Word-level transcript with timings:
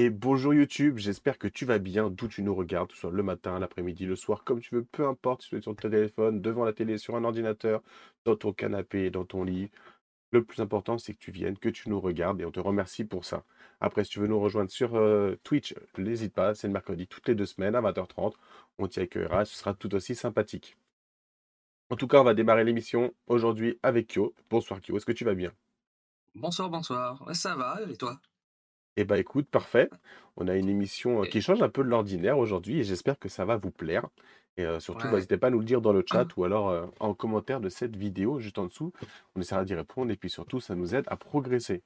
Et 0.00 0.10
bonjour 0.10 0.54
YouTube, 0.54 0.98
j'espère 0.98 1.38
que 1.38 1.48
tu 1.48 1.64
vas 1.64 1.80
bien, 1.80 2.08
d'où 2.08 2.28
tu 2.28 2.44
nous 2.44 2.54
regardes, 2.54 2.86
que 2.90 2.94
ce 2.94 3.00
soit 3.00 3.10
le 3.10 3.24
matin, 3.24 3.58
l'après-midi, 3.58 4.06
le 4.06 4.14
soir, 4.14 4.44
comme 4.44 4.60
tu 4.60 4.76
veux, 4.76 4.84
peu 4.84 5.08
importe 5.08 5.42
si 5.42 5.48
tu 5.48 5.56
es 5.56 5.60
sur 5.60 5.74
ton 5.74 5.90
téléphone, 5.90 6.40
devant 6.40 6.64
la 6.64 6.72
télé, 6.72 6.98
sur 6.98 7.16
un 7.16 7.24
ordinateur, 7.24 7.82
dans 8.24 8.36
ton 8.36 8.52
canapé, 8.52 9.10
dans 9.10 9.24
ton 9.24 9.42
lit. 9.42 9.72
Le 10.30 10.44
plus 10.44 10.62
important, 10.62 10.98
c'est 10.98 11.14
que 11.14 11.18
tu 11.18 11.32
viennes, 11.32 11.58
que 11.58 11.68
tu 11.68 11.88
nous 11.88 12.00
regardes 12.00 12.40
et 12.40 12.44
on 12.44 12.52
te 12.52 12.60
remercie 12.60 13.04
pour 13.04 13.24
ça. 13.24 13.42
Après, 13.80 14.04
si 14.04 14.10
tu 14.10 14.20
veux 14.20 14.28
nous 14.28 14.38
rejoindre 14.38 14.70
sur 14.70 14.94
euh, 14.94 15.34
Twitch, 15.42 15.74
n'hésite 15.96 16.32
pas, 16.32 16.54
c'est 16.54 16.68
le 16.68 16.74
mercredi 16.74 17.08
toutes 17.08 17.26
les 17.26 17.34
deux 17.34 17.46
semaines 17.46 17.74
à 17.74 17.80
20h30. 17.80 18.34
On 18.78 18.86
t'y 18.86 19.00
accueillera, 19.00 19.46
ce 19.46 19.56
sera 19.56 19.74
tout 19.74 19.92
aussi 19.96 20.14
sympathique. 20.14 20.76
En 21.90 21.96
tout 21.96 22.06
cas, 22.06 22.20
on 22.20 22.24
va 22.24 22.34
démarrer 22.34 22.62
l'émission 22.62 23.12
aujourd'hui 23.26 23.80
avec 23.82 24.12
Kyo. 24.12 24.32
Bonsoir 24.48 24.80
Kyo, 24.80 24.96
est-ce 24.96 25.06
que 25.06 25.10
tu 25.10 25.24
vas 25.24 25.34
bien? 25.34 25.50
Bonsoir, 26.36 26.70
bonsoir. 26.70 27.34
Ça 27.34 27.56
va, 27.56 27.80
et 27.90 27.96
toi? 27.96 28.20
Eh 29.00 29.04
bah 29.04 29.16
écoute, 29.16 29.48
parfait. 29.48 29.88
On 30.36 30.48
a 30.48 30.56
une 30.56 30.68
émission 30.68 31.22
euh, 31.22 31.24
qui 31.24 31.40
change 31.40 31.62
un 31.62 31.68
peu 31.68 31.84
de 31.84 31.88
l'ordinaire 31.88 32.36
aujourd'hui 32.36 32.80
et 32.80 32.82
j'espère 32.82 33.16
que 33.16 33.28
ça 33.28 33.44
va 33.44 33.56
vous 33.56 33.70
plaire. 33.70 34.08
Et 34.56 34.64
euh, 34.64 34.80
surtout, 34.80 35.04
bah, 35.04 35.10
ouais. 35.10 35.14
n'hésitez 35.18 35.38
pas 35.38 35.46
à 35.46 35.50
nous 35.50 35.60
le 35.60 35.64
dire 35.64 35.80
dans 35.80 35.92
le 35.92 36.02
chat 36.04 36.26
ou 36.36 36.42
alors 36.42 36.68
euh, 36.70 36.84
en 36.98 37.14
commentaire 37.14 37.60
de 37.60 37.68
cette 37.68 37.94
vidéo 37.94 38.40
juste 38.40 38.58
en 38.58 38.64
dessous. 38.64 38.92
On 39.36 39.40
essaiera 39.40 39.64
d'y 39.64 39.76
répondre 39.76 40.10
et 40.10 40.16
puis 40.16 40.28
surtout, 40.28 40.58
ça 40.58 40.74
nous 40.74 40.96
aide 40.96 41.04
à 41.06 41.16
progresser. 41.16 41.84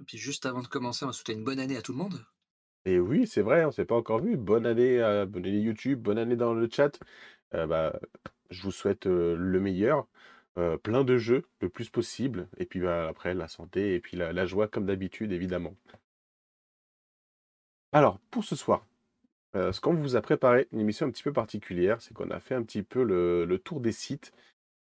Et 0.00 0.04
puis 0.04 0.18
juste 0.18 0.44
avant 0.44 0.62
de 0.62 0.66
commencer, 0.66 1.04
on 1.04 1.08
va 1.08 1.12
souhaiter 1.12 1.34
une 1.34 1.44
bonne 1.44 1.60
année 1.60 1.76
à 1.76 1.82
tout 1.82 1.92
le 1.92 1.98
monde. 1.98 2.24
Et 2.86 2.98
oui, 2.98 3.28
c'est 3.28 3.42
vrai, 3.42 3.64
on 3.64 3.70
s'est 3.70 3.84
pas 3.84 3.94
encore 3.94 4.20
vu. 4.20 4.36
Bonne 4.36 4.66
année, 4.66 5.00
euh, 5.00 5.26
bonne 5.26 5.46
année 5.46 5.60
YouTube, 5.60 6.00
bonne 6.00 6.18
année 6.18 6.34
dans 6.34 6.54
le 6.54 6.68
chat. 6.68 6.98
Euh, 7.54 7.68
bah, 7.68 8.00
je 8.50 8.62
vous 8.62 8.72
souhaite 8.72 9.06
euh, 9.06 9.36
le 9.38 9.60
meilleur, 9.60 10.08
euh, 10.58 10.76
plein 10.76 11.04
de 11.04 11.18
jeux, 11.18 11.44
le 11.60 11.68
plus 11.68 11.88
possible. 11.88 12.48
Et 12.56 12.66
puis 12.66 12.80
bah, 12.80 13.06
après, 13.08 13.34
la 13.34 13.46
santé 13.46 13.94
et 13.94 14.00
puis 14.00 14.16
la, 14.16 14.32
la 14.32 14.44
joie 14.44 14.66
comme 14.66 14.86
d'habitude, 14.86 15.30
évidemment. 15.30 15.76
Alors, 17.92 18.18
pour 18.30 18.44
ce 18.44 18.56
soir, 18.56 18.86
euh, 19.54 19.72
ce 19.72 19.80
qu'on 19.80 19.94
vous 19.94 20.16
a 20.16 20.22
préparé, 20.22 20.66
une 20.72 20.80
émission 20.80 21.06
un 21.06 21.10
petit 21.10 21.22
peu 21.22 21.32
particulière, 21.32 22.00
c'est 22.00 22.14
qu'on 22.14 22.30
a 22.30 22.40
fait 22.40 22.54
un 22.54 22.62
petit 22.62 22.82
peu 22.82 23.02
le, 23.04 23.58
tour 23.58 23.80
des 23.80 23.92
sites. 23.92 24.32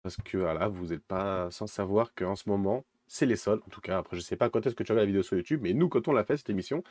Parce 0.04 0.17
que 0.17 0.38
voilà, 0.38 0.70
vous 0.70 0.88
n'êtes 0.88 1.04
pas 1.04 1.52
sans 1.52 1.67
savoir 1.67 2.14
qu'en 2.16 2.36
ce 2.36 2.50
moment, 2.50 2.86
c'est 3.08 3.26
les 3.26 3.36
soldes. 3.36 3.62
En 3.67 3.70
tout 3.70 3.82
cas, 3.82 3.98
après, 3.98 4.16
je 4.17 4.22
sais 4.22 4.38
pas 4.38 4.50
quand 4.50 4.66
est-ce 4.66 4.76
que 4.76 4.84
tu 4.84 4.94
regardes 4.94 5.04
la 5.04 5.12
vidéo 5.12 5.23
sur 5.23 5.38
YouTube, 5.38 5.59
mais 5.62 5.73
nous, 5.73 5.89
quand 5.89 6.08
on 6.08 6.14
l'a 6.14 6.23
fait, 6.23 6.38
cette 6.38 6.50
émission, 6.50 6.84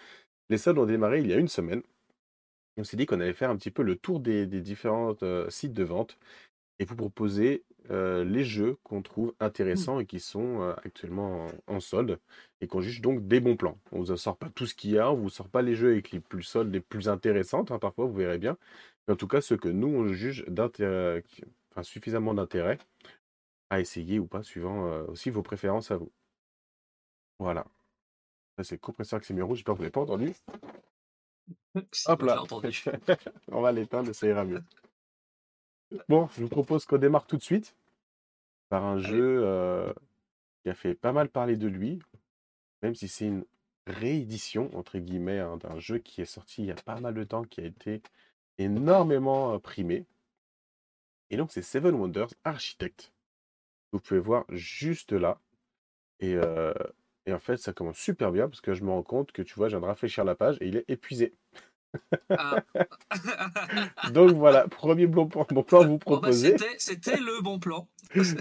les 0.51 0.59
soldes 0.59 0.79
ont 0.79 0.87
démarré 0.87 1.21
il 1.21 1.27
y 1.27 1.33
a 1.33 1.37
une 1.37 1.49
semaine. 1.49 1.83
On 2.77 2.85
s'est 2.85 2.97
dit 2.97 3.07
qu'on 3.07 3.21
allait 3.21 3.33
faire 3.33 3.51
un 3.51 3.57
petit 3.57 3.71
peu 3.71 3.83
le 3.83 3.97
tour 3.97 4.21
des, 4.21 4.47
des 4.47 4.61
différents 4.61 5.17
euh, 5.23 5.49
sites 5.51 5.73
de 5.73 5.85
vente 5.85 6.19
et 6.79 6.85
vous 6.85 6.97
proposer 6.97 7.65
euh, 7.91 8.25
les 8.25 8.45
jeux 8.45 8.77
qu'on 8.85 9.03
trouve 9.03 9.31
Mm. 9.41 9.45
intéressants 9.45 10.01
et 10.01 10.07
qui 10.07 10.21
sont 10.21 10.63
euh, 10.63 10.75
actuellement 10.85 11.47
en, 11.69 11.75
en 11.77 11.81
solde 11.81 12.19
et 12.61 12.67
qu'on 12.67 12.81
juge 12.81 13.01
donc 13.01 13.27
des 13.27 13.41
bons 13.41 13.57
plans. 13.57 13.79
On 13.93 13.99
vous 14.01 14.11
en 14.13 14.17
sort 14.17 14.37
pas 14.37 14.49
tout 14.51 14.67
ce 14.67 14.75
qu'il 14.75 14.91
y 14.93 14.99
a, 14.99 15.11
on 15.11 15.17
vous 15.17 15.31
sort 15.31 15.49
pas 15.49 15.63
les 15.63 15.75
jeux 15.75 15.91
avec 15.93 16.11
les 16.13 16.21
plus 16.21 16.43
soldes, 16.43 16.73
les 16.73 16.81
plus 16.81 17.09
intéressantes, 17.09 17.71
hein, 17.71 17.79
parfois 17.79 18.07
vous 18.07 18.15
verrez 18.15 18.39
bien, 18.39 18.57
mais 19.09 19.15
en 19.15 19.17
tout 19.17 19.29
cas 19.29 19.41
ceux 19.41 19.57
que 19.57 19.69
nous 19.69 19.89
on 19.89 20.07
juge 20.09 20.45
d'intérêt, 20.47 21.23
qui- 21.29 21.45
enfin, 21.73 21.83
suffisamment 21.83 22.35
d'intérêt 22.35 22.79
à 23.71 23.81
essayer 23.81 24.19
ou 24.19 24.27
pas, 24.27 24.43
suivant 24.43 24.87
euh, 24.87 25.05
aussi 25.07 25.31
vos 25.31 25.43
préférences 25.43 25.91
à 25.91 25.97
vous. 25.97 26.11
Voilà. 27.39 27.65
Ça 28.59 28.65
c'est 28.65 28.75
le 28.77 28.81
compresseur 28.81 29.21
Xemiru, 29.21 29.55
j'espère 29.57 29.75
que 29.75 29.79
vous 29.79 29.83
l'avez 29.85 29.93
pas 29.93 30.01
entendu. 30.03 30.33
Si, 31.93 32.11
Hop 32.11 32.23
là, 32.23 32.43
entendu. 32.43 32.83
on 33.49 33.61
va 33.63 33.73
l'éteindre, 33.73 34.13
ça 34.13 34.27
ira 34.27 34.45
mieux. 34.45 34.63
Bon, 36.09 36.29
je 36.37 36.43
vous 36.43 36.49
propose 36.49 36.85
qu'on 36.85 36.99
démarre 36.99 37.27
tout 37.27 37.37
de 37.37 37.43
suite 37.43 37.75
par 38.71 38.87
un 38.87 38.99
Allez. 39.05 39.19
jeu 39.19 39.43
euh, 39.45 39.93
qui 40.63 40.71
a 40.71 40.75
fait 40.75 40.95
pas 40.95 41.13
mal 41.13 41.29
parler 41.31 41.59
de 41.59 41.69
lui, 41.69 42.01
même 42.83 42.95
si 42.95 43.09
c'est 43.09 43.27
une 43.27 43.45
réédition, 43.87 44.71
entre 44.77 44.99
guillemets, 44.99 45.41
hein, 45.41 45.59
d'un 45.59 45.79
jeu 45.79 45.99
qui 45.99 46.23
est 46.23 46.27
sorti 46.27 46.63
il 46.63 46.69
y 46.69 46.73
a 46.73 46.77
pas 46.77 47.01
mal 47.01 47.15
de 47.15 47.25
temps, 47.25 47.45
qui 47.45 47.61
a 47.61 47.67
été 47.67 48.03
énormément 48.59 49.59
primé. 49.61 50.07
Et 51.31 51.37
donc, 51.37 51.53
c'est 51.53 51.63
Seven 51.63 51.95
Wonders 51.95 52.35
Architect. 52.45 53.13
Vous 53.93 54.01
pouvez 54.01 54.21
voir 54.21 54.45
juste 54.51 55.13
là. 55.13 55.41
Et, 56.21 56.35
euh, 56.37 56.75
et 57.27 57.33
en 57.33 57.39
fait, 57.39 57.57
ça 57.59 57.73
commence 57.73 57.99
super 57.99 58.33
bien 58.33 58.49
parce 58.49 58.61
que 58.61 58.75
je 58.75 58.85
me 58.85 58.91
rends 58.91 59.03
compte 59.03 59.33
que 59.33 59.43
tu 59.43 59.55
vois, 59.55 59.69
je 59.69 59.77
viens 59.77 59.81
de 59.81 59.87
rafraîchir 59.87 60.25
la 60.25 60.35
page 60.35 60.59
et 60.61 60.69
il 60.69 60.77
est 60.77 60.89
épuisé. 60.89 61.35
Ah. 62.31 62.63
Donc 64.13 64.31
voilà, 64.33 64.69
premier 64.69 65.07
bon 65.07 65.27
plan, 65.27 65.47
bon 65.51 65.63
plan 65.63 65.81
à 65.83 65.85
vous 65.87 65.99
Bon, 65.99 66.15
bah, 66.15 66.19
proposer. 66.21 66.57
c'était, 66.79 67.17
le 67.17 67.43
bon 67.43 67.59
plan. 67.59 67.89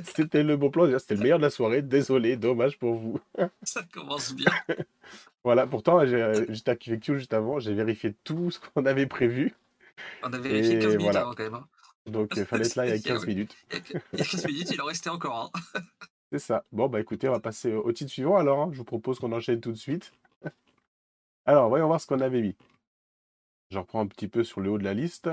C'était 0.04 0.44
le 0.44 0.58
bon 0.58 0.70
plan, 0.70 0.86
c'était 1.00 1.16
le 1.16 1.22
meilleur 1.22 1.40
de 1.40 1.44
la 1.44 1.50
soirée. 1.50 1.82
Désolé, 1.82 2.36
dommage 2.38 2.78
pour 2.78 2.96
vous. 2.96 3.20
Ça 3.64 3.82
commence 3.94 4.34
bien. 4.34 4.52
Voilà, 5.46 5.66
pourtant, 5.66 6.06
j'ai- 6.06 6.46
j'étais 6.50 6.72
avec 6.72 6.86
you 7.08 7.16
juste 7.18 7.34
avant, 7.34 7.60
j'ai 7.60 7.74
vérifié 7.74 8.14
tout 8.26 8.52
ce 8.52 8.60
qu'on 8.60 8.86
avait 8.86 9.06
prévu. 9.08 9.56
On 10.22 10.34
a 10.34 10.38
vérifié 10.38 10.80
15 10.80 10.84
Et 10.84 10.88
minutes 10.98 11.02
voilà. 11.02 11.22
avant 11.22 11.34
quand 11.34 11.44
même. 11.44 11.54
hein. 11.56 11.66
Donc, 12.08 12.34
il 12.36 12.46
fallait 12.46 12.66
être 12.66 12.76
là 12.76 12.86
il 12.86 12.90
y 12.90 12.92
a 12.92 12.98
C'est- 12.98 13.08
15 13.08 13.22
oui. 13.24 13.28
minutes. 13.36 13.56
Il 13.72 13.76
y 13.76 13.78
a 13.78 13.82
que- 13.82 13.98
il 14.14 14.20
y 14.20 14.22
a 14.22 14.26
15 14.26 14.46
minutes, 14.48 14.72
il 14.72 14.82
en 14.82 14.86
restait 14.86 15.10
encore 15.10 15.52
un. 15.56 15.80
C'est 16.32 16.40
ça. 16.40 16.66
Bon, 16.74 16.88
bah 16.90 17.00
écoutez, 17.00 17.30
on 17.30 17.32
va 17.32 17.40
passer 17.40 17.72
au 17.74 17.90
titre 17.94 18.12
suivant 18.12 18.36
alors. 18.38 18.60
hein. 18.62 18.70
Je 18.74 18.78
vous 18.80 18.84
propose 18.84 19.18
qu'on 19.18 19.32
enchaîne 19.32 19.62
tout 19.62 19.72
de 19.72 19.78
suite. 19.78 20.12
Alors, 21.46 21.70
voyons 21.70 21.88
voir 21.88 22.02
ce 22.02 22.06
qu'on 22.06 22.20
avait 22.20 22.42
mis. 22.42 22.56
Je 23.70 23.78
reprends 23.78 24.02
un 24.02 24.08
petit 24.08 24.28
peu 24.28 24.44
sur 24.44 24.62
le 24.62 24.72
haut 24.72 24.78
de 24.78 24.84
la 24.84 24.94
liste. 24.94 25.30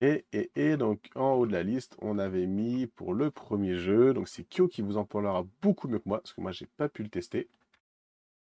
Et, 0.00 0.76
donc, 0.76 1.10
en 1.14 1.34
haut 1.34 1.46
de 1.46 1.52
la 1.52 1.62
liste, 1.62 1.96
on 2.00 2.18
avait 2.18 2.46
mis 2.46 2.88
pour 2.88 3.14
le 3.14 3.30
premier 3.30 3.76
jeu. 3.76 4.12
Donc, 4.12 4.28
c'est 4.28 4.42
Kyo 4.42 4.66
qui 4.66 4.82
vous 4.82 4.96
en 4.96 5.04
parlera 5.04 5.46
beaucoup 5.60 5.86
mieux 5.86 6.00
que 6.00 6.08
moi, 6.08 6.18
parce 6.18 6.32
que 6.32 6.40
moi, 6.40 6.50
j'ai 6.50 6.66
pas 6.66 6.88
pu 6.88 7.04
le 7.04 7.08
tester. 7.08 7.48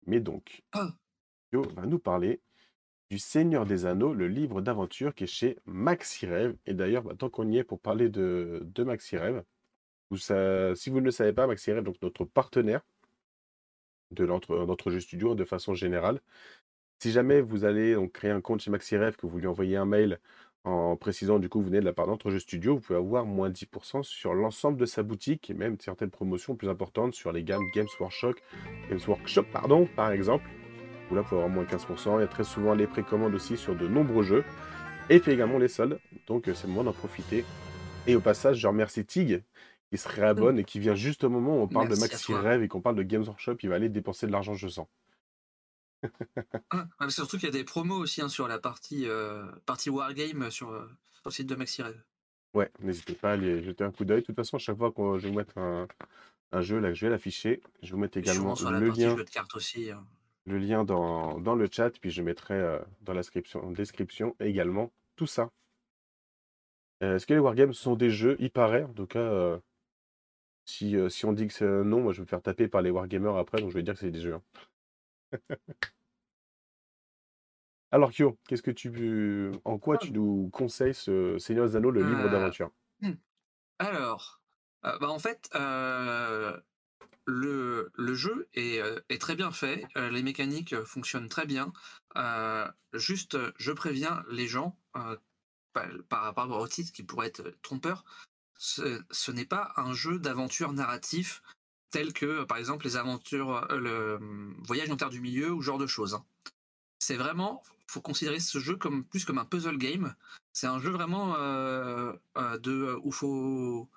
Mais 0.07 0.21
donc. 0.21 0.63
Kyo 1.51 1.63
va 1.75 1.87
nous 1.87 1.99
parler 1.99 2.41
du 3.11 3.19
Seigneur 3.19 3.65
des 3.65 3.87
Anneaux, 3.87 4.13
le 4.13 4.29
livre 4.29 4.61
d'aventure 4.61 5.15
qui 5.15 5.25
est 5.25 5.29
chez 5.29 5.57
MaxiRêve. 5.65 6.55
Et 6.67 6.75
d'ailleurs, 6.75 7.05
bah, 7.05 7.15
tant 7.17 7.31
qu'on 7.31 7.51
y 7.51 7.57
est 7.57 7.65
pour 7.65 7.81
parler 7.81 8.11
de, 8.11 8.61
de 8.63 8.85
MaxiRêve, 8.85 9.43
vous 10.11 10.19
sa- 10.19 10.75
si 10.75 10.91
vous 10.91 11.01
ne 11.01 11.07
le 11.07 11.11
savez 11.11 11.33
pas, 11.33 11.47
MaxiRêve, 11.47 11.83
donc 11.83 11.97
notre 12.03 12.27
partenaire 12.27 12.83
de 14.11 14.27
notre 14.27 14.91
jeu 14.91 15.01
studio 15.01 15.35
de 15.35 15.45
façon 15.45 15.73
générale. 15.73 16.21
Si 16.99 17.13
jamais 17.13 17.41
vous 17.41 17.65
allez 17.65 17.95
donc, 17.95 18.13
créer 18.13 18.31
un 18.31 18.41
compte 18.41 18.61
chez 18.61 18.71
MaxiRêve, 18.71 19.17
que 19.17 19.27
vous 19.27 19.39
lui 19.39 19.47
envoyez 19.47 19.77
un 19.77 19.85
mail 19.85 20.19
en 20.65 20.97
précisant 20.97 21.39
du 21.39 21.49
coup 21.49 21.61
vous 21.61 21.67
venez 21.67 21.81
de 21.81 21.85
la 21.85 21.93
part 21.93 22.07
d'entre 22.07 22.31
jeux 22.31 22.41
studio, 22.41 22.75
vous 22.75 22.81
pouvez 22.81 22.99
avoir 22.99 23.25
moins 23.25 23.49
10% 23.49 24.03
sur 24.03 24.35
l'ensemble 24.35 24.79
de 24.79 24.87
sa 24.87 25.03
boutique 25.03 25.49
et 25.51 25.55
même 25.55 25.77
certaines 25.81 26.11
promotions 26.11 26.57
plus 26.57 26.69
importantes 26.69 27.15
sur 27.15 27.33
les 27.33 27.45
gammes 27.45 27.63
Games 27.75 27.87
Workshop, 28.01 28.35
Games 28.91 29.01
Workshop 29.07 29.45
pardon, 29.53 29.87
par 29.97 30.11
exemple. 30.11 30.49
Où 31.11 31.15
là, 31.15 31.23
vous 31.23 31.29
pouvez 31.29 31.41
avoir 31.41 31.55
moins 31.55 31.65
15%. 31.65 32.19
Il 32.19 32.21
y 32.21 32.25
a 32.25 32.27
très 32.27 32.45
souvent 32.45 32.75
les 32.75 32.87
précommandes 32.87 33.35
aussi 33.35 33.57
sur 33.57 33.75
de 33.75 33.89
nombreux 33.89 34.25
jeux. 34.25 34.45
Et 35.09 35.21
puis 35.21 35.33
également 35.33 35.57
les 35.57 35.69
soldes. 35.69 35.99
Donc 36.27 36.49
euh, 36.49 36.55
c'est 36.55 36.67
le 36.67 36.75
moment 36.75 36.85
d'en 36.85 36.93
profiter. 36.93 37.47
Et 38.07 38.15
au 38.15 38.21
passage, 38.21 38.59
je 38.59 38.67
remercie 38.67 39.07
Tig 39.07 39.43
qui 39.91 39.97
se 39.97 40.09
réabonne 40.09 40.59
et 40.59 40.65
qui 40.65 40.79
vient 40.81 40.95
juste 40.95 41.25
au 41.25 41.31
moment 41.31 41.59
où 41.59 41.63
on 41.63 41.69
parle 41.69 41.89
Merci 41.89 42.03
de 42.03 42.07
Maxi. 42.07 42.35
Rêve 42.35 42.63
et 42.63 42.69
qu'on 42.69 42.83
parle 42.83 42.97
de 42.97 43.03
Games 43.03 43.25
Workshop. 43.25 43.57
Il 43.63 43.71
va 43.71 43.77
aller 43.77 43.89
dépenser 43.89 44.27
de 44.27 44.33
l'argent, 44.33 44.53
je 44.53 44.69
sens. 44.69 44.87
Ouais, 47.01 47.11
surtout 47.11 47.39
qu'il 47.39 47.47
y 47.47 47.49
a 47.49 47.53
des 47.53 47.65
promos 47.65 47.97
aussi 47.97 48.21
hein, 48.21 48.29
sur 48.29 48.47
la 48.49 48.59
partie, 48.59 49.07
euh, 49.07 49.51
partie 49.67 49.91
Wargame 49.91 50.51
sur, 50.51 50.71
euh, 50.71 50.87
sur 51.13 51.23
le 51.27 51.31
site 51.31 51.47
de 51.47 51.55
MaxiRev. 51.55 51.97
Ouais, 52.55 52.71
n'hésitez 52.81 53.15
pas 53.15 53.31
à 53.31 53.33
aller 53.35 53.63
jeter 53.63 53.85
un 53.85 53.91
coup 53.91 54.05
d'œil. 54.05 54.21
De 54.21 54.27
toute 54.27 54.37
façon, 54.37 54.57
à 54.57 54.61
chaque 54.61 54.77
fois 54.77 54.93
que 54.93 55.19
je 55.19 55.25
vais 55.25 55.29
vous 55.31 55.37
mettre 55.39 55.57
un, 55.59 55.87
un 56.53 56.61
jeu, 56.61 56.79
là, 56.79 56.93
je 56.93 57.07
vais 57.07 57.11
l'afficher. 57.11 57.61
Je 57.83 57.89
vais 57.89 57.93
vous 57.93 57.99
mettre 57.99 58.19
Et 58.19 58.21
également 58.21 58.55
souvent 58.55 58.57
sur 58.57 58.71
la 58.71 58.81
le 58.81 58.91
lien, 58.91 59.17
jeu 59.17 59.25
de 59.25 59.31
cartes 59.31 59.55
aussi. 59.55 59.91
hein. 59.91 60.05
le 60.47 60.59
lien 60.59 60.85
dans, 60.85 61.39
dans 61.41 61.55
le 61.55 61.69
chat, 61.71 61.91
puis 62.01 62.11
je 62.11 62.23
mettrai 62.23 62.55
euh, 62.55 62.79
dans 63.03 63.13
la 63.13 63.21
description, 63.21 63.71
description 63.71 64.35
également 64.41 64.91
tout 65.17 65.27
ça. 65.27 65.51
Euh, 67.03 67.17
Est-ce 67.17 67.27
que 67.27 67.35
les 67.35 67.41
Wargames 67.41 67.73
sont 67.73 67.97
des 67.97 68.11
jeux? 68.11 68.37
Il 68.41 68.51
paraît, 68.51 68.83
en 68.85 68.93
tout 68.93 69.07
cas, 69.07 69.61
si, 70.65 70.95
si 71.11 71.25
on 71.27 71.33
dit 71.33 71.47
que 71.49 71.53
c'est 71.53 71.67
non, 71.85 72.01
moi 72.03 72.13
je 72.13 72.19
vais 72.19 72.23
me 72.23 72.29
faire 72.29 72.43
taper 72.43 72.69
par 72.69 72.83
les 72.83 72.91
Wargamers 72.91 73.37
après, 73.37 73.61
donc 73.61 73.71
je 73.71 73.75
vais 73.75 73.83
dire 73.83 73.95
que 73.95 74.01
c'est 74.01 74.11
des 74.11 74.21
jeux. 74.21 74.35
hein. 74.35 74.43
Alors 77.91 78.11
Kyo, 78.13 78.39
qu'est-ce 78.47 78.63
que 78.63 78.71
tu, 78.71 79.51
en 79.65 79.79
quoi 79.79 79.97
Ah. 80.01 80.05
tu 80.05 80.13
nous 80.13 80.51
conseilles 80.53 80.95
ce 80.95 81.39
Seigneur 81.39 81.67
des 81.67 81.77
Anneaux, 81.77 81.91
le 81.91 82.03
livre 82.03 82.27
Euh, 82.27 82.29
d'aventure 82.31 82.71
Alors, 83.79 84.43
euh, 84.85 84.99
bah, 84.99 85.09
en 85.09 85.19
fait, 85.19 85.49
euh, 85.55 86.61
le, 87.27 87.91
le 87.95 88.15
jeu 88.15 88.49
est, 88.53 88.81
euh, 88.83 89.01
est 89.09 89.19
très 89.21 89.37
bien 89.37 89.51
fait, 89.53 89.87
euh, 89.97 90.11
les 90.11 90.23
mécaniques 90.23 90.75
fonctionnent 90.85 91.29
très 91.31 91.47
bien. 91.47 91.73
Juste, 92.93 93.39
je 93.59 93.73
préviens 93.73 94.23
les 94.31 94.49
gens 94.49 94.79
par, 94.93 95.17
par 96.09 96.23
rapport 96.25 96.61
au 96.61 96.69
titre 96.69 96.93
qui 96.93 97.05
pourrait 97.05 97.29
être 97.29 97.55
trompeur, 97.63 98.05
ce, 98.59 99.01
ce 99.11 99.31
n'est 99.31 99.47
pas 99.47 99.73
un 99.77 99.93
jeu 99.95 100.19
d'aventure 100.19 100.73
narratif 100.73 101.43
tel 101.91 102.13
que, 102.13 102.27
euh, 102.27 102.45
par 102.47 102.59
exemple, 102.59 102.85
les 102.85 102.97
aventures, 102.97 103.67
euh, 103.71 103.79
le 103.79 104.15
hum, 104.17 104.57
voyage 104.67 104.91
en 104.91 104.97
terre 104.97 105.11
du 105.11 105.21
milieu 105.21 105.51
ou 105.53 105.61
ce 105.63 105.67
genre 105.67 105.79
de 105.79 105.87
choses. 105.87 106.15
hein. 106.15 106.25
C'est 106.99 107.17
vraiment, 107.17 107.63
faut 107.87 108.01
considérer 108.01 108.41
ce 108.41 108.59
jeu 108.59 108.77
comme 108.77 109.05
plus 109.05 109.25
comme 109.25 109.39
un 109.39 109.45
puzzle 109.45 109.79
game. 109.79 110.15
C'est 110.53 110.67
un 110.67 110.81
jeu 110.81 110.91
vraiment 110.91 111.37
euh, 111.39 112.13
euh, 112.37 112.59
de 112.59 112.99
où 113.03 113.13
faut 113.13 113.89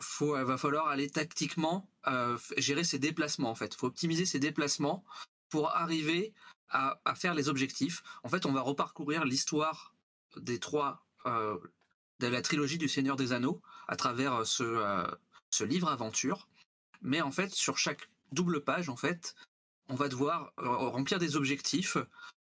faut, 0.00 0.36
euh, 0.36 0.44
va 0.44 0.58
falloir 0.58 0.88
aller 0.88 1.10
tactiquement 1.10 1.90
euh, 2.06 2.38
gérer 2.56 2.84
ses 2.84 2.98
déplacements 2.98 3.50
en 3.50 3.54
fait. 3.54 3.74
faut 3.74 3.86
optimiser 3.88 4.26
ses 4.26 4.38
déplacements 4.38 5.04
pour 5.48 5.74
arriver 5.74 6.34
à, 6.68 7.00
à 7.04 7.14
faire 7.14 7.34
les 7.34 7.48
objectifs. 7.48 8.02
En 8.22 8.28
fait, 8.28 8.46
on 8.46 8.52
va 8.52 8.60
reparcourir 8.60 9.24
l'histoire 9.24 9.94
des 10.36 10.58
trois 10.60 11.04
euh, 11.26 11.56
de 12.20 12.26
la 12.28 12.42
trilogie 12.42 12.78
du 12.78 12.88
Seigneur 12.88 13.16
des 13.16 13.32
Anneaux 13.32 13.60
à 13.88 13.96
travers 13.96 14.34
euh, 14.34 14.44
ce, 14.44 14.62
euh, 14.62 15.06
ce 15.50 15.64
livre 15.64 15.88
aventure. 15.88 16.48
Mais 17.02 17.20
en 17.20 17.30
fait, 17.30 17.52
sur 17.52 17.78
chaque 17.78 18.10
double 18.32 18.62
page, 18.62 18.88
en 18.88 18.96
fait, 18.96 19.34
on 19.88 19.94
va 19.94 20.08
devoir 20.08 20.52
euh, 20.58 20.68
remplir 20.68 21.18
des 21.18 21.36
objectifs 21.36 21.96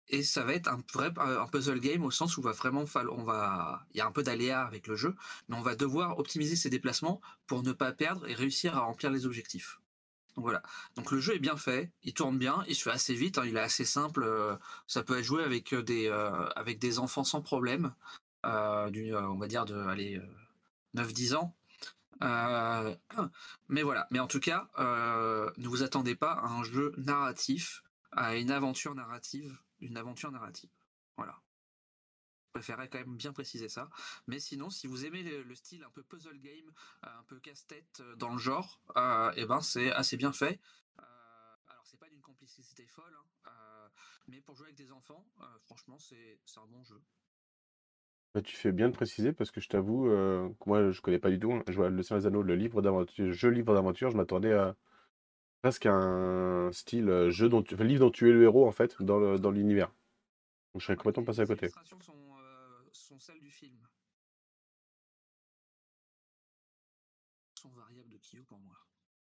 et 0.09 0.23
ça 0.23 0.43
va 0.45 0.55
être 0.55 0.69
un 0.69 0.83
vrai 0.93 1.13
un 1.19 1.47
puzzle 1.47 1.81
game 1.81 2.05
au 2.05 2.11
sens 2.11 2.37
où 2.37 2.43
va 2.43 2.53
vraiment 2.53 2.85
on 3.11 3.23
va, 3.23 3.87
il 3.93 3.99
y 3.99 4.01
a 4.01 4.07
un 4.07 4.13
peu 4.13 4.23
d'aléa 4.23 4.63
avec 4.63 4.87
le 4.89 4.97
jeu, 4.97 5.15
mais 5.49 5.57
on 5.57 5.63
va 5.63 5.77
devoir 5.77 6.19
optimiser 6.19 6.57
ses 6.57 6.69
déplacements 6.71 7.21
pour 7.47 7.63
ne 7.63 7.73
pas 7.73 7.93
perdre 7.93 8.27
et 8.29 8.35
réussir 8.35 8.77
à 8.77 8.81
remplir 8.81 9.11
les 9.11 9.25
objectifs. 9.27 9.81
Donc 10.37 10.45
voilà. 10.45 10.63
Donc 10.97 11.11
le 11.13 11.21
jeu 11.21 11.35
est 11.37 11.39
bien 11.41 11.57
fait, 11.57 11.91
il 12.03 12.15
tourne 12.15 12.39
bien, 12.39 12.65
il 12.69 12.75
se 12.75 12.83
fait 12.85 12.91
assez 12.91 13.15
vite, 13.15 13.39
hein, 13.39 13.45
il 13.47 13.57
est 13.57 13.61
assez 13.61 13.85
simple. 13.85 14.23
euh, 14.25 14.57
ça 14.87 15.03
peut 15.03 15.19
être 15.19 15.25
joué 15.25 15.45
avec 15.45 15.73
euh, 15.73 15.83
des 15.83 16.09
euh, 16.09 16.49
avec 16.57 16.79
des 16.79 16.99
enfants 16.99 17.25
sans 17.25 17.43
problème, 17.43 17.95
euh, 18.47 18.91
euh, 18.95 19.23
on 19.23 19.39
va 19.39 19.49
dire 19.49 19.65
de 19.65 19.75
allez, 19.75 20.17
euh, 20.17 20.27
9-10 20.95 21.35
ans. 21.37 21.55
Euh, 22.23 22.97
mais 23.69 23.83
voilà. 23.83 24.07
Mais 24.11 24.19
en 24.19 24.27
tout 24.27 24.41
cas, 24.41 24.69
euh, 24.79 25.51
ne 25.57 25.69
vous 25.69 25.83
attendez 25.83 26.15
pas 26.15 26.33
à 26.33 26.47
un 26.49 26.63
jeu 26.63 26.93
narratif, 26.99 27.83
à 28.13 28.37
une 28.37 28.51
aventure 28.51 28.95
narrative, 28.95 29.59
une 29.81 29.97
aventure 29.97 30.31
narrative. 30.31 30.71
Voilà. 31.17 31.41
Je 32.47 32.53
préférerais 32.53 32.89
quand 32.89 32.99
même 32.99 33.17
bien 33.17 33.33
préciser 33.33 33.69
ça. 33.69 33.89
Mais 34.27 34.41
sinon, 34.41 34.71
si 34.71 34.87
vous 34.87 35.07
aimez 35.07 35.23
le, 35.23 35.43
le 35.43 35.55
style 35.55 35.85
un 35.85 35.91
peu 35.91 36.03
puzzle 36.03 36.41
game, 36.41 36.71
euh, 37.05 37.19
un 37.19 37.25
peu 37.25 37.39
casse-tête 37.41 38.03
dans 38.17 38.33
le 38.33 38.39
genre, 38.39 38.81
euh, 38.97 39.33
et 39.37 39.47
ben 39.47 39.61
c'est 39.61 39.93
assez 39.93 40.17
bien 40.17 40.33
fait. 40.33 40.61
Alors 41.69 41.87
c'est 41.87 41.99
pas 41.99 42.09
d'une 42.09 42.21
complicité 42.21 42.87
folle, 42.87 43.17
hein, 43.47 43.91
mais 44.29 44.41
pour 44.41 44.55
jouer 44.57 44.67
avec 44.67 44.77
des 44.77 44.93
enfants, 44.93 45.27
franchement 45.65 45.99
c'est 45.99 46.39
un 46.57 46.67
bon 46.67 46.83
jeu. 46.83 47.01
Bah, 48.35 48.43
tu 48.43 48.55
fais 48.57 48.71
bien 48.73 48.89
de 48.89 48.95
préciser 48.95 49.33
parce 49.33 49.51
que 49.51 49.61
je 49.61 49.69
t'avoue 49.69 50.09
euh, 50.09 50.49
que 50.61 50.69
moi 50.69 50.91
je 50.93 51.01
connais 51.01 51.19
pas 51.19 51.31
du 51.31 51.39
tout. 51.41 51.53
hein. 51.53 51.63
Je 51.69 51.75
vois 51.75 51.91
Le 51.91 52.03
Seigneur 52.03 52.21
des 52.23 52.27
Anneaux, 52.29 52.43
le 52.43 52.55
livre 52.55 52.81
d'aventure, 52.81 53.33
jeu 53.33 53.49
livre 53.51 53.75
d'aventure, 53.75 54.11
je 54.11 54.17
m'attendais 54.17 54.53
à 54.53 54.77
presque 55.63 55.87
à 55.87 55.93
un 55.95 56.73
style 56.73 57.09
euh, 57.11 57.31
jeu 57.31 57.49
dont 57.49 57.63
tu, 57.63 57.75
enfin, 57.75 57.85
livre 57.85 58.01
dont 58.01 58.11
tu 58.11 58.29
es 58.31 58.33
le 58.33 58.45
héros 58.45 58.67
en 58.69 58.73
fait 58.73 59.03
dans 59.03 59.19
le, 59.19 59.39
dans 59.39 59.51
l'univers. 59.51 59.89
Donc 60.75 60.81
je 60.83 60.87
serais 60.87 60.97
complètement 60.97 61.23
les, 61.23 61.27
passé 61.27 61.41
à 61.41 61.45
les 61.45 61.49
côté. 61.49 61.67
illustrations 61.67 62.01
sont, 62.01 62.15
euh, 62.39 62.89
sont 62.93 63.19
celles 63.19 63.41
du 63.41 63.51
film. 63.51 63.89
Sont 67.55 67.71
variables 67.71 68.09
de 68.11 68.19
Kyo 68.19 68.43
pour 68.45 68.59
moi. 68.61 68.77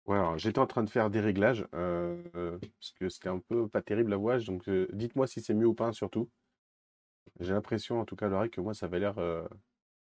Ouais, 0.06 0.18
alors 0.18 0.38
j'étais 0.38 0.60
en 0.60 0.68
train 0.68 0.84
de 0.84 0.90
faire 0.90 1.10
des 1.10 1.20
réglages 1.22 1.66
euh, 1.74 2.22
euh, 2.36 2.58
parce 2.60 2.92
que 2.92 3.10
c'était 3.10 3.30
un 3.30 3.40
peu 3.40 3.68
pas 3.70 3.82
terrible 3.82 4.10
la 4.12 4.18
voix, 4.18 4.38
donc 4.40 4.68
euh, 4.68 4.88
dites-moi 4.94 5.28
si 5.28 5.42
c'est 5.42 5.54
mieux 5.54 5.68
ou 5.68 5.74
pas 5.74 5.94
surtout. 5.94 6.30
J'ai 7.40 7.54
l'impression 7.54 8.00
en 8.00 8.06
tout 8.06 8.16
cas 8.16 8.28
l'oreille 8.28 8.50
que 8.50 8.62
moi 8.62 8.74
ça 8.74 8.88
avait 8.88 9.00
l'air 9.00 9.18
euh, 9.20 9.48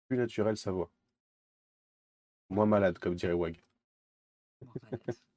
plus 0.07 0.17
naturel 0.17 0.57
sa 0.57 0.71
voix. 0.71 0.91
Moins 2.51 2.67
malade 2.67 2.99
comme 2.99 3.15
dirait 3.15 3.33
Wag. 3.33 3.59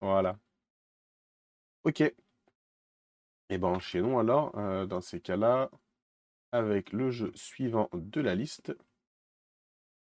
Voilà. 0.00 0.38
Ok. 1.84 2.00
Et 3.50 3.58
ben 3.58 3.68
enchaînons 3.68 4.18
alors 4.18 4.56
euh, 4.58 4.86
dans 4.86 5.02
ces 5.02 5.20
cas-là 5.20 5.70
avec 6.52 6.92
le 6.92 7.10
jeu 7.10 7.32
suivant 7.34 7.88
de 7.92 8.20
la 8.20 8.34
liste. 8.34 8.74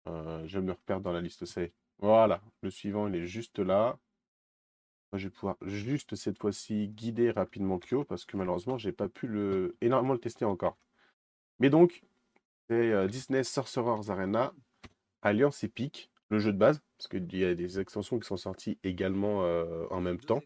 Euh, 0.08 0.46
je 0.48 0.60
me 0.60 0.72
repère 0.72 1.00
dans 1.02 1.12
la 1.12 1.22
liste, 1.22 1.46
c'est. 1.46 1.74
Voilà, 2.00 2.42
le 2.62 2.70
suivant 2.72 3.08
il 3.08 3.16
est 3.16 3.26
juste 3.28 3.60
là. 3.60 3.98
Moi, 5.16 5.20
je 5.22 5.28
vais 5.28 5.34
pouvoir 5.34 5.56
juste 5.62 6.16
cette 6.16 6.38
fois-ci 6.38 6.90
guider 6.90 7.32
rapidement 7.32 7.80
Kyo 7.80 8.04
parce 8.04 8.26
que 8.26 8.36
malheureusement 8.36 8.78
j'ai 8.78 8.92
pas 8.92 9.08
pu 9.08 9.28
le 9.28 9.78
énormément 9.80 10.12
le 10.12 10.20
tester 10.20 10.44
encore. 10.44 10.76
Mais 11.60 11.70
donc, 11.70 12.04
c'est 12.70 12.92
euh, 12.92 13.08
Disney 13.08 13.46
Sorcerers 13.46 14.10
Arena, 14.10 14.54
Alliance 15.22 15.64
Epic, 15.64 16.12
le 16.28 16.40
jeu 16.40 16.52
de 16.52 16.58
base, 16.58 16.82
parce 16.98 17.08
qu'il 17.08 17.34
y 17.34 17.46
a 17.46 17.56
des 17.56 17.80
extensions 17.80 18.20
qui 18.20 18.28
sont 18.28 18.36
sorties 18.36 18.78
également 18.84 19.46
euh, 19.46 19.88
en 19.90 20.02
même 20.02 20.18
Deux 20.18 20.26
temps. 20.26 20.42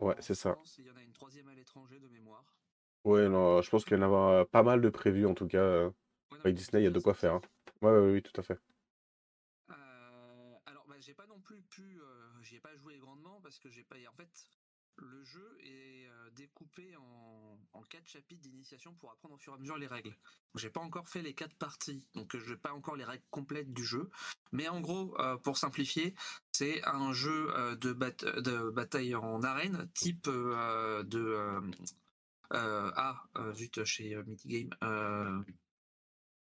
Ouais, 0.00 0.14
c'est 0.20 0.34
ça. 0.34 0.56
Il 0.78 0.86
y 0.86 0.90
en 0.92 0.96
a 0.96 1.02
une 1.02 1.10
troisième 1.10 1.48
à 1.48 1.54
l'étranger 1.54 1.98
de 1.98 2.06
mémoire. 2.06 2.44
Ouais, 3.02 3.28
non, 3.28 3.60
je 3.60 3.68
pense 3.68 3.84
qu'il 3.84 3.98
y 3.98 4.00
en 4.00 4.12
a 4.12 4.44
pas 4.44 4.62
mal 4.62 4.80
de 4.82 4.88
prévus 4.88 5.26
en 5.26 5.34
tout 5.34 5.48
cas. 5.48 5.58
euh, 5.58 5.90
Ouais, 6.30 6.38
non, 6.38 6.44
avec 6.44 6.54
Disney, 6.54 6.82
il 6.82 6.84
y 6.84 6.88
a 6.88 6.92
de 6.92 7.00
quoi 7.00 7.14
faire. 7.14 7.34
hein. 7.34 7.42
Ouais, 7.82 7.90
ouais, 7.90 8.12
oui, 8.12 8.22
tout 8.22 8.40
à 8.40 8.44
fait. 8.44 8.60
Alors, 10.68 10.84
bah, 10.88 10.96
j'ai 11.00 11.14
pas 11.14 11.26
non 11.26 11.38
plus 11.40 11.62
pu, 11.62 12.00
j'y 12.46 12.56
ai 12.56 12.60
pas 12.60 12.74
joué 12.76 12.98
grandement 12.98 13.40
parce 13.42 13.58
que 13.58 13.70
j'ai 13.70 13.82
pas. 13.82 13.96
En 14.08 14.14
fait, 14.14 14.30
le 14.96 15.24
jeu 15.24 15.58
est 15.62 16.08
euh, 16.08 16.30
découpé 16.30 16.96
en, 16.96 17.82
quatre 17.88 18.08
chapitres 18.08 18.42
d'initiation 18.42 18.94
pour 18.94 19.12
apprendre 19.12 19.36
au 19.36 19.38
fur 19.38 19.52
et 19.52 19.56
à 19.56 19.58
mesure 19.60 19.78
les 19.78 19.86
règles. 19.86 20.16
J'ai 20.56 20.70
pas 20.70 20.80
encore 20.80 21.08
fait 21.08 21.22
les 21.22 21.34
quatre 21.34 21.54
parties, 21.54 22.04
donc 22.14 22.34
euh, 22.34 22.40
je 22.40 22.52
n'ai 22.52 22.58
pas 22.58 22.72
encore 22.72 22.96
les 22.96 23.04
règles 23.04 23.24
complètes 23.30 23.72
du 23.72 23.84
jeu. 23.84 24.10
Mais 24.50 24.68
en 24.68 24.80
gros, 24.80 25.16
euh, 25.20 25.36
pour 25.36 25.56
simplifier, 25.56 26.14
c'est 26.50 26.84
un 26.84 27.12
jeu 27.12 27.76
de, 27.76 27.92
de 27.92 28.70
bataille 28.70 29.14
en 29.14 29.42
arène, 29.42 29.88
type 29.94 30.28
de 30.28 31.62
ah 32.50 33.22
zut 33.52 33.84
chez 33.84 34.16
Mythic 34.24 34.50
Game. 34.50 34.70
Euh, 34.82 35.42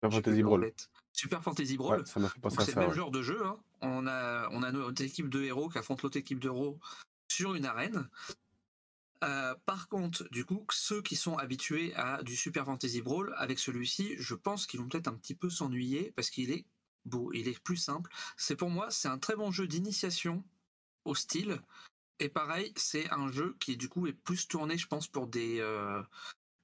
Super 0.03 0.13
Fantasy 0.13 0.43
Brawl. 0.43 0.73
Super 1.13 1.43
Fantasy 1.43 1.73
Ouais, 1.73 1.77
Brawl. 1.79 2.07
ça 2.07 2.21
m'a 2.21 2.29
fait 2.29 2.39
penser 2.41 2.57
Donc 2.57 2.63
à 2.63 2.67
c'est 2.67 2.75
le 2.75 2.81
même 2.81 2.91
ouais. 2.91 2.97
genre 2.97 3.11
de 3.11 3.23
jeu. 3.23 3.45
hein. 3.47 3.57
On 3.81 4.07
a 4.07 4.49
on 4.53 4.63
a 4.63 4.73
notre 4.73 5.03
équipe 5.03 5.29
de 5.29 5.43
héros 5.43 5.69
qui 5.69 5.79
affronte 5.79 6.03
l'autre 6.03 6.17
équipe 6.19 6.39
de 6.39 6.49
héros 6.49 6.79
sur 7.29 7.55
une 7.55 7.65
arène. 7.67 8.09
Euh, 9.25 9.55
par 9.65 9.89
contre, 9.89 10.29
du 10.31 10.45
coup, 10.45 10.65
ceux 10.71 11.01
qui 11.01 11.17
sont 11.17 11.37
habitués 11.39 11.95
à 11.95 12.23
du 12.23 12.37
Super 12.37 12.67
Fantasy 12.67 13.01
Brawl, 13.01 13.35
avec 13.39 13.59
celui-ci, 13.59 14.15
je 14.19 14.35
pense 14.35 14.67
qu'ils 14.67 14.79
vont 14.81 14.89
peut-être 14.89 15.09
un 15.09 15.15
petit 15.15 15.35
peu 15.35 15.49
s'ennuyer 15.49 16.13
parce 16.15 16.29
qu'il 16.29 16.51
est 16.51 16.67
beau, 17.07 17.33
il 17.33 17.49
est 17.49 17.59
plus 17.63 17.79
simple. 17.79 18.11
C'est 18.37 18.57
pour 18.57 18.69
moi, 18.69 18.91
c'est 18.91 19.09
un 19.09 19.19
très 19.19 19.35
bon 19.35 19.51
jeu 19.51 19.67
d'initiation 19.67 20.45
au 21.07 21.15
style. 21.15 21.61
Et 22.19 22.29
pareil, 22.29 22.73
c'est 22.77 23.11
un 23.11 23.31
jeu 23.33 23.57
qui 23.59 23.77
du 23.77 23.89
coup 23.89 24.07
est 24.07 24.13
plus 24.13 24.49
tourné, 24.49 24.77
je 24.77 24.87
pense, 24.87 25.07
pour 25.09 25.27
des 25.27 25.61
euh, 25.61 26.03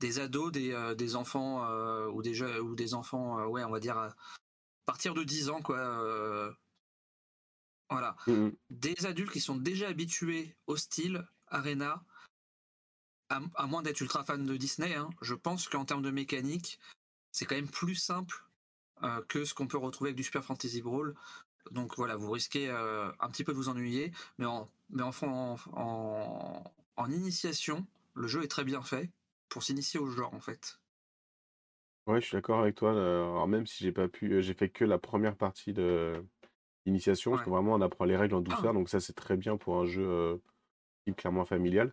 des 0.03 0.19
ados, 0.19 0.51
des, 0.51 0.73
euh, 0.73 0.95
des 0.97 1.15
enfants 1.15 1.65
euh, 1.65 2.09
ou 2.09 2.23
des 2.23 2.35
jeux, 2.35 2.61
ou 2.61 2.75
des 2.75 2.93
enfants, 2.93 3.39
euh, 3.39 3.47
ouais, 3.47 3.63
on 3.63 3.71
va 3.71 3.79
dire 3.79 3.97
à 3.97 4.15
partir 4.85 5.15
de 5.15 5.23
10 5.23 5.49
ans, 5.49 5.63
quoi. 5.63 5.79
voilà, 7.89 8.17
Mm, 8.27 8.33
mm. 8.33 8.53
des 8.71 9.07
adultes 9.07 9.31
qui 9.31 9.41
sont 9.41 9.57
déjà 9.57 9.89
habitués 9.89 10.57
au 10.67 10.77
style 10.77 11.25
Arena, 11.47 12.03
à, 13.29 13.41
à 13.55 13.67
moins 13.67 13.83
d'être 13.83 14.01
ultra 14.01 14.25
fan 14.25 14.45
de 14.45 14.57
Disney, 14.57 14.95
hein, 14.95 15.09
je 15.21 15.35
pense 15.35 15.69
qu'en 15.69 15.85
termes 15.85 16.03
de 16.03 16.11
mécanique, 16.11 16.81
c'est 17.31 17.47
quand 17.47 17.55
même 17.55 17.71
plus 17.71 17.95
simple 17.95 18.45
euh, 19.05 19.23
que 19.29 19.45
ce 19.45 19.55
qu'on 19.55 19.69
peut 19.69 19.79
retrouver 19.79 20.09
avec 20.09 20.17
du 20.17 20.25
Super 20.25 20.45
Fantasy 20.45 20.83
Brawl. 20.83 21.15
Donc 21.71 21.97
voilà, 21.97 22.17
vous 22.17 22.31
risquez 22.33 22.69
euh, 22.69 23.13
un 23.21 23.31
petit 23.31 23.45
peu 23.45 23.53
de 23.53 23.57
vous 23.57 23.69
ennuyer, 23.69 24.13
mais 24.39 24.47
en, 24.47 24.69
mais 24.91 25.05
en, 25.05 25.15
en 26.97 27.11
initiation, 27.11 27.87
le 28.15 28.27
jeu 28.27 28.43
est 28.43 28.49
très 28.49 28.65
bien 28.65 28.83
fait 28.83 29.13
pour 29.53 29.63
s'initier 29.63 30.01
au 30.01 30.07
genre 30.07 30.33
en 30.33 30.41
fait. 30.41 30.79
Ouais, 32.07 32.21
je 32.21 32.27
suis 32.27 32.35
d'accord 32.35 32.61
avec 32.61 32.75
toi. 32.75 32.93
Alors 32.93 33.47
même 33.47 33.67
si 33.67 33.85
j'ai 33.85 33.93
pas 33.93 34.09
pu, 34.09 34.33
euh, 34.33 34.41
j'ai 34.41 34.55
fait 34.55 34.71
que 34.71 34.85
la 34.85 34.99
première 34.99 35.37
partie 35.37 35.73
de 35.73 36.25
l'initiation, 36.87 37.33
parce 37.33 37.45
que 37.45 37.51
vraiment 37.51 37.75
on 37.75 37.81
apprend 37.81 38.05
les 38.07 38.17
règles 38.17 38.35
en 38.35 38.39
Ah, 38.39 38.43
douceur, 38.43 38.73
donc 38.73 38.89
ça 38.89 38.99
c'est 38.99 39.13
très 39.13 39.37
bien 39.37 39.57
pour 39.57 39.77
un 39.77 39.85
jeu 39.85 40.05
euh, 40.05 40.37
clairement 41.17 41.45
familial. 41.45 41.93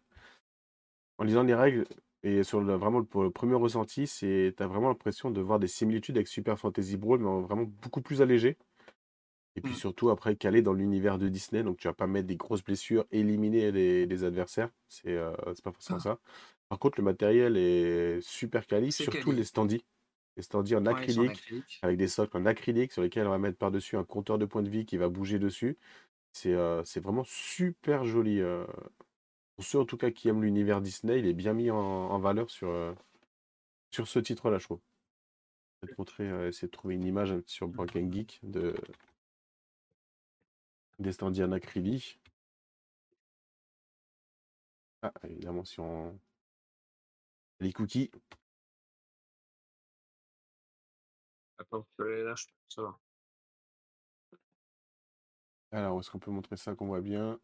En 1.17 1.25
lisant 1.25 1.43
les 1.43 1.53
règles 1.53 1.85
et 2.23 2.43
sur 2.43 2.61
le, 2.61 2.73
vraiment 2.75 3.03
pour 3.03 3.23
le 3.23 3.29
premier 3.29 3.55
ressenti, 3.55 4.07
c'est 4.07 4.53
t'as 4.55 4.67
vraiment 4.67 4.87
l'impression 4.87 5.29
de 5.29 5.41
voir 5.41 5.59
des 5.59 5.67
similitudes 5.67 6.15
avec 6.15 6.27
Super 6.27 6.57
Fantasy 6.57 6.95
Brawl, 6.95 7.19
mais 7.19 7.27
en 7.27 7.41
vraiment 7.41 7.65
beaucoup 7.81 8.01
plus 8.01 8.21
allégé. 8.21 8.57
Et 9.55 9.61
puis 9.61 9.73
mm, 9.73 9.77
surtout 9.77 10.09
après 10.09 10.35
calé 10.37 10.61
dans 10.61 10.73
l'univers 10.73 11.17
de 11.17 11.27
Disney, 11.27 11.63
donc 11.63 11.77
tu 11.77 11.87
vas 11.87 11.93
pas 11.93 12.07
mettre 12.07 12.27
des 12.27 12.37
grosses 12.37 12.63
blessures, 12.63 13.05
éliminer 13.11 13.71
les, 13.71 14.05
les 14.05 14.23
adversaires, 14.23 14.69
c'est 14.87 15.17
euh, 15.17 15.33
pas 15.63 15.71
forcément 15.71 15.99
ah, 15.99 16.03
ça. 16.03 16.19
Par 16.69 16.79
contre, 16.79 16.99
le 16.99 17.03
matériel 17.05 17.57
est 17.57 18.21
super 18.21 18.67
quali, 18.67 18.91
c'est 18.91 19.03
surtout 19.03 19.31
les 19.31 19.43
standees. 19.43 19.83
Les 20.37 20.43
standees 20.43 20.75
en 20.75 20.85
Ouais, 20.89 21.05
ils 21.05 21.09
sont 21.09 21.21
en 21.21 21.27
acrylique, 21.27 21.31
acrylique. 21.31 21.83
avec 21.83 21.97
des 21.97 22.07
socles 22.07 22.37
en 22.37 22.45
acrylique 22.45 22.91
sur 22.93 23.01
lesquels 23.01 23.27
on 23.27 23.31
va 23.31 23.39
mettre 23.39 23.57
par-dessus 23.57 23.97
un 23.97 24.03
compteur 24.05 24.37
de 24.37 24.45
points 24.45 24.63
de 24.63 24.69
vie 24.69 24.85
qui 24.85 24.97
va 24.97 25.09
bouger 25.09 25.39
dessus. 25.39 25.77
C'est 26.33 26.53
euh, 26.53 26.83
c'est 26.85 27.01
vraiment 27.01 27.23
super 27.25 28.05
joli. 28.05 28.41
euh. 28.41 28.65
Pour 29.57 29.65
ceux 29.65 29.79
en 29.79 29.85
tout 29.85 29.97
cas 29.97 30.11
qui 30.11 30.29
aiment 30.29 30.43
l'univers 30.43 30.81
Disney, 30.81 31.19
il 31.19 31.27
est 31.27 31.33
bien 31.33 31.53
mis 31.53 31.71
en, 31.71 31.77
en 31.77 32.19
valeur 32.19 32.49
sur, 32.51 32.69
euh, 32.69 32.93
sur 33.91 34.07
ce 34.07 34.19
titre-là, 34.19 34.57
je 34.59 34.65
trouve. 34.65 34.81
Je 35.81 35.87
vais 35.87 35.93
te 35.93 35.99
montrer, 35.99 36.29
euh, 36.29 36.47
essayer 36.47 36.67
de 36.67 36.71
trouver 36.71 36.95
une 36.95 37.03
image 37.03 37.35
sur 37.45 37.67
Brock 37.67 37.91
Geek 37.97 38.39
de, 38.43 38.73
des 40.99 41.11
standees 41.13 41.41
en 41.43 41.51
acrylique. 41.51 42.19
Ah, 45.01 45.11
évidemment, 45.23 45.63
si 45.65 45.79
on. 45.81 46.17
Les 47.59 47.73
cookies. 47.73 48.11
Attends, 51.57 51.85
je 51.97 52.03
les 52.03 52.23
lâche, 52.23 52.47
ça 52.69 52.81
va. 52.83 52.99
Alors, 55.71 55.99
est-ce 55.99 56.09
qu'on 56.09 56.19
peut 56.19 56.31
montrer 56.31 56.57
ça 56.57 56.73
qu'on 56.75 56.87
voit 56.87 57.01
bien? 57.01 57.39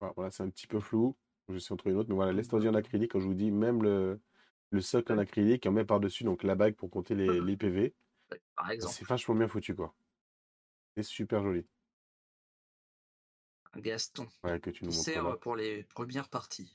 Voilà, 0.00 0.30
c'est 0.30 0.42
un 0.42 0.50
petit 0.50 0.66
peu 0.66 0.80
flou. 0.80 1.16
Je 1.48 1.58
suis 1.58 1.72
entre 1.72 1.86
une 1.86 1.96
autre, 1.96 2.08
mais 2.08 2.14
voilà, 2.14 2.32
l'estordi 2.32 2.68
en 2.68 2.74
acrylique, 2.74 3.12
quand 3.12 3.20
je 3.20 3.26
vous 3.26 3.34
dis, 3.34 3.50
même 3.50 3.82
le, 3.82 4.20
le 4.70 4.80
socle 4.80 5.12
en 5.12 5.18
acrylique, 5.18 5.64
on 5.66 5.72
met 5.72 5.84
par-dessus 5.84 6.24
donc 6.24 6.42
la 6.42 6.54
bague 6.54 6.74
pour 6.74 6.90
compter 6.90 7.14
les, 7.14 7.40
les 7.40 7.56
PV. 7.56 7.94
Ouais, 8.30 8.42
par 8.54 8.70
exemple. 8.70 8.94
C'est 8.94 9.06
vachement 9.06 9.34
bien 9.34 9.48
foutu, 9.48 9.74
quoi. 9.74 9.94
C'est 10.96 11.02
super 11.02 11.42
joli. 11.42 11.66
Gaston 13.76 14.28
Ouais, 14.44 14.58
que 14.60 14.70
tu 14.70 14.84
nous 14.84 14.90
là. 14.90 14.96
sert 14.96 15.38
pour 15.40 15.56
les 15.56 15.84
premières 15.84 16.28
parties. 16.28 16.72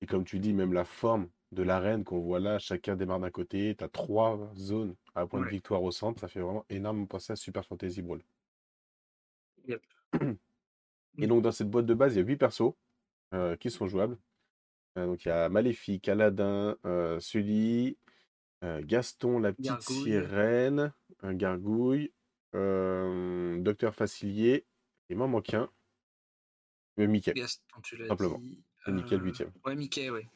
Et 0.00 0.06
comme 0.06 0.24
tu 0.24 0.38
dis, 0.38 0.52
même 0.52 0.72
la 0.72 0.84
forme 0.84 1.28
de 1.52 1.62
l'arène 1.62 2.04
qu'on 2.04 2.20
voit 2.20 2.40
là, 2.40 2.58
chacun 2.58 2.94
démarre 2.96 3.20
d'un 3.20 3.30
côté, 3.30 3.74
tu 3.76 3.82
as 3.84 3.88
trois 3.88 4.52
zones 4.56 4.94
à 5.14 5.26
point 5.26 5.40
de 5.40 5.44
Ouais. 5.46 5.50
victoire 5.50 5.82
au 5.82 5.90
centre, 5.90 6.20
ça 6.20 6.28
fait 6.28 6.40
vraiment 6.40 6.64
énormément 6.68 7.06
penser 7.06 7.32
à 7.32 7.36
Super 7.36 7.64
Fantasy 7.64 8.02
Brawl. 8.02 8.22
Yep. 9.66 9.82
Et 11.20 11.26
donc 11.26 11.42
dans 11.42 11.52
cette 11.52 11.70
boîte 11.70 11.86
de 11.86 11.94
base, 11.94 12.14
il 12.14 12.18
y 12.18 12.22
a 12.22 12.24
8 12.24 12.36
persos 12.36 12.74
euh, 13.34 13.56
qui 13.56 13.70
sont 13.70 13.88
jouables. 13.88 14.16
Euh, 14.96 15.06
donc 15.06 15.24
il 15.24 15.28
y 15.28 15.30
a 15.32 15.48
Maléfique, 15.48 16.08
Aladdin, 16.08 16.76
euh, 16.84 17.18
Sully, 17.20 17.96
Gaston, 18.62 19.38
la 19.38 19.52
petite 19.52 19.66
Gargouille. 19.66 20.02
sirène, 20.02 20.92
un 21.22 21.34
gargouille, 21.34 22.12
Docteur 22.52 23.94
Facilier, 23.94 24.66
et 25.08 25.14
m'en 25.14 25.28
manque 25.28 25.54
un, 25.54 25.70
Mickey. 26.96 27.32
Gaston, 27.34 27.80
tu 27.82 27.96
l'as 27.96 28.08
Simplement. 28.08 28.38
dit. 28.38 28.58
C'est 28.88 28.94
Mickey 28.94 29.16
le 29.16 29.20
Euh, 29.22 29.24
huitième. 29.26 29.52
Ouais, 29.66 29.74
Mickey, 29.76 30.08
ouais. 30.10 30.26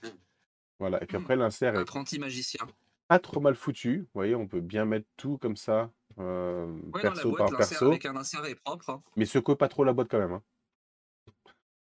Voilà. 0.78 1.02
Et 1.02 1.06
puis 1.06 1.16
Mm. 1.16 1.20
après, 1.22 1.36
l'insert 1.36 1.74
est 1.74 1.78
Apprenti 1.78 2.18
magicien. 2.18 2.66
pas 3.08 3.18
trop 3.18 3.40
mal 3.40 3.54
foutu. 3.54 4.00
Vous 4.00 4.08
voyez, 4.12 4.34
on 4.34 4.46
peut 4.46 4.60
bien 4.60 4.84
mettre 4.84 5.06
tout 5.16 5.38
comme 5.38 5.56
ça, 5.56 5.90
euh, 6.18 6.66
Ouais, 6.92 7.02
dans 7.02 7.08
la 7.08 7.14
perso 7.14 7.30
boîte, 7.30 7.38
par 7.38 7.56
perso. 7.56 7.86
avec 7.86 8.04
un 8.04 8.14
insert 8.16 8.44
est 8.44 8.54
propre. 8.56 8.90
hein. 8.90 9.02
Mais 9.16 9.24
secoue 9.24 9.56
pas 9.56 9.68
trop 9.68 9.84
la 9.84 9.94
boîte 9.94 10.08
quand 10.10 10.18
même. 10.18 10.32
Hein. 10.32 10.42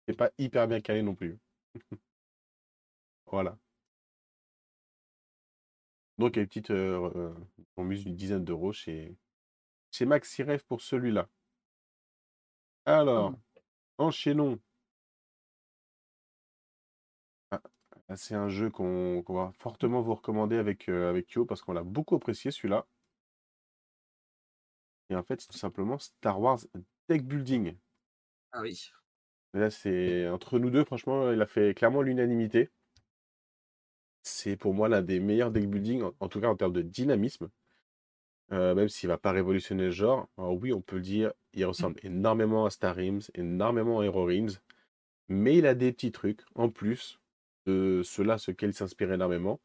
C'est 0.05 0.17
pas 0.17 0.31
hyper 0.37 0.67
bien 0.67 0.81
calé 0.81 1.01
non 1.01 1.15
plus. 1.15 1.39
voilà. 3.27 3.57
Donc, 6.17 6.35
il 6.35 6.37
y 6.37 6.39
a 6.39 6.41
une 6.41 6.47
petite 6.49 6.71
euh, 6.71 7.09
euh, 7.15 7.33
remise 7.77 8.03
d'une 8.03 8.15
dizaine 8.17 8.43
d'euros 8.43 8.73
chez, 8.73 9.15
chez 9.91 10.05
Maxi 10.05 10.43
Rêve 10.43 10.65
pour 10.65 10.81
celui-là. 10.81 11.29
Alors, 12.85 13.31
Mm. 13.31 13.37
enchaînons. 13.99 14.59
Ah, 18.09 18.17
c'est 18.17 18.35
un 18.35 18.49
jeu 18.49 18.69
qu'on 18.69 19.21
qu'on 19.23 19.35
va 19.35 19.51
fortement 19.53 20.01
vous 20.01 20.15
recommander 20.15 20.57
avec, 20.57 20.89
euh, 20.89 21.09
avec 21.09 21.33
parce 21.47 21.61
qu'on 21.61 21.73
l'a 21.73 21.83
beaucoup 21.83 22.15
apprécié 22.15 22.51
celui-là. 22.51 22.87
Et 25.11 25.15
en 25.15 25.23
fait, 25.23 25.41
c'est 25.41 25.47
tout 25.47 25.57
simplement 25.57 25.99
Star 25.99 26.39
Wars 26.41 26.59
Deck 27.07 27.23
Building. 27.25 27.75
Ah 28.51 28.61
oui. 28.61 28.91
Et 29.53 29.59
Là, 29.59 29.69
c'est 29.69 30.27
entre 30.29 30.57
nous 30.59 30.71
deux, 30.71 30.83
franchement, 30.85 31.31
il 31.31 31.41
a 31.41 31.45
fait 31.47 31.73
clairement 31.75 32.01
l'unanimité. 32.01 32.69
C'est 34.23 34.55
pour 34.55 34.73
moi 34.73 34.87
l'un 34.87 35.01
des 35.01 35.19
meilleurs 35.19 35.51
deck 35.51 35.69
building, 35.69 36.03
en, 36.03 36.13
en 36.21 36.29
tout 36.29 36.39
cas 36.39 36.47
en 36.47 36.55
termes 36.55 36.71
de 36.71 36.81
dynamisme. 36.81 37.49
Euh, 38.51 38.73
même 38.73 38.89
s'il 38.89 39.09
va 39.09 39.17
pas 39.17 39.31
révolutionner 39.31 39.85
le 39.85 39.91
genre. 39.91 40.27
Alors 40.37 40.55
oui, 40.55 40.73
on 40.73 40.81
peut 40.81 40.95
le 40.95 41.01
dire, 41.03 41.33
il 41.53 41.65
ressemble 41.65 41.99
énormément 42.03 42.65
à 42.65 42.69
Star 42.69 42.95
Realms, 42.95 43.21
énormément 43.35 43.99
à 43.99 44.05
Hero 44.05 44.25
Realms. 44.25 44.51
Mais 45.29 45.57
il 45.57 45.67
a 45.67 45.75
des 45.75 45.91
petits 45.93 46.11
trucs 46.11 46.41
en 46.55 46.69
plus 46.69 47.18
de 47.69 48.01
ceux-là, 48.03 48.37
ce 48.37 48.51
qu'elle 48.51 48.73
s'inspire 48.73 49.11
énormément. 49.13 49.59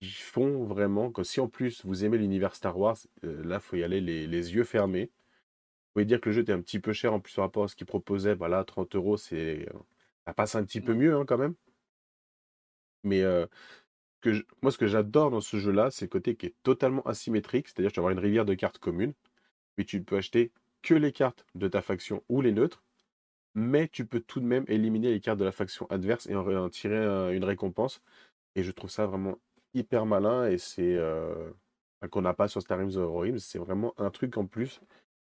Qui 0.00 0.10
font 0.12 0.64
vraiment 0.64 1.10
que 1.12 1.22
si 1.24 1.40
en 1.40 1.48
plus 1.48 1.84
vous 1.84 2.04
aimez 2.04 2.18
l'univers 2.18 2.54
Star 2.54 2.78
Wars, 2.78 2.98
euh, 3.24 3.42
là, 3.44 3.60
faut 3.60 3.76
y 3.76 3.84
aller 3.84 4.00
les, 4.00 4.26
les 4.26 4.54
yeux 4.54 4.64
fermés. 4.64 5.06
Vous 5.06 5.92
pouvez 5.94 6.04
dire 6.06 6.20
que 6.20 6.30
le 6.30 6.34
jeu 6.34 6.42
était 6.42 6.52
un 6.52 6.60
petit 6.62 6.80
peu 6.80 6.92
cher 6.92 7.12
en 7.14 7.20
plus 7.20 7.34
par 7.34 7.44
rapport 7.46 7.64
à 7.64 7.68
ce 7.68 7.76
qu'il 7.76 7.86
proposait. 7.86 8.34
Voilà, 8.34 8.64
30 8.64 8.94
euros, 8.96 9.16
c'est. 9.18 9.68
euh, 9.74 9.78
Ça 10.26 10.34
passe 10.34 10.54
un 10.56 10.64
petit 10.64 10.80
peu 10.82 10.94
mieux 10.94 11.14
hein, 11.16 11.24
quand 11.26 11.38
même. 11.38 11.54
Mais 13.04 13.22
euh, 13.22 13.46
que 14.22 14.32
je- 14.34 14.44
moi, 14.62 14.72
ce 14.72 14.78
que 14.78 14.88
j'adore 14.88 15.30
dans 15.32 15.42
ce 15.42 15.58
jeu-là, 15.58 15.90
c'est 15.92 16.06
le 16.06 16.10
côté 16.10 16.36
qui 16.36 16.46
est 16.48 16.56
totalement 16.64 17.02
asymétrique. 17.04 17.68
C'est-à-dire 17.68 17.90
que 17.90 17.96
tu 17.96 18.00
vas 18.00 18.04
avoir 18.08 18.12
une 18.14 18.24
rivière 18.24 18.46
de 18.46 18.54
cartes 18.54 18.78
communes, 18.78 19.14
mais 19.78 19.84
tu 19.86 20.00
ne 20.00 20.04
peux 20.04 20.18
acheter 20.18 20.52
que 20.82 20.94
les 20.94 21.12
cartes 21.12 21.46
de 21.56 21.68
ta 21.68 21.82
faction 21.82 22.24
ou 22.30 22.42
les 22.42 22.52
neutres. 22.52 22.84
Mais 23.56 23.88
tu 23.88 24.06
peux 24.06 24.20
tout 24.20 24.40
de 24.40 24.46
même 24.46 24.66
éliminer 24.68 25.10
les 25.12 25.20
cartes 25.20 25.40
de 25.40 25.44
la 25.46 25.52
faction 25.52 25.86
adverse 25.90 26.28
et 26.28 26.36
en, 26.36 26.46
en 26.48 26.70
tirer 26.70 26.96
euh, 26.96 27.32
une 27.34 27.44
récompense. 27.44 28.02
Et 28.56 28.64
je 28.64 28.72
trouve 28.72 28.90
ça 28.90 29.06
vraiment 29.06 29.38
hyper 29.74 30.06
malin 30.06 30.48
et 30.48 30.58
c'est 30.58 30.96
euh, 30.96 31.50
enfin, 32.02 32.08
qu'on 32.10 32.22
n'a 32.22 32.34
pas 32.34 32.48
sur 32.48 32.62
Star 32.62 32.78
Realms. 32.80 33.38
C'est 33.40 33.58
vraiment 33.60 33.94
un 33.98 34.10
truc 34.10 34.36
en 34.38 34.46
plus 34.46 34.80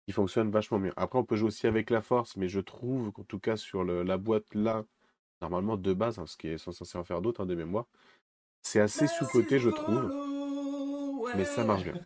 qui 0.07 0.13
fonctionne 0.13 0.51
vachement 0.51 0.79
mieux. 0.79 0.93
Après, 0.97 1.19
on 1.19 1.25
peut 1.25 1.35
jouer 1.37 1.47
aussi 1.49 1.67
avec 1.67 1.89
la 1.91 2.01
force, 2.01 2.37
mais 2.37 2.49
je 2.49 2.59
trouve 2.61 3.11
qu'en 3.13 3.23
tout 3.23 3.39
cas 3.39 3.57
sur 3.57 3.83
le- 3.83 4.03
la 4.03 4.17
boîte 4.17 4.53
là, 4.55 4.85
normalement 5.41 5.77
de 5.77 5.93
base, 5.93 6.19
hein, 6.19 6.23
parce 6.23 6.37
qu'ils 6.37 6.59
sont 6.59 6.71
censés 6.73 6.97
en 6.99 7.05
faire 7.05 7.21
d'autres 7.21 7.41
hein, 7.43 7.47
de 7.47 7.55
mémoire, 7.55 7.87
c'est 8.63 8.81
assez 8.81 9.07
sous-coté, 9.07 9.59
je 9.59 9.69
trouve, 9.71 10.11
mais 11.33 11.45
ça 11.45 11.63
marche 11.63 11.83
bien. 11.83 11.97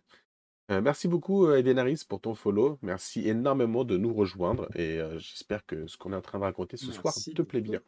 Euh, 0.70 0.80
merci 0.80 1.06
beaucoup, 1.06 1.46
euh, 1.46 1.58
Edenaris, 1.58 2.02
pour 2.08 2.20
ton 2.20 2.34
follow. 2.34 2.78
Merci 2.82 3.28
énormément 3.28 3.84
de 3.84 3.96
nous 3.96 4.12
rejoindre 4.12 4.68
et 4.74 5.00
euh, 5.00 5.18
j'espère 5.18 5.64
que 5.64 5.86
ce 5.86 5.96
qu'on 5.96 6.12
est 6.12 6.16
en 6.16 6.22
train 6.22 6.38
de 6.38 6.44
raconter 6.44 6.76
ce 6.76 6.90
soir 6.90 7.14
te 7.14 7.42
plaît 7.42 7.60
bien. 7.60 7.80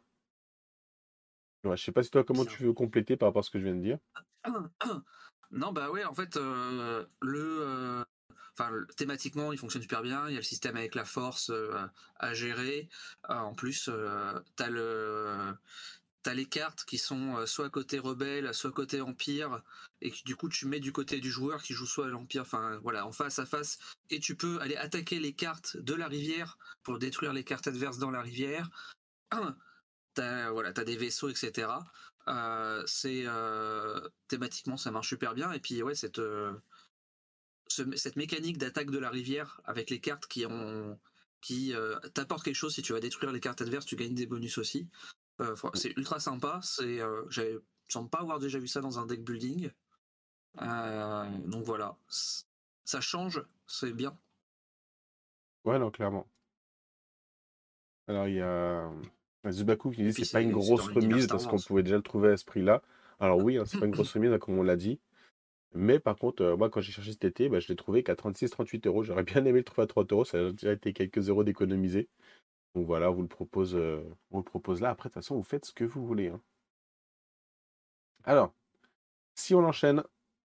Ouais, 1.65 1.75
je 1.75 1.83
sais 1.83 1.91
pas 1.91 2.03
si 2.03 2.09
toi, 2.09 2.23
comment 2.23 2.43
Bien. 2.43 2.53
tu 2.55 2.63
veux 2.63 2.71
compléter 2.71 3.17
par 3.17 3.29
rapport 3.29 3.41
à 3.41 3.43
ce 3.43 3.49
que 3.49 3.59
je 3.59 3.65
viens 3.65 3.75
de 3.75 3.81
dire. 3.81 3.97
Non, 5.51 5.71
bah 5.71 5.89
ouais, 5.89 6.05
en 6.05 6.13
fait, 6.13 6.35
le, 6.35 8.05
enfin, 8.53 8.71
thématiquement, 8.95 9.51
il 9.51 9.57
fonctionne 9.57 9.81
super 9.81 10.03
bien. 10.03 10.27
Il 10.27 10.33
y 10.33 10.35
a 10.35 10.41
le 10.41 10.43
système 10.43 10.77
avec 10.77 10.93
la 10.93 11.05
force 11.05 11.51
à 12.19 12.33
gérer. 12.35 12.87
En 13.27 13.55
plus, 13.55 13.89
euh, 13.91 14.39
t'as 14.55 14.69
le, 14.69 15.55
t'as 16.23 16.33
les 16.33 16.45
cartes 16.47 16.83
qui 16.85 16.97
sont 16.97 17.37
euh, 17.37 17.45
soit 17.45 17.69
côté 17.69 17.99
rebelle, 17.99 18.53
soit 18.53 18.71
côté 18.71 19.01
empire, 19.01 19.61
et 20.01 20.11
que 20.11 20.23
du 20.25 20.35
coup, 20.35 20.49
tu 20.49 20.65
mets 20.67 20.79
du 20.79 20.91
côté 20.91 21.19
du 21.19 21.31
joueur 21.31 21.61
qui 21.63 21.73
joue 21.73 21.85
soit 21.85 22.07
l'empire, 22.07 22.41
enfin 22.43 22.77
voilà, 22.83 23.05
en 23.05 23.11
face 23.11 23.39
à 23.39 23.45
face, 23.45 23.77
et 24.09 24.19
tu 24.19 24.35
peux 24.35 24.59
aller 24.61 24.75
attaquer 24.75 25.19
les 25.19 25.33
cartes 25.33 25.77
de 25.77 25.93
la 25.93 26.07
rivière 26.07 26.57
pour 26.83 26.99
détruire 26.99 27.33
les 27.33 27.43
cartes 27.43 27.67
adverses 27.67 27.97
dans 27.99 28.11
la 28.11 28.21
rivière. 28.21 28.69
T'as 30.13 30.51
voilà, 30.51 30.73
t'as 30.73 30.83
des 30.83 30.97
vaisseaux, 30.97 31.29
etc. 31.29 31.69
Euh, 32.27 32.83
c'est 32.87 33.23
euh, 33.25 34.07
thématiquement 34.27 34.77
ça 34.77 34.91
marche 34.91 35.09
super 35.09 35.33
bien 35.33 35.51
et 35.51 35.59
puis 35.59 35.81
ouais 35.81 35.95
cette 35.95 36.19
ce- 37.67 37.95
cette 37.95 38.15
mécanique 38.15 38.57
d'attaque 38.57 38.91
de 38.91 38.97
la 38.97 39.09
rivière 39.09 39.61
avec 39.65 39.89
les 39.89 39.99
cartes 40.01 40.27
qui 40.27 40.45
ont 40.45 40.99
qui 41.41 41.73
t'apportent 42.13 42.43
quelque 42.43 42.55
chose 42.55 42.75
si 42.75 42.81
tu 42.81 42.93
vas 42.93 42.99
détruire 42.99 43.31
les 43.31 43.39
cartes 43.39 43.61
adverses 43.61 43.85
tu 43.85 43.95
gagnes 43.95 44.15
des 44.15 44.25
bonus 44.27 44.57
aussi 44.57 44.89
Euh, 45.41 45.55
c'est 45.73 45.95
ultra 45.97 46.19
sympa 46.19 46.59
c'est 46.63 46.99
euh, 47.01 47.23
je 47.29 47.59
semble 47.87 48.09
pas 48.09 48.19
avoir 48.19 48.39
déjà 48.39 48.59
vu 48.59 48.67
ça 48.67 48.81
dans 48.81 48.99
un 48.99 49.05
deck 49.05 49.23
building 49.23 49.71
Euh, 50.61 51.25
donc 51.45 51.63
voilà 51.63 51.95
ça 52.83 53.01
change 53.01 53.43
c'est 53.67 53.93
bien 53.93 54.17
Ouais, 55.65 55.79
non, 55.79 55.91
clairement. 55.91 56.27
Alors, 58.07 58.27
il 58.27 58.35
y 58.35 58.41
a 58.41 58.47
euh, 58.47 59.51
Zubaku 59.51 59.91
qui 59.91 60.03
dit 60.03 60.13
puis 60.13 60.25
c'est 60.25 60.33
pas 60.33 60.41
une 60.41 60.51
grosse 60.51 60.87
remise 60.87 61.27
parce 61.27 61.45
qu'on 61.45 61.59
pouvait 61.59 61.83
déjà 61.83 61.97
le 61.97 62.01
trouver 62.01 62.31
à 62.31 62.37
ce 62.37 62.45
prix-là. 62.45 62.81
Alors 63.19 63.37
oui, 63.37 63.57
hein, 63.57 63.65
c'est 63.65 63.79
pas 63.79 63.85
une 63.85 63.91
grosse 63.99 64.13
remise, 64.13 64.31
hein, 64.31 64.39
comme 64.39 64.57
on 64.57 64.63
l'a 64.63 64.75
dit. 64.75 64.99
Mais 65.73 65.99
par 65.99 66.15
contre, 66.15 66.43
euh, 66.43 66.57
moi, 66.57 66.69
quand 66.69 66.81
j'ai 66.81 66.91
cherché 66.91 67.11
cet 67.11 67.25
été, 67.25 67.49
bah, 67.49 67.59
je 67.59 67.67
l'ai 67.67 67.75
trouvé 67.75 68.01
qu'à 68.01 68.15
36-38 68.15 68.87
euros. 68.87 69.03
J'aurais 69.03 69.23
bien 69.23 69.45
aimé 69.45 69.59
le 69.59 69.63
trouver 69.63 69.83
à 69.83 69.87
30 69.87 70.11
euros. 70.11 70.25
Ça 70.25 70.39
a 70.39 70.51
déjà 70.51 70.71
été 70.73 70.93
quelques 70.93 71.29
euros 71.29 71.43
d'économiser. 71.43 72.09
Donc 72.75 72.85
voilà, 72.85 73.09
on 73.11 73.13
vous 73.15 73.21
le 73.23 73.27
propose, 73.27 73.75
euh, 73.75 74.01
on 74.31 74.37
vous 74.37 74.43
le 74.43 74.49
propose 74.49 74.81
là. 74.81 74.89
Après, 74.89 75.09
de 75.09 75.13
toute 75.13 75.23
façon, 75.23 75.35
vous 75.35 75.43
faites 75.43 75.65
ce 75.65 75.73
que 75.73 75.83
vous 75.83 76.05
voulez. 76.05 76.29
hein. 76.29 76.41
Alors, 78.23 78.53
si 79.35 79.55
on 79.55 79.65
enchaîne, 79.65 80.03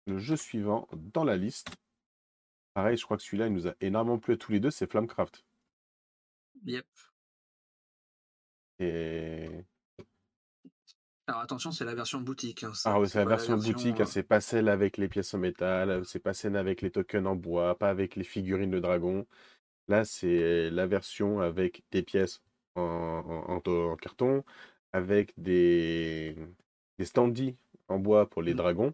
le 0.08 0.18
jeu 0.18 0.36
suivant 0.36 0.88
dans 0.92 1.24
la 1.24 1.38
liste. 1.38 1.70
Pareil, 2.74 2.98
je 2.98 3.04
crois 3.04 3.18
que 3.18 3.24
celui-là, 3.24 3.48
il 3.48 3.54
nous 3.54 3.68
a 3.68 3.76
énormément 3.82 4.20
plu 4.20 4.34
à 4.34 4.38
tous 4.38 4.52
les 4.52 4.60
deux, 4.60 4.72
c'est 4.72 4.90
Flamecraft. 4.90 5.44
Yep. 6.66 6.86
Et... 8.80 9.66
alors 11.28 11.42
attention 11.42 11.72
c'est 11.72 11.84
la 11.84 11.96
version 11.96 12.22
boutique 12.22 12.64
hein, 12.64 12.72
Ah 12.86 13.00
oui, 13.00 13.10
c'est 13.10 13.20
la 13.20 13.26
version 13.26 13.58
boutique, 13.58 14.00
hein, 14.00 14.04
euh, 14.04 14.06
c'est 14.06 14.24
pas 14.24 14.40
celle 14.40 14.70
avec 14.70 14.98
les 14.98 15.10
pièces 15.10 15.34
en 15.34 15.38
métal, 15.38 16.06
c'est 16.06 16.20
pas 16.20 16.34
celle 16.34 16.56
avec 16.56 16.82
les 16.82 16.92
tokens 16.92 17.28
en 17.28 17.36
bois, 17.36 17.78
pas 17.78 17.90
avec 17.90 18.16
les 18.16 18.24
figurines 18.24 18.72
de 18.72 18.80
dragon. 18.80 19.28
Là, 19.90 20.06
c'est 20.06 20.70
la 20.70 20.86
version 20.86 21.40
avec 21.42 21.84
des 21.92 22.04
pièces 22.04 22.42
en, 22.76 22.82
en- 22.82 23.56
en- 23.56 23.92
en 23.92 23.96
carton, 23.98 24.44
avec 24.94 25.34
des, 25.38 26.36
des 27.00 27.06
standees 27.06 27.58
en 27.88 27.98
bois 27.98 28.30
pour 28.30 28.44
les 28.44 28.54
Mm. 28.54 28.58
dragons, 28.58 28.94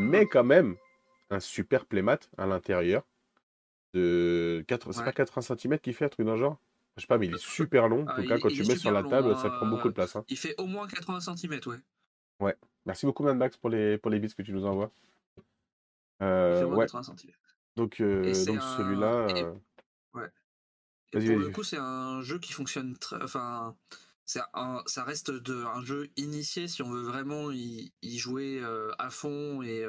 mais 0.00 0.26
quand 0.26 0.42
même 0.44 0.76
un 1.30 1.38
super 1.38 1.86
playmat 1.86 2.18
à 2.36 2.46
l'intérieur 2.46 3.04
de 3.94 4.64
4, 4.66 4.90
c'est 4.92 4.98
Ouais. 4.98 5.04
pas 5.04 5.12
80 5.12 5.42
cm 5.56 5.78
qui 5.78 5.92
fait 5.92 6.04
un 6.06 6.08
truc 6.08 6.26
le 6.26 6.36
genre? 6.36 6.58
Je 6.96 7.02
sais 7.02 7.06
pas, 7.06 7.16
mais 7.18 7.26
il 7.26 7.34
est 7.34 7.38
super 7.38 7.88
long. 7.88 8.02
En 8.02 8.06
Ah, 8.08 8.14
tout 8.20 8.26
cas, 8.28 8.38
quand 8.38 8.48
il 8.48 8.56
tu 8.56 8.64
mets 8.64 8.76
sur 8.76 8.90
la 8.90 9.02
long, 9.02 9.08
table, 9.08 9.36
ça 9.36 9.48
hein, 9.48 9.50
prend 9.56 9.66
beaucoup 9.66 9.88
de 9.88 9.92
euh, 9.92 9.94
place. 9.94 10.16
hein. 10.16 10.24
il 10.28 10.36
fait 10.36 10.54
au 10.60 10.66
moins 10.66 10.88
80 10.88 11.20
cm 11.20 11.60
ouais 12.40 12.56
Merci 12.86 13.06
beaucoup, 13.06 13.22
Mad 13.22 13.36
Max, 13.36 13.56
pour 13.56 13.70
les, 13.70 13.98
pour 13.98 14.10
les 14.10 14.18
bits 14.18 14.34
que 14.34 14.42
tu 14.42 14.52
nous 14.52 14.66
envoies. 14.66 14.90
il 16.20 16.22
Euh, 16.22 16.58
fait 16.58 16.64
au 16.64 16.68
moins 16.70 16.78
ouais, 16.78 16.86
80 16.86 17.02
cm 17.04 17.32
donc, 17.76 18.00
euh, 18.00 18.32
c'est 18.32 18.46
donc 18.46 18.58
un- 18.58 18.60
celui-là. 18.60 19.28
et- 19.36 19.42
euh, 19.42 19.54
Ouais. 20.14 20.30
Et 21.12 21.26
pour 21.26 21.38
le 21.38 21.50
coup, 21.50 21.62
c'est 21.62 21.78
un 21.78 22.22
jeu 22.22 22.38
qui 22.38 22.52
fonctionne 22.52 22.96
très. 22.96 23.22
Enfin, 23.22 23.76
ça 24.24 25.04
reste 25.04 25.30
de, 25.30 25.64
un 25.64 25.84
jeu 25.84 26.10
initié 26.16 26.66
si 26.66 26.82
on 26.82 26.90
veut 26.90 27.02
vraiment 27.02 27.50
y, 27.52 27.92
jouer 28.02 28.62
à 28.98 29.10
fond 29.10 29.62
et, 29.62 29.86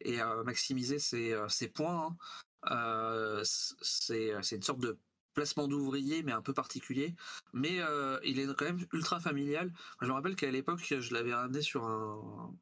et 0.00 0.18
maximiser 0.44 0.98
ses, 0.98 1.36
ses 1.48 1.68
points. 1.68 2.16
Hein. 2.62 3.42
c'est 3.44 4.56
une 4.56 4.62
sorte 4.62 4.80
de 4.80 4.98
placement 5.34 5.68
d'ouvrier, 5.68 6.22
mais 6.22 6.32
un 6.32 6.42
peu 6.42 6.54
particulier. 6.54 7.14
Mais 7.52 7.80
il 8.24 8.38
est 8.38 8.46
quand 8.54 8.64
même 8.64 8.86
ultra 8.92 9.20
familial. 9.20 9.72
je 10.00 10.06
me 10.06 10.12
rappelle 10.12 10.36
qu'à 10.36 10.50
l'époque, 10.50 10.80
je 10.98 11.12
l'avais 11.12 11.34
ramené 11.34 11.60
sur 11.60 11.84
un 11.84 12.54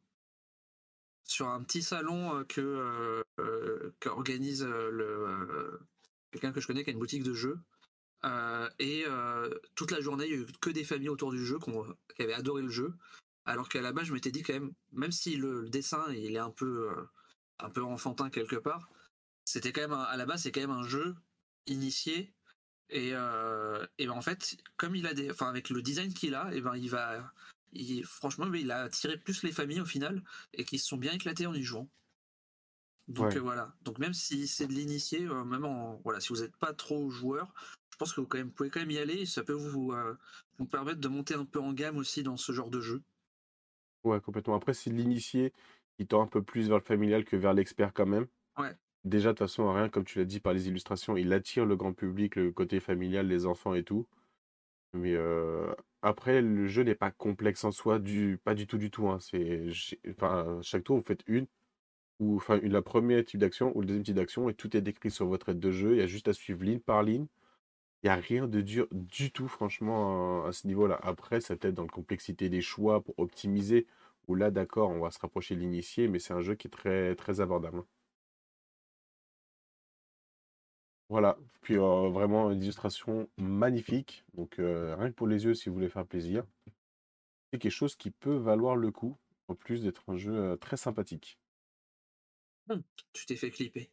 sur 1.25 1.49
un 1.49 1.62
petit 1.62 1.82
salon 1.82 2.44
que 2.49 3.25
qu'organise 4.00 4.64
le 4.64 5.78
quelqu'un 6.33 6.53
que 6.53 6.61
je 6.61 6.67
connais 6.67 6.83
qui 6.83 6.91
a 6.91 6.93
une 6.93 6.99
boutique 6.99 7.23
de 7.23 7.35
jeux. 7.35 7.59
et 8.79 9.05
toute 9.75 9.91
la 9.91 10.01
journée, 10.01 10.27
il 10.27 10.37
n'y 10.37 10.45
a 10.45 10.47
eu 10.47 10.53
que 10.61 10.71
des 10.71 10.85
familles 10.85 11.11
autour 11.11 11.31
du 11.33 11.45
jeu 11.45 11.59
qui 12.17 12.23
avaient 12.23 12.35
adoré 12.35 12.62
le 12.62 12.71
jeu. 12.71 12.95
Alors 13.45 13.69
qu'à 13.69 13.81
la 13.81 13.93
base, 13.93 14.07
je 14.07 14.12
m'étais 14.12 14.31
dit 14.31 14.43
quand 14.43 14.53
même, 14.53 14.73
même 14.93 15.12
si 15.12 15.37
le, 15.37 15.69
dessin 15.69 16.05
il 16.12 16.37
est 16.37 16.39
un 16.39 16.51
peu, 16.51 16.89
un 17.59 17.71
peu 17.71 17.83
enfantin 17.83 18.31
quelque 18.31 18.57
part, 18.57 18.89
c'était 19.45 19.73
quand 19.73 19.83
même 19.83 19.93
à 19.93 20.17
la 20.17 20.27
base 20.27 20.43
c'est 20.43 20.53
quand 20.53 20.61
même 20.61 20.71
un 20.71 20.87
jeu 20.87 21.15
initié 21.67 22.33
et, 22.91 23.09
et 23.09 24.07
ben, 24.07 24.11
en 24.11 24.23
fait 24.23 24.57
comme 24.77 24.95
il 24.95 25.07
a 25.07 25.15
des, 25.15 25.31
enfin 25.31 25.49
avec 25.49 25.71
le 25.71 25.83
design 25.83 26.12
qu'il 26.12 26.35
a, 26.35 26.53
et 26.55 26.61
ben 26.61 26.77
il 26.77 26.91
va, 26.91 27.33
franchement 28.05 28.53
il 28.53 28.71
a 28.71 28.83
attiré 28.83 29.17
plus 29.17 29.43
les 29.43 29.53
familles 29.53 29.81
au 29.81 29.87
final 29.87 30.23
et 30.53 30.65
qui 30.65 30.79
se 30.79 30.87
sont 30.87 30.97
bien 30.97 31.12
éclatés 31.12 31.47
en 31.47 31.55
y 31.55 31.62
jouant. 31.62 31.89
Donc 33.12 33.37
voilà. 33.37 33.75
Donc 33.83 33.99
même 33.99 34.14
si 34.14 34.47
c'est 34.47 34.66
de 34.66 34.73
l'initié, 34.73 35.21
même 35.21 35.64
en 35.64 36.00
voilà, 36.04 36.21
si 36.21 36.33
vous 36.33 36.40
n'êtes 36.40 36.57
pas 36.57 36.73
trop 36.73 37.11
joueur, 37.11 37.52
je 37.90 37.97
pense 37.97 38.12
que 38.12 38.21
vous, 38.21 38.26
quand 38.26 38.38
même, 38.38 38.50
pouvez 38.50 38.71
quand 38.71 38.81
même 38.81 38.90
y 38.90 38.99
aller. 38.99 39.26
Ça 39.26 39.42
peut 39.42 39.52
vous, 39.52 39.95
vous 40.59 40.66
permettre 40.66 41.00
de 41.00 41.09
monter 41.09 41.35
un 41.35 41.45
peu 41.45 41.61
en 41.61 41.73
gamme 41.73 41.97
aussi 41.97 42.23
dans 42.23 42.37
ce 42.37 42.52
genre 42.52 42.71
de 42.71 42.81
jeu. 42.81 43.02
Ouais, 44.04 44.21
complètement. 44.21 44.54
Après, 44.54 44.75
c'est 44.75 44.90
l'initié 44.90 45.52
qui 45.99 46.07
tend 46.07 46.23
un 46.23 46.26
peu 46.26 46.42
plus 46.42 46.69
vers 46.69 46.78
le 46.78 46.85
familial 46.85 47.25
que 47.25 47.37
vers 47.37 47.54
l'expert 47.54 47.92
quand 47.92 48.07
même. 48.07 48.26
Ouais. 48.59 48.75
Déjà, 49.04 49.31
de 49.31 49.33
toute 49.33 49.47
façon, 49.47 49.73
rien, 49.73 49.88
comme 49.88 50.04
tu 50.04 50.19
l'as 50.19 50.25
dit 50.25 50.40
par 50.40 50.52
les 50.52 50.69
illustrations, 50.69 51.16
il 51.16 51.33
attire 51.33 51.66
le 51.66 51.76
grand 51.76 51.92
public, 51.92 52.37
le 52.37 52.52
côté 52.52 52.81
familial, 52.81 53.26
les 53.26 53.47
enfants 53.47 53.75
et 53.75 53.85
tout. 53.85 54.07
Mais 54.95 55.16
après, 56.02 56.42
le 56.42 56.66
jeu 56.66 56.83
n'est 56.83 56.95
pas 56.95 57.11
complexe 57.11 57.64
en 57.64 57.73
soi, 57.73 57.99
du, 57.99 58.38
pas 58.45 58.54
du 58.54 58.66
tout, 58.66 58.78
du 58.78 58.90
tout. 58.90 59.09
Hein. 59.09 59.19
C'est, 59.21 59.69
enfin, 60.11 60.59
chaque 60.62 60.85
tour, 60.85 60.97
vous 60.97 61.04
faites 61.04 61.23
une, 61.26 61.47
la 62.62 62.83
première 62.83 63.25
type 63.25 63.41
d'action 63.41 63.76
ou 63.76 63.81
le 63.81 63.87
deuxième 63.87 64.05
type 64.05 64.17
d'action, 64.17 64.49
et 64.49 64.55
tout 64.55 64.76
est 64.76 64.81
décrit 64.81 65.11
sur 65.11 65.26
votre 65.26 65.49
aide 65.50 65.61
de 65.61 65.71
jeu. 65.71 65.93
Il 65.93 65.99
y 65.99 66.02
a 66.02 66.07
juste 66.07 66.29
à 66.29 66.33
suivre 66.33 66.62
ligne 66.64 66.81
par 66.81 67.02
ligne. 67.02 67.26
Il 68.02 68.07
n'y 68.07 68.11
a 68.11 68.17
rien 68.17 68.49
de 68.49 68.61
dur 68.61 68.88
du 68.91 69.31
tout, 69.31 69.49
franchement, 69.49 70.45
à 70.45 70.52
ce 70.52 70.67
niveau-là. 70.67 70.99
Après, 71.02 71.41
ça 71.41 71.57
peut-être 71.57 71.75
dans 71.75 71.83
la 71.83 71.88
complexité 71.88 72.49
des 72.49 72.61
choix 72.61 73.00
pour 73.02 73.19
optimiser, 73.19 73.87
ou 74.29 74.35
là, 74.35 74.50
d'accord, 74.50 74.91
on 74.91 75.00
va 75.00 75.11
se 75.11 75.19
rapprocher 75.21 75.55
de 75.55 75.61
l'initié, 75.61 76.09
mais 76.09 76.19
c'est 76.19 76.35
un 76.35 76.41
jeu 76.41 76.55
qui 76.55 76.67
est 76.69 76.71
très, 76.71 77.14
très 77.14 77.41
abordable. 77.41 77.79
Hein. 77.79 77.87
Voilà, 81.09 81.38
puis 81.61 81.76
vraiment 81.76 82.50
une 82.50 82.62
illustration 82.62 83.29
magnifique. 83.37 84.25
Donc 84.35 84.55
rien 84.57 85.11
que 85.11 85.14
pour 85.14 85.26
les 85.26 85.45
yeux, 85.45 85.55
si 85.55 85.69
vous 85.69 85.75
voulez 85.75 85.91
faire 85.91 86.07
plaisir. 86.07 86.45
C'est 87.52 87.59
quelque 87.59 87.71
chose 87.71 87.97
qui 87.97 88.11
peut 88.11 88.35
valoir 88.35 88.77
le 88.77 88.90
coup, 88.90 89.16
en 89.49 89.55
plus 89.55 89.83
d'être 89.83 90.03
un 90.09 90.16
jeu 90.16 90.57
très 90.59 90.79
sympathique. 90.79 91.38
Mmh, 92.68 92.81
tu 93.12 93.27
t'es 93.27 93.37
fait 93.37 93.51
clipper. 93.51 93.90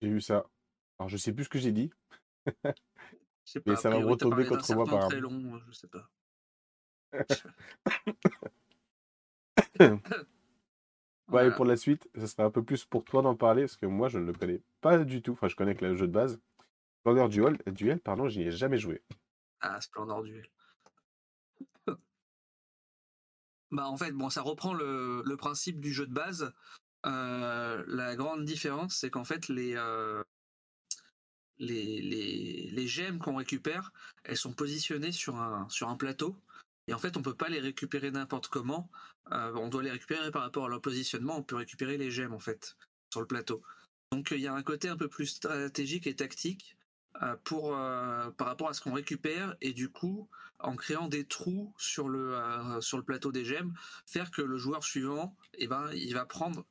J'ai 0.00 0.08
vu 0.08 0.20
ça. 0.20 0.48
Alors 0.98 1.08
je 1.08 1.16
sais 1.16 1.32
plus 1.32 1.44
ce 1.44 1.48
que 1.48 1.58
j'ai 1.58 1.72
dit. 1.72 1.90
Mais 3.66 3.76
ça 3.76 3.90
va 3.90 3.96
retomber 3.96 4.46
contre 4.46 4.74
moi 4.74 4.84
par 4.84 5.08
très 5.08 5.20
long, 5.20 5.58
je 5.66 5.72
sais 5.72 5.88
pas. 5.88 6.08
Ouais, 11.32 11.48
et 11.48 11.50
pour 11.50 11.64
la 11.64 11.76
suite, 11.76 12.08
ça 12.14 12.26
serait 12.26 12.42
un 12.42 12.50
peu 12.50 12.62
plus 12.62 12.84
pour 12.84 13.04
toi 13.04 13.22
d'en 13.22 13.34
parler, 13.34 13.62
parce 13.62 13.76
que 13.76 13.86
moi, 13.86 14.08
je 14.08 14.18
ne 14.18 14.26
le 14.26 14.34
connais 14.34 14.60
pas 14.82 14.98
du 14.98 15.22
tout. 15.22 15.32
Enfin, 15.32 15.48
je 15.48 15.56
connais 15.56 15.74
que 15.74 15.84
le 15.84 15.96
jeu 15.96 16.06
de 16.06 16.12
base. 16.12 16.38
Splendor 17.00 17.30
Duel, 17.30 17.58
Duel 17.66 18.00
pardon, 18.00 18.28
j'y 18.28 18.42
ai 18.42 18.50
jamais 18.50 18.78
joué. 18.78 19.02
Ah, 19.60 19.80
Splendor 19.80 20.22
Duel. 20.22 20.46
bah, 23.70 23.88
en 23.88 23.96
fait, 23.96 24.12
bon, 24.12 24.28
ça 24.28 24.42
reprend 24.42 24.74
le, 24.74 25.36
principe 25.36 25.80
du 25.80 25.92
jeu 25.92 26.06
de 26.06 26.12
base. 26.12 26.52
Euh, 27.06 27.84
la 27.86 28.14
grande 28.16 28.44
différence, 28.44 28.96
c'est 28.96 29.10
qu'en 29.10 29.24
fait, 29.24 29.48
les, 29.48 29.74
euh, 29.76 30.22
les, 31.58 32.00
les, 32.00 32.70
les, 32.70 32.88
gemmes 32.88 33.18
qu'on 33.18 33.36
récupère, 33.36 33.92
elles 34.24 34.36
sont 34.36 34.52
positionnées 34.52 35.12
sur 35.12 35.36
un, 35.36 35.68
sur 35.68 35.88
un 35.88 35.96
plateau. 35.96 36.36
Et 36.88 36.94
en 36.94 36.98
fait, 36.98 37.16
on 37.16 37.22
peut 37.22 37.34
pas 37.34 37.48
les 37.48 37.60
récupérer 37.60 38.10
n'importe 38.10 38.48
comment. 38.48 38.90
Euh, 39.32 39.52
on 39.54 39.68
doit 39.68 39.82
les 39.82 39.90
récupérer 39.90 40.30
par 40.30 40.42
rapport 40.42 40.66
à 40.66 40.68
leur 40.68 40.80
positionnement. 40.80 41.36
On 41.36 41.42
peut 41.42 41.56
récupérer 41.56 41.96
les 41.96 42.10
gemmes 42.10 42.34
en 42.34 42.40
fait 42.40 42.76
sur 43.10 43.20
le 43.20 43.26
plateau. 43.26 43.62
Donc 44.12 44.30
il 44.30 44.40
y 44.40 44.46
a 44.46 44.54
un 44.54 44.62
côté 44.62 44.88
un 44.88 44.96
peu 44.96 45.08
plus 45.08 45.26
stratégique 45.26 46.06
et 46.06 46.16
tactique 46.16 46.76
pour 47.44 47.70
par 47.70 48.46
rapport 48.46 48.68
à 48.68 48.74
ce 48.74 48.80
qu'on 48.80 48.92
récupère 48.92 49.54
et 49.60 49.72
du 49.72 49.90
coup 49.90 50.28
en 50.58 50.76
créant 50.76 51.08
des 51.08 51.24
trous 51.24 51.72
sur 51.78 52.08
le 52.08 52.36
sur 52.80 52.98
le 52.98 53.04
plateau 53.04 53.32
des 53.32 53.44
gemmes, 53.44 53.74
faire 54.06 54.30
que 54.30 54.42
le 54.42 54.58
joueur 54.58 54.82
suivant, 54.82 55.36
eh 55.54 55.68
ben 55.68 55.90
il 55.92 56.14
va 56.14 56.26
prendre 56.26 56.66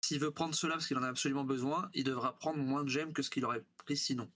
s'il 0.00 0.20
veut 0.20 0.30
prendre 0.30 0.54
cela 0.54 0.74
parce 0.74 0.86
qu'il 0.86 0.98
en 0.98 1.02
a 1.02 1.08
absolument 1.08 1.44
besoin, 1.44 1.90
il 1.94 2.04
devra 2.04 2.36
prendre 2.38 2.58
moins 2.58 2.84
de 2.84 2.88
gemmes 2.88 3.12
que 3.12 3.22
ce 3.22 3.30
qu'il 3.30 3.44
aurait 3.44 3.64
pris 3.78 3.96
sinon 3.96 4.30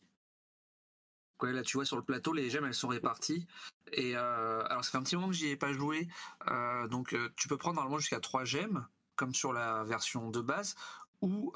là, 1.50 1.62
tu 1.62 1.76
vois, 1.76 1.84
sur 1.84 1.96
le 1.96 2.04
plateau, 2.04 2.32
les 2.32 2.50
gemmes, 2.50 2.66
elles 2.66 2.74
sont 2.74 2.88
réparties. 2.88 3.46
Et 3.92 4.16
euh, 4.16 4.64
alors, 4.66 4.84
ça 4.84 4.98
un 4.98 5.02
petit 5.02 5.16
moment 5.16 5.28
que 5.28 5.34
j'y 5.34 5.48
ai 5.48 5.56
pas 5.56 5.72
joué. 5.72 6.08
Euh, 6.48 6.86
donc, 6.86 7.14
euh, 7.14 7.30
tu 7.36 7.48
peux 7.48 7.56
prendre 7.56 7.76
normalement 7.76 7.98
jusqu'à 7.98 8.20
3 8.20 8.44
gemmes, 8.44 8.86
comme 9.16 9.34
sur 9.34 9.52
la 9.52 9.82
version 9.84 10.30
de 10.30 10.40
base. 10.40 10.76
Ou 11.20 11.52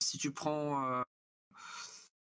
si 0.00 0.18
tu 0.18 0.32
prends. 0.32 1.02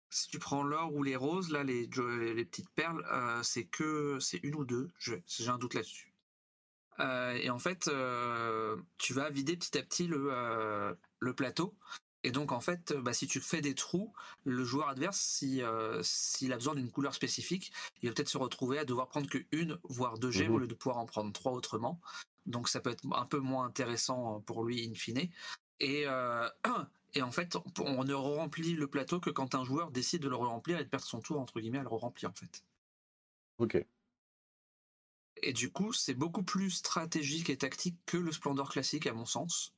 si 0.09 0.29
tu 0.29 0.39
prends 0.39 0.63
l'or 0.63 0.93
ou 0.93 1.03
les 1.03 1.15
roses, 1.15 1.51
là, 1.51 1.63
les, 1.63 1.87
les 1.87 2.45
petites 2.45 2.69
perles, 2.69 3.03
c'est 3.43 3.65
que 3.65 4.19
c'est 4.19 4.37
une 4.37 4.55
ou 4.55 4.65
deux. 4.65 4.89
J'ai 4.97 5.49
un 5.49 5.57
doute 5.57 5.73
là-dessus. 5.73 6.14
Et 6.99 7.49
en 7.49 7.59
fait, 7.59 7.89
tu 8.97 9.13
vas 9.13 9.29
vider 9.29 9.57
petit 9.57 9.77
à 9.77 9.83
petit 9.83 10.07
le, 10.07 10.97
le 11.19 11.33
plateau 11.33 11.75
et 12.25 12.31
donc 12.31 12.51
en 12.51 12.59
fait, 12.59 12.91
bah, 12.91 13.13
si 13.13 13.27
tu 13.27 13.39
fais 13.39 13.61
des 13.61 13.75
trous, 13.75 14.11
le 14.45 14.63
joueur 14.63 14.89
adverse, 14.89 15.19
si 15.19 15.61
euh, 15.61 16.01
s'il 16.01 16.53
a 16.53 16.55
besoin 16.55 16.73
d'une 16.73 16.89
couleur 16.89 17.13
spécifique, 17.13 17.71
il 18.01 18.09
va 18.09 18.15
peut-être 18.15 18.29
se 18.29 18.39
retrouver 18.39 18.79
à 18.79 18.83
devoir 18.83 19.09
prendre 19.09 19.29
qu'une, 19.29 19.77
voire 19.83 20.17
deux 20.17 20.31
gemmes, 20.31 20.47
mmh 20.47 20.55
au 20.55 20.57
lieu 20.57 20.67
de 20.67 20.73
pouvoir 20.73 20.97
en 20.97 21.05
prendre 21.05 21.31
trois 21.33 21.51
autrement. 21.51 22.01
Donc 22.47 22.67
ça 22.67 22.79
peut 22.79 22.89
être 22.89 23.03
un 23.13 23.27
peu 23.27 23.37
moins 23.37 23.65
intéressant 23.67 24.41
pour 24.41 24.63
lui 24.63 24.89
in 24.89 24.95
fine. 24.95 25.29
Et, 25.79 26.07
euh, 26.07 26.49
et 27.13 27.21
en 27.21 27.29
fait, 27.29 27.59
on 27.79 28.03
ne 28.03 28.15
remplit 28.15 28.73
le 28.73 28.87
plateau 28.87 29.19
que 29.19 29.29
quand 29.29 29.53
un 29.53 29.63
joueur 29.63 29.91
décide 29.91 30.23
de 30.23 30.29
le 30.29 30.35
remplir 30.35 30.79
et 30.79 30.83
de 30.83 30.89
perdre 30.89 31.05
son 31.05 31.21
tour, 31.21 31.39
entre 31.39 31.59
guillemets, 31.59 31.77
à 31.77 31.83
le 31.83 31.89
remplir 31.89 32.31
en 32.31 32.33
fait. 32.33 32.63
Ok. 33.59 33.85
Et 35.45 35.53
du 35.53 35.71
coup, 35.71 35.93
c'est 35.93 36.15
beaucoup 36.15 36.41
plus 36.41 36.71
stratégique 36.71 37.51
et 37.51 37.57
tactique 37.57 37.99
que 38.07 38.17
le 38.17 38.31
Splendor 38.31 38.71
classique, 38.71 39.05
à 39.05 39.13
mon 39.13 39.25
sens. 39.25 39.73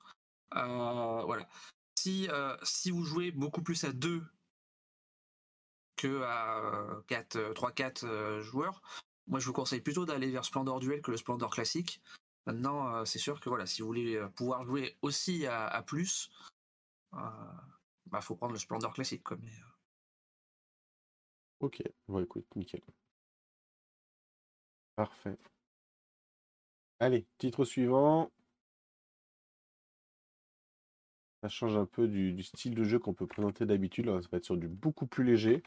Euh, 0.56 1.23
voilà 1.25 1.47
si, 1.95 2.30
euh, 2.30 2.56
si 2.63 2.89
vous 2.89 3.03
jouez 3.03 3.32
beaucoup 3.32 3.62
plus 3.62 3.84
à 3.84 3.91
deux 3.91 4.23
que 5.97 6.21
à 6.23 7.01
4, 7.08 7.53
3-4 7.53 8.06
euh, 8.06 8.41
joueurs, 8.41 8.82
moi 9.25 9.41
je 9.41 9.47
vous 9.47 9.51
conseille 9.51 9.82
plutôt 9.82 10.06
d'aller 10.06 10.32
vers 10.32 10.45
Splendor 10.45 10.80
Duel 10.80 11.01
que 11.01 11.12
le 11.12 11.17
Splendor 11.17 11.49
classique. 11.49 12.01
Maintenant, 12.45 13.03
c'est 13.03 13.19
sûr 13.19 13.41
que 13.41 13.49
voilà, 13.49 13.65
si 13.65 13.82
vous 13.82 13.88
voulez 13.88 14.25
pouvoir 14.38 14.63
jouer 14.63 14.97
aussi 15.01 15.45
à, 15.47 15.84
plus, 15.86 16.30
il 17.12 17.19
bah, 18.06 18.21
faut 18.21 18.38
prendre 18.38 18.53
le 18.53 18.60
Splendor 18.60 18.93
classique. 18.93 19.23
Ok, 21.60 21.84
bon 22.08 22.23
écoute, 22.23 22.45
nickel. 22.56 22.82
Parfait. 24.95 25.38
Allez, 26.99 27.25
titre 27.38 27.63
suivant. 27.65 28.31
Ça 31.41 31.49
change 31.49 31.77
un 31.77 31.86
peu 31.86 32.07
du, 32.07 32.41
style 32.41 32.73
de 32.73 32.83
jeu 32.83 32.97
qu'on 32.97 33.13
peut 33.13 33.27
présenter 33.27 33.65
d'habitude. 33.65 34.05
ça 34.05 34.27
va 34.31 34.38
être 34.39 34.45
sur 34.45 34.57
du 34.57 34.67
beaucoup 34.67 35.05
plus 35.05 35.23
léger. 35.23 35.62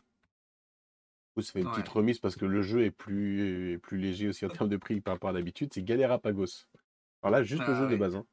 ça 1.36 1.52
fait 1.52 1.60
une 1.60 1.70
petite 1.70 1.88
remise 1.88 2.18
parce 2.18 2.34
que 2.36 2.44
le 2.44 2.62
jeu 2.62 2.84
est 2.84 2.90
plus, 2.90 3.78
plus 3.82 3.98
léger 3.98 4.28
aussi 4.28 4.44
en 4.44 4.48
termes 4.48 4.68
de 4.68 4.76
prix 4.76 5.00
par 5.00 5.14
rapport 5.14 5.30
à 5.30 5.32
d'habitude. 5.32 5.72
C'est 5.72 5.82
Galerapagos. 5.82 6.66
Alors 7.22 7.38
là, 7.38 7.42
juste 7.44 7.66
le 7.66 7.74
jeu 7.74 7.88
de 7.88 7.96
base. 7.96 8.16
Hein. 8.16 8.26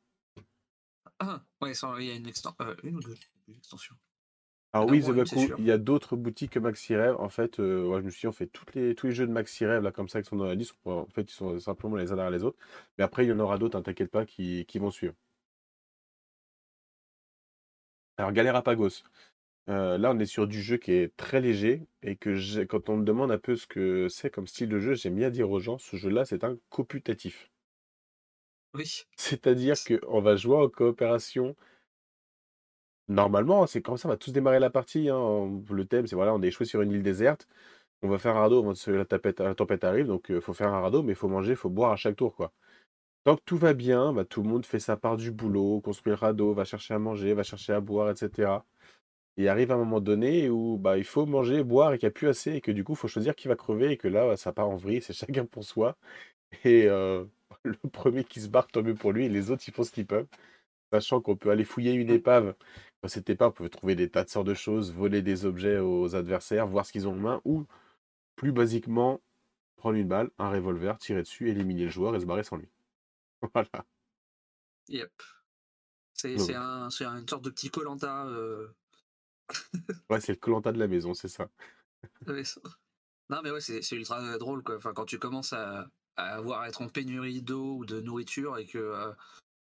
Ah, 1.19 1.43
ouais, 1.61 1.73
il 1.99 2.05
y 2.05 2.11
a 2.11 2.15
une, 2.15 2.27
euh, 2.61 2.75
une 2.83 2.95
ou 2.95 3.01
deux 3.01 3.15
extensions. 3.55 3.95
Alors 4.73 4.87
oui, 4.89 5.03
il 5.57 5.65
y 5.65 5.71
a 5.71 5.77
d'autres 5.77 6.15
boutiques 6.15 6.51
que 6.53 6.59
MaxiRev. 6.59 7.15
En 7.19 7.27
fait, 7.29 7.59
euh, 7.59 7.99
je 7.99 8.05
me 8.05 8.09
suis 8.09 8.21
dit, 8.21 8.27
on 8.27 8.31
fait 8.31 8.47
toutes 8.47 8.73
les, 8.75 8.95
tous 8.95 9.07
les 9.07 9.13
jeux 9.13 9.25
de 9.27 9.31
MaxiRev 9.31 9.81
là, 9.83 9.91
comme 9.91 10.07
ça 10.09 10.21
qui 10.21 10.29
sont 10.29 10.35
dans 10.37 10.45
la 10.45 10.55
liste. 10.55 10.75
En 10.85 11.05
fait, 11.07 11.23
ils 11.23 11.33
sont 11.35 11.59
simplement 11.59 11.95
les 11.97 12.11
uns 12.11 12.15
derrière 12.15 12.31
les 12.31 12.43
autres. 12.43 12.57
Mais 12.97 13.03
après, 13.03 13.25
il 13.25 13.29
y 13.29 13.31
en 13.33 13.39
aura 13.39 13.57
d'autres, 13.57 13.75
ne 13.77 13.79
hein, 13.81 13.83
t'inquiète 13.83 14.11
pas, 14.11 14.25
qui, 14.25 14.65
qui 14.65 14.79
vont 14.79 14.91
suivre. 14.91 15.15
Alors, 18.17 18.31
Galerapagos. 18.31 19.01
Euh, 19.69 19.97
là, 19.97 20.11
on 20.11 20.19
est 20.19 20.25
sur 20.27 20.47
du 20.47 20.61
jeu 20.61 20.77
qui 20.77 20.93
est 20.93 21.15
très 21.17 21.41
léger 21.41 21.87
et 22.03 22.15
que 22.17 22.35
j'ai- 22.35 22.67
quand 22.67 22.89
on 22.89 22.97
me 22.97 23.05
demande 23.05 23.31
un 23.31 23.37
peu 23.39 23.55
ce 23.55 23.67
que 23.67 24.07
c'est 24.09 24.29
comme 24.31 24.47
style 24.47 24.69
de 24.69 24.79
jeu, 24.79 24.95
j'aime 24.95 25.15
bien 25.15 25.29
dire 25.31 25.49
aux 25.51 25.59
gens, 25.59 25.77
ce 25.79 25.97
jeu-là, 25.97 26.25
c'est 26.25 26.43
un 26.43 26.57
coputatif. 26.69 27.51
Oui. 28.73 29.05
C'est-à-dire 29.17 29.75
qu'on 29.85 30.21
va 30.21 30.37
jouer 30.37 30.55
en 30.55 30.69
coopération. 30.69 31.57
Normalement, 33.09 33.65
c'est 33.67 33.81
comme 33.81 33.97
ça, 33.97 34.07
on 34.09 34.11
va 34.11 34.17
tous 34.17 34.31
démarrer 34.33 34.59
la 34.59 34.69
partie. 34.69 35.09
hein. 35.09 35.61
Le 35.69 35.85
thème, 35.85 36.07
c'est 36.07 36.15
voilà, 36.15 36.33
on 36.33 36.41
est 36.41 36.47
échoué 36.47 36.65
sur 36.65 36.81
une 36.81 36.91
île 36.91 37.03
déserte. 37.03 37.47
On 38.03 38.09
va 38.09 38.19
faire 38.19 38.37
un 38.37 38.41
radeau 38.41 38.59
avant 38.59 38.73
que 38.73 38.91
la, 38.91 39.05
tapette- 39.05 39.41
la 39.41 39.55
tempête 39.55 39.83
arrive. 39.85 40.07
Donc, 40.07 40.27
il 40.29 40.41
faut 40.41 40.53
faire 40.53 40.73
un 40.73 40.81
radeau, 40.81 41.03
mais 41.03 41.13
il 41.13 41.15
faut 41.15 41.29
manger, 41.29 41.51
il 41.51 41.57
faut 41.57 41.69
boire 41.69 41.91
à 41.93 41.97
chaque 41.97 42.15
tour, 42.17 42.35
quoi. 42.35 42.51
Tant 43.25 43.37
que 43.37 43.41
tout 43.45 43.57
va 43.57 43.73
bien, 43.73 44.13
bah, 44.13 44.25
tout 44.25 44.43
le 44.43 44.49
monde 44.49 44.65
fait 44.65 44.79
sa 44.79 44.97
part 44.97 45.17
du 45.17 45.31
boulot, 45.31 45.81
construit 45.81 46.11
le 46.11 46.15
radeau, 46.17 46.53
va 46.53 46.65
chercher 46.65 46.95
à 46.95 46.99
manger, 46.99 47.33
va 47.35 47.43
chercher 47.43 47.73
à 47.73 47.81
boire, 47.81 48.11
etc. 48.11 48.65
Et 49.37 49.49
arrive 49.49 49.71
un 49.71 49.77
moment 49.77 50.01
donné 50.01 50.49
où 50.49 50.77
bah, 50.77 50.97
il 50.97 51.03
faut 51.05 51.25
manger, 51.27 51.63
boire 51.63 51.93
et 51.93 51.99
qu'il 51.99 52.07
n'y 52.07 52.11
a 52.11 52.13
plus 52.13 52.27
assez 52.29 52.53
et 52.55 52.61
que 52.61 52.71
du 52.71 52.83
coup, 52.83 52.93
il 52.93 52.97
faut 52.97 53.07
choisir 53.09 53.35
qui 53.35 53.47
va 53.49 53.55
crever 53.55 53.91
et 53.93 53.97
que 53.97 54.07
là, 54.09 54.37
ça 54.37 54.53
part 54.53 54.69
en 54.69 54.77
vrille, 54.77 55.01
c'est 55.01 55.13
chacun 55.13 55.45
pour 55.45 55.63
soi. 55.65 55.97
Et 56.65 56.85
euh, 56.87 57.25
le 57.63 57.75
premier 57.91 58.23
qui 58.23 58.41
se 58.41 58.49
barre, 58.49 58.67
tant 58.67 58.83
mieux 58.83 58.95
pour 58.95 59.11
lui, 59.13 59.25
et 59.25 59.29
les 59.29 59.51
autres, 59.51 59.63
ils 59.67 59.73
font 59.73 59.83
ce 59.83 59.91
qu'ils 59.91 60.07
peuvent. 60.07 60.27
Sachant 60.93 61.21
qu'on 61.21 61.35
peut 61.37 61.49
aller 61.51 61.65
fouiller 61.65 61.93
une 61.93 62.09
Mm. 62.09 62.13
épave. 62.13 62.55
Dans 63.01 63.09
cette 63.09 63.41
on 63.41 63.51
peut 63.51 63.69
trouver 63.69 63.95
des 63.95 64.09
tas 64.09 64.23
de 64.23 64.29
sortes 64.29 64.47
de 64.47 64.53
choses, 64.53 64.91
voler 64.91 65.21
des 65.21 65.45
objets 65.45 65.77
aux 65.77 66.15
adversaires, 66.15 66.67
voir 66.67 66.85
ce 66.85 66.91
qu'ils 66.91 67.07
ont 67.07 67.11
en 67.11 67.15
main, 67.15 67.41
ou 67.45 67.65
plus 68.35 68.51
basiquement, 68.51 69.21
prendre 69.75 69.95
une 69.95 70.07
balle, 70.07 70.31
un 70.39 70.49
revolver, 70.49 70.97
tirer 70.97 71.21
dessus, 71.21 71.49
éliminer 71.49 71.85
le 71.85 71.89
joueur 71.89 72.15
et 72.15 72.19
se 72.19 72.25
barrer 72.25 72.43
sans 72.43 72.57
lui. 72.57 72.69
Voilà. 73.53 73.85
Yep. 74.89 75.11
C'est 76.13 76.55
un, 76.55 76.89
une 76.89 77.27
sorte 77.27 77.43
de 77.43 77.51
petit 77.51 77.69
Colanta. 77.69 78.25
Euh... 78.27 78.67
ouais, 80.09 80.19
c'est 80.19 80.31
le 80.33 80.37
colanta 80.37 80.71
de 80.71 80.79
la 80.79 80.87
maison, 80.87 81.13
c'est 81.13 81.27
ça. 81.27 81.47
non, 82.25 83.41
mais 83.43 83.51
ouais, 83.51 83.61
c'est 83.61 83.81
c'est 83.81 83.95
ultra 83.95 84.21
euh, 84.21 84.37
drôle, 84.37 84.63
quoi. 84.63 84.77
Enfin, 84.77 84.93
quand 84.93 85.05
tu 85.05 85.19
commences 85.19 85.53
à, 85.53 85.87
à 86.15 86.35
avoir 86.35 86.61
à 86.61 86.67
être 86.67 86.81
en 86.81 86.89
pénurie 86.89 87.41
d'eau 87.41 87.77
ou 87.77 87.85
de 87.85 88.01
nourriture 88.01 88.57
et 88.57 88.65
que, 88.65 88.77
euh, 88.77 89.11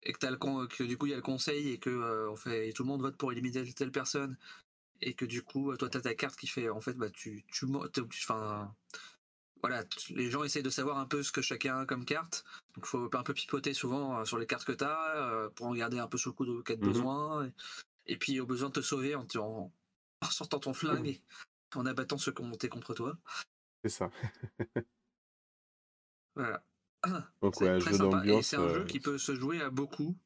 et 0.04 0.12
que, 0.12 0.18
t'as 0.18 0.30
le 0.30 0.36
con- 0.36 0.66
que 0.66 0.84
du 0.84 0.98
coup, 0.98 1.06
il 1.06 1.10
y 1.10 1.12
a 1.12 1.16
le 1.16 1.22
conseil 1.22 1.70
et 1.70 1.78
que 1.78 1.90
euh, 1.90 2.30
on 2.30 2.36
fait, 2.36 2.68
et 2.68 2.72
tout 2.72 2.82
le 2.82 2.88
monde 2.88 3.00
vote 3.02 3.16
pour 3.16 3.32
éliminer 3.32 3.72
telle, 3.72 3.90
personne 3.92 4.36
et 5.00 5.14
que 5.14 5.24
du 5.24 5.42
coup, 5.42 5.72
euh, 5.72 5.76
toi, 5.76 5.88
tu 5.88 5.96
as 5.98 6.00
ta 6.02 6.14
carte 6.14 6.36
qui 6.36 6.46
fait, 6.46 6.68
en 6.70 6.80
fait, 6.80 6.94
bah, 6.94 7.10
tu, 7.10 7.44
tu, 7.52 7.66
enfin, 7.66 8.74
voilà, 9.62 9.82
les 10.10 10.30
gens 10.30 10.44
essayent 10.44 10.62
de 10.62 10.70
savoir 10.70 10.98
un 10.98 11.06
peu 11.06 11.22
ce 11.22 11.32
que 11.32 11.42
chacun 11.42 11.80
a 11.80 11.86
comme 11.86 12.04
carte. 12.04 12.44
Donc, 12.74 12.84
il 12.86 12.88
faut 12.88 13.10
un 13.14 13.22
peu 13.22 13.34
pipoter 13.34 13.74
souvent 13.74 14.20
euh, 14.20 14.24
sur 14.24 14.38
les 14.38 14.46
cartes 14.46 14.64
que 14.64 14.72
tu 14.72 14.84
as 14.84 15.50
pour 15.56 15.66
en 15.66 15.74
garder 15.74 15.98
un 15.98 16.06
peu 16.08 16.18
sous 16.18 16.30
le 16.30 16.34
coude 16.34 16.48
au 16.50 16.62
cas 16.62 16.76
de 16.76 16.80
besoin. 16.80 17.46
Et, 17.46 17.52
et 18.06 18.16
puis, 18.16 18.40
au 18.40 18.46
besoin 18.46 18.68
de 18.68 18.74
te 18.74 18.80
sauver 18.80 19.14
en, 19.14 19.26
en, 19.36 19.72
en 20.20 20.30
sortant 20.30 20.60
ton 20.60 20.74
flingue 20.74 21.06
et 21.08 21.22
en 21.74 21.86
abattant 21.86 22.18
ceux 22.18 22.32
qui 22.32 22.42
ont 22.42 22.46
monté 22.46 22.68
contre 22.68 22.94
toi. 22.94 23.18
C'est 23.82 23.90
ça. 23.90 24.10
Voilà. 26.36 26.64
Donc, 27.42 27.60
ouais, 27.60 27.68
un 27.68 27.78
jeu 27.78 27.98
d'ambiance 27.98 28.46
c'est 28.48 28.56
un 28.56 28.68
jeu 28.68 28.80
euh, 28.80 28.84
qui 28.84 29.00
peut 29.00 29.18
se 29.18 29.34
jouer 29.34 29.60
à 29.62 29.70
beaucoup. 29.70 30.16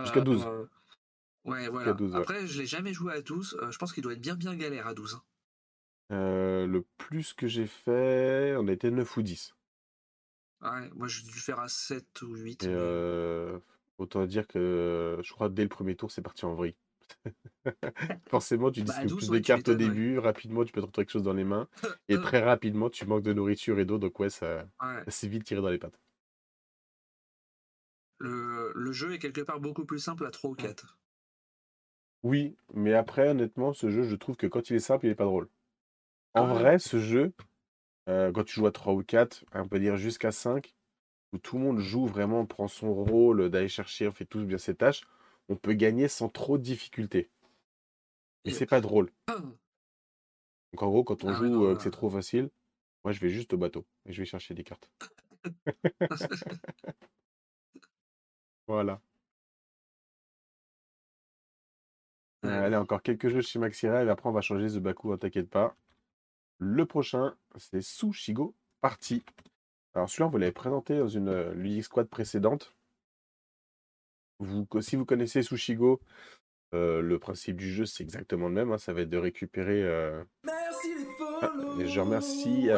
jusqu'à 0.00 0.20
Euh, 0.20 0.24
12. 0.24 0.44
euh, 0.46 0.64
ouais, 1.44 1.58
Jusqu'à 1.58 1.70
voilà. 1.72 1.92
12, 1.92 2.12
ouais. 2.12 2.18
Après, 2.18 2.46
je 2.46 2.58
l'ai 2.60 2.66
jamais 2.66 2.92
joué 2.92 3.12
à 3.12 3.22
12. 3.22 3.58
Euh, 3.62 3.70
je 3.70 3.78
pense 3.78 3.92
qu'il 3.92 4.02
doit 4.02 4.12
être 4.12 4.20
bien, 4.20 4.34
bien 4.34 4.54
galère 4.56 4.86
à 4.86 4.94
12. 4.94 5.14
hein. 5.14 5.22
Euh, 6.12 6.66
le 6.66 6.84
plus 6.98 7.32
que 7.32 7.46
j'ai 7.46 7.66
fait, 7.66 8.54
on 8.58 8.68
était 8.68 8.90
9 8.90 9.16
ou 9.16 9.22
10. 9.22 9.54
Ouais, 10.60 10.90
moi, 10.94 11.08
j'ai 11.08 11.22
dû 11.22 11.32
faire 11.40 11.58
à 11.58 11.68
7 11.68 12.22
ou 12.22 12.34
8. 12.36 12.64
Et 12.64 12.68
mais- 12.68 12.74
euh, 12.76 13.58
autant 13.98 14.24
dire 14.26 14.46
que 14.46 15.18
je 15.24 15.32
crois 15.32 15.48
que 15.48 15.54
dès 15.54 15.62
le 15.62 15.68
premier 15.68 15.96
tour, 15.96 16.10
c'est 16.10 16.22
parti 16.22 16.44
en 16.44 16.54
vrille. 16.54 16.76
Forcément, 18.28 18.70
tu 18.70 18.82
Bah, 18.84 18.84
distribues 18.84 19.06
12, 19.06 19.14
plus 19.14 19.30
ouais, 19.30 19.38
de 19.38 19.40
tu 19.40 19.44
cartes 19.44 19.68
au 19.68 19.74
ouais. 19.74 19.74
début. 19.74 20.18
Rapidement, 20.18 20.64
tu 20.64 20.72
peux 20.72 20.80
te 20.80 20.86
retrouver 20.86 21.04
quelque 21.06 21.12
chose 21.12 21.22
dans 21.22 21.32
les 21.34 21.44
mains. 21.44 21.68
Et 22.08 22.20
très 22.20 22.40
rapidement, 22.40 22.90
tu 22.90 23.06
manques 23.06 23.22
de 23.22 23.32
nourriture 23.32 23.78
et 23.78 23.84
d'eau. 23.84 23.98
Donc, 23.98 24.18
ouais, 24.20 24.30
ça, 24.30 24.66
Ouais. 24.80 25.06
c'est 25.08 25.28
vite 25.28 25.44
tiré 25.44 25.60
dans 25.62 25.70
les 25.70 25.78
pattes. 25.78 26.00
Le, 28.16 28.72
le 28.74 28.90
jeu 28.92 29.12
est 29.12 29.18
quelque 29.18 29.42
part 29.42 29.60
beaucoup 29.60 29.84
plus 29.84 29.98
simple 29.98 30.24
à 30.24 30.30
3 30.30 30.48
ou 30.48 30.54
4. 30.54 30.98
Oui, 32.22 32.56
mais 32.74 32.94
après, 32.94 33.28
honnêtement, 33.28 33.72
ce 33.72 33.90
jeu, 33.90 34.02
je 34.04 34.14
trouve 34.16 34.36
que 34.36 34.46
quand 34.46 34.70
il 34.70 34.76
est 34.76 34.78
simple, 34.80 35.06
il 35.06 35.10
est 35.10 35.14
pas 35.14 35.24
drôle. 35.24 35.48
En 36.34 36.44
Ah 36.44 36.52
ouais? 36.54 36.66
vrai, 36.66 36.78
ce 36.78 36.98
jeu, 37.00 37.34
euh, 38.08 38.32
quand 38.32 38.44
tu 38.44 38.54
joues 38.54 38.66
à 38.66 38.72
3 38.72 38.94
ou 38.94 39.04
4, 39.04 39.44
on 39.54 39.68
peut 39.68 39.80
dire 39.80 39.96
jusqu'à 39.96 40.32
5, 40.32 40.74
où 41.32 41.38
tout 41.38 41.58
le 41.58 41.64
monde 41.64 41.80
joue 41.80 42.06
vraiment, 42.06 42.46
prend 42.46 42.68
son 42.68 42.94
rôle 42.94 43.50
d'aller 43.50 43.68
chercher, 43.68 44.08
on 44.08 44.12
fait 44.12 44.26
tous 44.26 44.44
bien 44.46 44.58
ses 44.58 44.76
tâches, 44.76 45.02
on 45.52 45.56
peut 45.56 45.74
gagner 45.74 46.08
sans 46.08 46.28
trop 46.28 46.58
de 46.58 46.62
difficultés. 46.62 47.30
Et 48.44 48.50
c'est 48.50 48.66
pas 48.66 48.80
drôle. 48.80 49.10
Ah, 49.28 49.36
Donc 50.72 50.82
en 50.82 50.88
gros, 50.88 51.04
quand 51.04 51.24
on 51.24 51.28
Ah 51.28 51.34
joue 51.34 51.46
non, 51.46 51.64
euh, 51.64 51.74
que 51.76 51.82
c'est 51.82 51.90
trop 51.90 52.10
facile, 52.10 52.50
moi 53.04 53.12
je 53.12 53.20
vais 53.20 53.28
juste 53.30 53.52
au 53.52 53.58
bateau 53.58 53.86
et 54.06 54.12
je 54.12 54.20
vais 54.20 54.26
chercher 54.26 54.54
des 54.54 54.64
cartes. 54.64 54.90
Voilà. 58.66 59.00
Ouais. 62.44 62.50
Euh, 62.50 62.66
allez, 62.66 62.76
encore 62.76 63.02
quelques 63.02 63.28
jeux 63.28 63.40
chez 63.40 63.58
Maxi 63.58 63.88
Rêve, 63.88 64.08
et 64.08 64.10
après 64.10 64.28
on 64.28 64.32
va 64.32 64.40
changer 64.40 64.68
The 64.68 64.78
Baku, 64.82 65.12
hein, 65.12 65.18
t'inquiète 65.18 65.48
pas. 65.50 65.76
Le 66.58 66.86
prochain, 66.86 67.36
c'est 67.56 67.82
Sushigo 67.82 68.54
Party. 68.80 69.24
Alors 69.94 70.08
celui-là, 70.10 70.26
on 70.28 70.30
vous 70.30 70.38
l'avait 70.38 70.52
présenté 70.52 70.98
dans 70.98 71.08
une 71.08 71.28
euh, 71.28 71.54
Ludic 71.54 71.84
Squad 71.84 72.08
précédente. 72.08 72.74
Vous, 74.38 74.66
si 74.80 74.96
vous 74.96 75.04
connaissez 75.04 75.42
Sushigo, 75.42 76.00
euh, 76.74 77.00
le 77.00 77.18
principe 77.18 77.56
du 77.56 77.70
jeu, 77.72 77.84
c'est 77.86 78.02
exactement 78.02 78.48
le 78.48 78.54
même. 78.54 78.72
hein, 78.72 78.78
ça 78.78 78.92
va 78.92 79.02
être 79.02 79.10
de 79.10 79.18
récupérer... 79.18 79.82
euh, 79.82 80.22
Merci 80.44 80.88
les 80.94 81.06
Ah, 81.42 81.52
et 81.80 81.86
je 81.86 82.00
remercie 82.00 82.68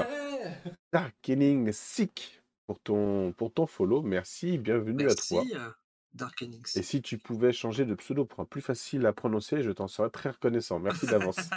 Darkening 0.93 1.73
Sick 1.73 2.43
pour 2.67 2.81
ton, 2.81 3.33
pour 3.33 3.53
ton 3.53 3.67
follow. 3.67 4.03
Merci, 4.03 4.59
bienvenue 4.59 5.05
à 5.09 5.15
toi. 5.15 5.43
Merci, 5.45 5.57
euh, 5.57 5.71
Dark 6.13 6.43
Enix. 6.43 6.77
Et 6.77 6.83
si 6.83 7.03
tu 7.03 7.19
pouvais 7.19 7.53
changer 7.53 7.85
de 7.85 7.95
pseudo 7.95 8.25
pour 8.25 8.41
un 8.41 8.45
plus 8.45 8.61
facile 8.61 9.05
à 9.07 9.13
prononcer, 9.13 9.63
je 9.63 9.71
t'en 9.71 9.89
serais 9.89 10.11
très 10.11 10.31
reconnaissant. 10.31 10.79
Merci 10.81 11.07
d'avance. 11.07 11.37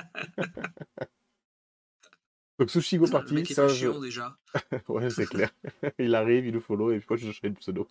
Donc 2.59 2.71
Sushigo 2.71 3.05
Le 3.05 3.11
Party, 3.11 3.45
c'est 3.45 3.59
un 3.59 3.67
jeu. 3.67 3.99
déjà. 4.01 4.35
ouais, 4.87 5.09
c'est 5.11 5.27
clair. 5.27 5.51
il 5.99 6.15
arrive, 6.15 6.47
il 6.47 6.53
nous 6.55 6.61
follow, 6.61 6.91
et 6.91 6.97
puis 6.97 7.05
moi 7.09 7.17
je 7.17 7.25
change 7.31 7.41
de 7.41 7.49
pseudo. 7.49 7.87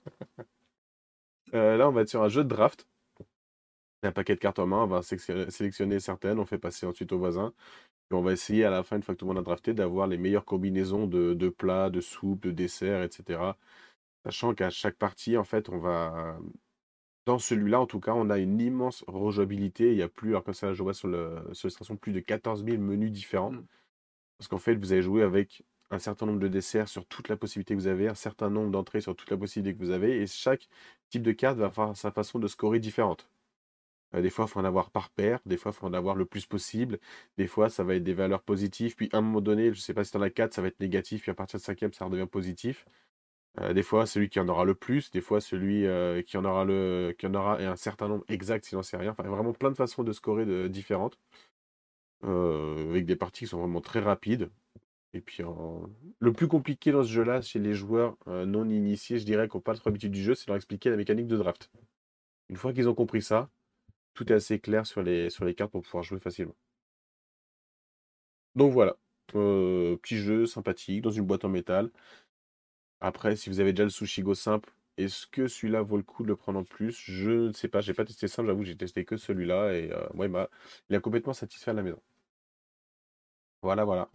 Euh, 1.55 1.77
là, 1.77 1.89
on 1.89 1.93
va 1.93 2.03
être 2.03 2.09
sur 2.09 2.23
un 2.23 2.29
jeu 2.29 2.45
de 2.45 2.49
draft. 2.49 2.87
Un 4.03 4.13
paquet 4.13 4.35
de 4.35 4.41
cartes 4.41 4.59
en 4.59 4.67
main, 4.67 4.85
on 4.85 4.87
va 4.87 5.03
sélectionner 5.03 5.51
sélectionner 5.51 6.01
certaines, 6.01 6.39
on 6.39 6.47
fait 6.47 6.59
passer 6.59 6.87
ensuite 6.87 7.13
au 7.13 7.19
voisin. 7.19 7.53
Et 8.11 8.15
on 8.15 8.23
va 8.23 8.33
essayer 8.33 8.65
à 8.65 8.71
la 8.71 8.83
fin, 8.85 8.97
une 8.97 9.03
fois 9.03 9.15
que 9.15 9.21
tout 9.21 9.27
le 9.27 9.31
monde 9.35 9.39
a 9.41 9.43
drafté, 9.43 9.75
d'avoir 9.75 10.07
les 10.07 10.19
meilleures 10.19 10.45
combinaisons 10.45 11.07
de, 11.07 11.35
de 11.35 11.49
plats, 11.49 11.91
de 11.91 12.01
soupes, 12.01 12.43
de 12.43 12.53
desserts, 12.53 13.03
etc. 13.03 13.41
Sachant 14.25 14.55
qu'à 14.55 14.71
chaque 14.71 14.97
partie, 14.97 15.37
en 15.37 15.45
fait, 15.45 15.69
on 15.71 15.79
va. 15.79 16.39
Dans 17.27 17.39
celui-là, 17.39 17.81
en 17.81 17.87
tout 17.87 18.01
cas, 18.01 18.13
on 18.15 18.31
a 18.31 18.39
une 18.39 18.61
immense 18.61 19.05
rejouabilité. 19.09 19.93
Il 19.93 19.99
y 19.99 20.03
a 20.03 20.09
plus, 20.09 20.31
alors 20.31 20.45
comme 20.45 20.55
ça, 20.55 20.73
je 20.75 20.83
vois 20.83 20.95
sur 20.95 21.09
le 21.09 21.43
sur 21.53 21.67
l'illustration, 21.69 21.97
plus 21.97 22.13
de 22.13 22.21
14 22.21 22.65
000 22.65 22.79
menus 22.79 23.13
différents. 23.13 23.53
Mm. 23.53 23.67
Parce 24.39 24.49
qu'en 24.49 24.59
fait, 24.59 24.77
vous 24.77 24.93
allez 24.93 25.03
jouer 25.03 25.23
avec 25.23 25.65
un 25.91 25.99
certain 25.99 26.27
nombre 26.27 26.41
de 26.41 26.49
desserts 26.49 26.89
sur 26.89 27.07
toute 27.07 27.29
la 27.29 27.37
possibilité 27.37 27.75
que 27.75 27.81
vous 27.81 27.87
avez, 27.87 28.09
un 28.09 28.15
certain 28.15 28.51
nombre 28.51 28.71
d'entrées 28.71 29.01
sur 29.01 29.15
toute 29.17 29.31
la 29.31 29.37
possibilité 29.37 29.77
que 29.79 29.85
vous 29.85 29.91
avez, 29.91 30.21
et 30.23 30.27
chaque 30.27 30.69
type 31.11 31.23
de 31.23 31.33
carte 31.33 31.59
va 31.59 31.67
avoir 31.67 31.97
sa 31.97 32.11
façon 32.11 32.39
de 32.39 32.49
scorer 32.49 32.81
différente. 32.81 33.29
Euh, 34.15 34.23
des 34.23 34.31
fois, 34.31 34.47
il 34.47 34.49
faut 34.51 34.61
en 34.61 34.65
avoir 34.65 34.91
par 34.91 35.11
paire, 35.11 35.41
des 35.47 35.57
fois, 35.57 35.73
il 35.73 35.79
faut 35.79 35.87
en 35.87 35.93
avoir 35.93 36.17
le 36.17 36.27
plus 36.27 36.47
possible, 36.47 36.99
des 37.39 37.47
fois, 37.47 37.69
ça 37.71 37.85
va 37.85 37.95
être 37.97 38.05
des 38.05 38.15
valeurs 38.15 38.43
positives, 38.43 38.97
puis 38.97 39.09
à 39.13 39.19
un 39.19 39.21
moment 39.21 39.41
donné, 39.41 39.65
je 39.67 39.71
ne 39.71 39.83
sais 39.83 39.95
pas 39.95 40.05
si 40.05 40.13
tu 40.13 40.17
en 40.19 40.23
as 40.23 40.31
4, 40.31 40.55
ça 40.55 40.63
va 40.63 40.69
être 40.69 40.81
négatif, 40.81 41.23
puis 41.23 41.31
à 41.31 41.35
partir 41.35 41.59
de 41.59 41.65
cinquième, 41.65 41.93
ça 41.93 42.05
redevient 42.05 42.27
positif. 42.27 42.87
Euh, 43.61 43.73
des 43.73 43.83
fois, 43.83 44.07
celui 44.07 44.29
qui 44.29 44.41
en 44.41 44.49
aura 44.49 44.65
le 44.65 44.75
plus, 44.75 45.11
des 45.11 45.21
fois, 45.23 45.41
celui 45.41 45.87
euh, 45.87 46.23
qui 46.23 46.37
en 46.37 46.45
aura 46.45 46.65
le 46.65 47.15
qui 47.19 47.27
en 47.27 47.35
aura 47.35 47.59
un 47.59 47.77
certain 47.77 48.09
nombre 48.09 48.25
exact, 48.29 48.65
s'il 48.67 48.77
n'en 48.77 48.83
sait 48.83 48.99
rien. 48.99 49.13
Enfin, 49.13 49.25
vraiment 49.25 49.53
plein 49.55 49.71
de 49.71 49.77
façons 49.77 50.05
de 50.05 50.13
scorer 50.13 50.69
différentes, 50.69 51.19
avec 52.23 53.07
des 53.07 53.17
parties 53.17 53.45
qui 53.45 53.51
sont 53.51 53.61
vraiment 53.61 53.81
très 53.81 54.01
rapides. 54.01 54.51
Et 55.17 55.23
puis, 55.23 55.43
le 56.21 56.33
plus 56.35 56.47
compliqué 56.47 56.93
dans 56.93 57.03
ce 57.03 57.09
jeu-là, 57.09 57.41
chez 57.41 57.59
les 57.59 57.73
joueurs 57.73 58.19
euh, 58.27 58.45
non 58.45 58.69
initiés, 58.69 59.19
je 59.19 59.25
dirais, 59.25 59.49
qui 59.49 59.57
n'ont 59.57 59.63
pas 59.63 59.75
trop 59.75 59.89
l'habitude 59.89 60.13
du 60.13 60.23
jeu, 60.23 60.35
c'est 60.35 60.47
leur 60.49 60.57
expliquer 60.57 60.91
la 60.91 60.97
mécanique 60.97 61.27
de 61.27 61.39
draft. 61.39 61.71
Une 62.51 62.57
fois 62.57 62.75
qu'ils 62.75 62.87
ont 62.87 62.95
compris 62.95 63.23
ça, 63.23 63.49
tout 64.15 64.31
est 64.31 64.37
assez 64.37 64.61
clair 64.61 64.87
sur 64.87 65.03
les, 65.03 65.31
cartes 65.57 65.73
pour 65.73 65.83
pouvoir 65.83 66.03
jouer 66.05 66.21
facilement. 66.21 66.55
Donc 68.55 68.73
voilà, 68.73 68.97
Euh, 69.35 69.97
petit 69.97 70.19
jeu 70.19 70.47
sympathique 70.47 71.03
dans 71.03 71.11
une 71.11 71.25
boîte 71.27 71.45
en 71.45 71.49
métal. 71.49 71.91
Après, 73.01 73.37
si 73.37 73.49
vous 73.49 73.61
avez 73.61 73.73
déjà 73.73 73.85
le 73.85 73.91
Sushigo 73.91 74.35
simple, 74.35 74.71
est-ce 74.99 75.27
que 75.27 75.49
celui-là 75.49 75.81
vaut 75.83 75.97
le 75.97 76.03
coup 76.03 76.23
de 76.25 76.29
le 76.29 76.37
prendre 76.37 76.59
en 76.59 76.65
plus? 76.65 76.93
Je 76.93 77.31
ne 77.49 77.53
sais 77.53 77.69
pas, 77.69 77.81
j'ai 77.81 77.95
pas 77.95 78.05
testé 78.05 78.29
simple, 78.29 78.49
j'avoue, 78.49 78.65
j'ai 78.65 78.77
testé 78.77 79.05
que 79.07 79.17
celui-là 79.17 79.73
et 79.75 79.93
euh, 79.93 80.07
moi, 80.15 80.51
il 80.91 80.97
a 80.97 81.01
complètement 81.01 81.33
satisfait 81.33 81.71
à 81.71 81.75
la 81.75 81.83
maison. 81.83 82.03
Voilà, 83.63 83.85
voilà. 83.85 84.09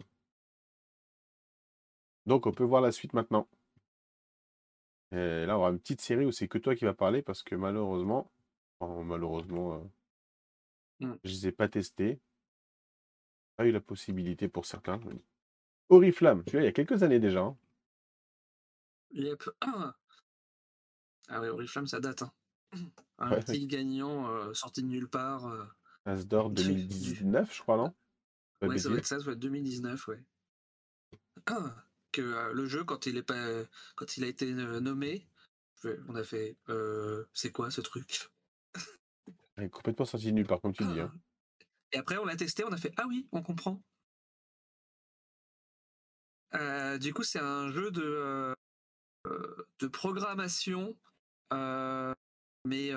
Donc, 2.26 2.46
on 2.46 2.52
peut 2.52 2.64
voir 2.64 2.80
la 2.82 2.92
suite 2.92 3.12
maintenant. 3.14 3.48
Et 5.12 5.44
là, 5.46 5.56
on 5.56 5.60
aura 5.60 5.70
une 5.70 5.78
petite 5.78 6.00
série 6.00 6.24
où 6.24 6.32
c'est 6.32 6.48
que 6.48 6.58
toi 6.58 6.74
qui 6.74 6.84
vas 6.84 6.94
parler 6.94 7.22
parce 7.22 7.42
que 7.42 7.54
malheureusement, 7.54 8.30
enfin, 8.80 9.02
malheureusement, 9.04 9.74
euh, 9.74 9.78
Mm. 11.00 11.14
je 11.24 11.30
les 11.30 11.46
ai 11.48 11.52
pas 11.52 11.68
testés. 11.68 12.20
pas 13.56 13.66
eu 13.66 13.70
la 13.72 13.80
possibilité 13.80 14.48
pour 14.48 14.64
certains. 14.66 14.98
Oriflamme, 15.90 16.42
tu 16.44 16.52
vois, 16.52 16.62
il 16.62 16.64
y 16.64 16.68
a 16.68 16.72
quelques 16.72 17.02
années 17.02 17.20
déjà. 17.20 17.40
hein. 17.42 17.56
Yep. 19.12 19.42
Ah 21.28 21.40
ouais, 21.40 21.48
Oriflamme, 21.48 21.86
ça 21.86 22.00
date. 22.00 22.22
hein. 22.22 22.32
Un 23.18 23.30
Ouais. 23.30 23.40
petit 23.40 23.66
gagnant 23.66 24.28
euh, 24.30 24.54
sorti 24.54 24.82
de 24.82 24.88
nulle 24.88 25.08
part. 25.08 25.46
euh, 25.46 25.64
As 26.04 26.26
d'or 26.26 26.50
Du- 26.50 26.64
2019, 26.64 27.54
je 27.54 27.62
crois, 27.62 27.76
non? 27.76 27.94
Ouais, 28.62 28.78
ça 28.78 28.88
doit 28.88 28.98
être 28.98 29.06
ça, 29.06 29.18
ça 29.18 29.24
doit 29.24 29.34
être 29.34 29.38
2019, 29.38 30.08
ouais. 30.08 30.22
que 32.12 32.22
euh, 32.22 32.52
le 32.52 32.66
jeu, 32.66 32.84
quand 32.84 33.06
il, 33.06 33.16
est 33.16 33.22
pas, 33.22 33.64
quand 33.96 34.16
il 34.16 34.24
a 34.24 34.28
été 34.28 34.50
euh, 34.52 34.80
nommé, 34.80 35.26
on 36.08 36.14
a 36.14 36.22
fait 36.22 36.56
euh, 36.68 37.24
c'est 37.32 37.50
quoi 37.50 37.70
ce 37.70 37.80
truc? 37.80 38.30
Elle 39.56 39.64
est 39.64 39.70
complètement 39.70 40.04
sorti 40.04 40.26
de 40.26 40.32
nulle 40.32 40.46
part, 40.46 40.60
comme 40.60 40.72
tu 40.72 40.84
dis. 40.84 41.00
hein. 41.00 41.12
Et 41.92 41.98
après, 41.98 42.16
on 42.16 42.24
l'a 42.24 42.36
testé, 42.36 42.64
on 42.64 42.72
a 42.72 42.76
fait 42.76 42.92
ah 42.96 43.04
oui, 43.08 43.26
on 43.32 43.42
comprend. 43.42 43.82
Euh, 46.54 46.98
du 46.98 47.12
coup, 47.12 47.22
c'est 47.22 47.40
un 47.40 47.70
jeu 47.70 47.90
de, 47.90 48.54
euh, 49.26 49.66
de 49.78 49.86
programmation, 49.86 50.96
mais 52.64 52.92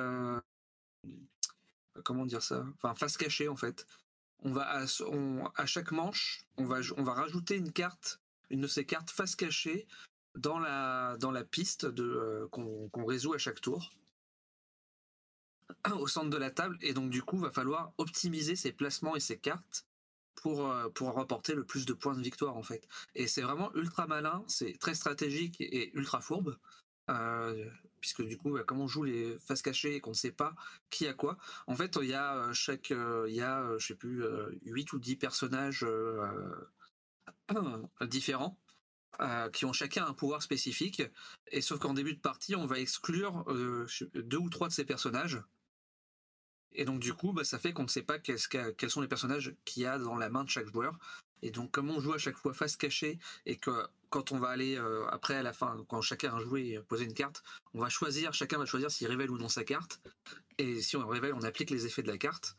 comment 2.04 2.26
dire 2.26 2.42
ça? 2.44 2.66
Enfin, 2.76 2.94
face 2.96 3.18
cachée 3.18 3.48
en 3.48 3.56
fait. 3.56 3.86
On 4.40 4.52
va 4.52 4.64
à, 4.64 4.86
on- 5.08 5.46
à 5.56 5.66
chaque 5.66 5.92
manche, 5.92 6.46
on 6.58 6.66
va, 6.66 6.80
on 6.98 7.04
va 7.04 7.14
rajouter 7.14 7.56
une 7.56 7.72
carte, 7.72 8.22
une 8.50 8.62
de 8.62 8.68
ces 8.68 8.86
cartes 8.86 9.10
face 9.10 9.36
cachée 9.36 9.88
dans 10.36 10.60
la, 10.60 11.18
dans 11.18 11.32
la 11.32 11.44
piste 11.44 11.86
euh, 11.86 12.48
qu'on, 12.50 13.06
résout 13.06 13.34
à 13.34 13.38
chaque 13.38 13.62
tour 13.62 13.92
au 15.94 16.08
centre 16.08 16.30
de 16.30 16.38
la 16.38 16.52
table. 16.52 16.78
Et 16.82 16.94
donc, 16.94 17.10
du 17.10 17.22
coup, 17.24 17.38
va 17.38 17.52
falloir 17.52 17.94
optimiser 17.98 18.56
ses 18.56 18.72
placements 18.72 19.16
et 19.16 19.20
ses 19.20 19.38
cartes 19.38 19.86
pour, 20.36 20.70
euh, 20.70 20.90
pour 20.90 21.12
remporter 21.12 21.56
le 21.56 21.64
plus 21.64 21.86
de 21.86 21.94
points 21.94 22.16
de 22.16 22.22
victoire, 22.22 22.56
en 22.56 22.64
fait. 22.64 22.88
Et 23.16 23.28
c'est 23.28 23.42
vraiment 23.42 23.74
ultra 23.76 24.06
malin, 24.08 24.44
c'est 24.48 24.78
très 24.78 24.94
stratégique 24.94 25.60
et 25.60 25.96
ultra 25.98 26.22
fourbe. 26.22 26.58
euh, 27.10 27.70
puisque 28.02 28.24
du 28.24 28.38
coup, 28.38 28.54
bah, 28.54 28.64
comme 28.64 28.82
on 28.82 28.88
joue 28.88 29.04
les 29.04 29.38
faces 29.40 29.62
cachées 29.62 29.96
et 29.96 30.00
qu'on 30.00 30.12
ne 30.12 30.16
sait 30.16 30.32
pas 30.32 30.56
qui 30.90 31.08
a 31.08 31.14
quoi, 31.14 31.38
en 31.68 31.76
fait, 31.76 31.98
il 32.02 32.10
y 32.10 32.14
a 32.14 32.36
euh, 32.38 32.54
chaque, 32.54 32.92
il 32.92 33.34
y 33.34 33.42
a, 33.42 33.78
je 33.78 33.88
sais 33.88 33.96
plus, 33.96 34.24
euh, 34.24 34.52
8 34.66 34.94
ou 34.94 35.00
10 35.00 35.16
personnages 35.16 35.86
différents 38.02 38.58
euh, 39.22 39.50
qui 39.50 39.66
ont 39.66 39.74
chacun 39.74 40.06
un 40.06 40.14
pouvoir 40.14 40.42
spécifique. 40.42 41.04
Et 41.52 41.62
sauf 41.62 41.80
qu'en 41.80 41.94
début 41.94 42.14
de 42.14 42.20
partie, 42.20 42.56
on 42.56 42.66
va 42.66 42.80
exclure 42.80 43.46
euh, 43.48 43.88
deux 44.14 44.38
ou 44.38 44.50
trois 44.50 44.68
de 44.68 44.74
ces 44.74 44.84
personnages. 44.84 45.42
Et 46.74 46.84
donc 46.84 47.00
du 47.00 47.14
coup, 47.14 47.32
bah, 47.32 47.46
ça 47.46 47.58
fait 47.58 47.72
qu'on 47.72 47.84
ne 47.84 47.88
sait 47.88 48.04
pas 48.04 48.20
quels 48.20 48.90
sont 48.90 49.02
les 49.02 49.08
personnages 49.08 49.56
qu'il 49.64 49.84
y 49.84 49.86
a 49.86 49.98
dans 49.98 50.18
la 50.18 50.30
main 50.30 50.44
de 50.44 50.50
chaque 50.50 50.68
joueur. 50.68 50.98
Et 51.42 51.52
donc 51.52 51.72
comme 51.72 51.90
on 51.90 52.02
joue 52.02 52.14
à 52.14 52.18
chaque 52.18 52.38
fois 52.38 52.54
face 52.54 52.76
cachée 52.76 53.20
et 53.46 53.56
que 53.56 53.88
quand 54.10 54.32
on 54.32 54.40
va 54.40 54.50
aller 54.50 54.78
euh, 54.78 55.08
après 55.10 55.36
à 55.36 55.44
la 55.44 55.54
fin, 55.54 55.78
quand 55.88 56.02
chacun 56.02 56.36
a 56.36 56.40
joué 56.40 56.72
et 56.72 56.80
posé 56.80 57.06
une 57.06 57.14
carte, 57.14 57.44
on 57.74 57.80
va 57.80 57.90
choisir, 57.90 58.34
chacun 58.34 58.58
va 58.58 58.66
choisir 58.66 58.92
s'il 58.92 59.08
révèle 59.08 59.32
ou 59.32 59.38
non 59.38 59.50
sa 59.50 59.64
carte. 59.64 60.02
Et 60.58 60.82
si 60.82 60.98
on 60.98 61.08
révèle, 61.08 61.34
on 61.34 61.44
applique 61.44 61.70
les 61.70 61.86
effets 61.86 62.02
de 62.02 62.08
la 62.08 62.18
carte. 62.18 62.56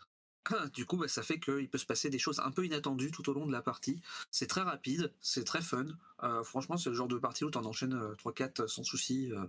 Du 0.75 0.87
coup, 0.87 0.97
bah, 0.97 1.09
ça 1.09 1.23
fait 1.23 1.39
qu'il 1.41 1.69
peut 1.69 1.79
se 1.79 1.87
passer 1.87 2.09
des 2.11 2.19
choses 2.19 2.41
un 2.41 2.51
peu 2.51 2.65
inattendues 2.65 3.11
tout 3.11 3.29
au 3.29 3.35
long 3.35 3.47
de 3.47 3.53
la 3.53 3.63
partie. 3.63 4.01
C'est 4.31 4.47
très 4.47 4.63
rapide, 4.63 5.13
c'est 5.21 5.45
très 5.45 5.63
fun. 5.63 5.87
Euh, 6.23 6.43
franchement, 6.45 6.77
c'est 6.77 6.91
le 6.91 6.95
genre 6.97 7.09
de 7.09 7.19
partie 7.19 7.45
où 7.45 7.51
tu 7.51 7.59
en 7.59 7.65
enchaînes 7.65 7.95
euh, 7.95 8.15
3-4 8.15 8.67
sans 8.69 8.85
souci. 8.85 9.33
euh, 9.33 9.45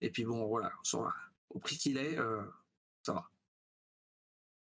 et 0.00 0.10
puis 0.10 0.24
bon, 0.24 0.46
voilà, 0.46 0.72
sur- 0.82 1.12
au 1.50 1.58
prix 1.58 1.76
qu'il 1.76 1.96
est, 1.96 2.18
euh, 2.18 2.42
ça 3.02 3.12
va. 3.14 3.30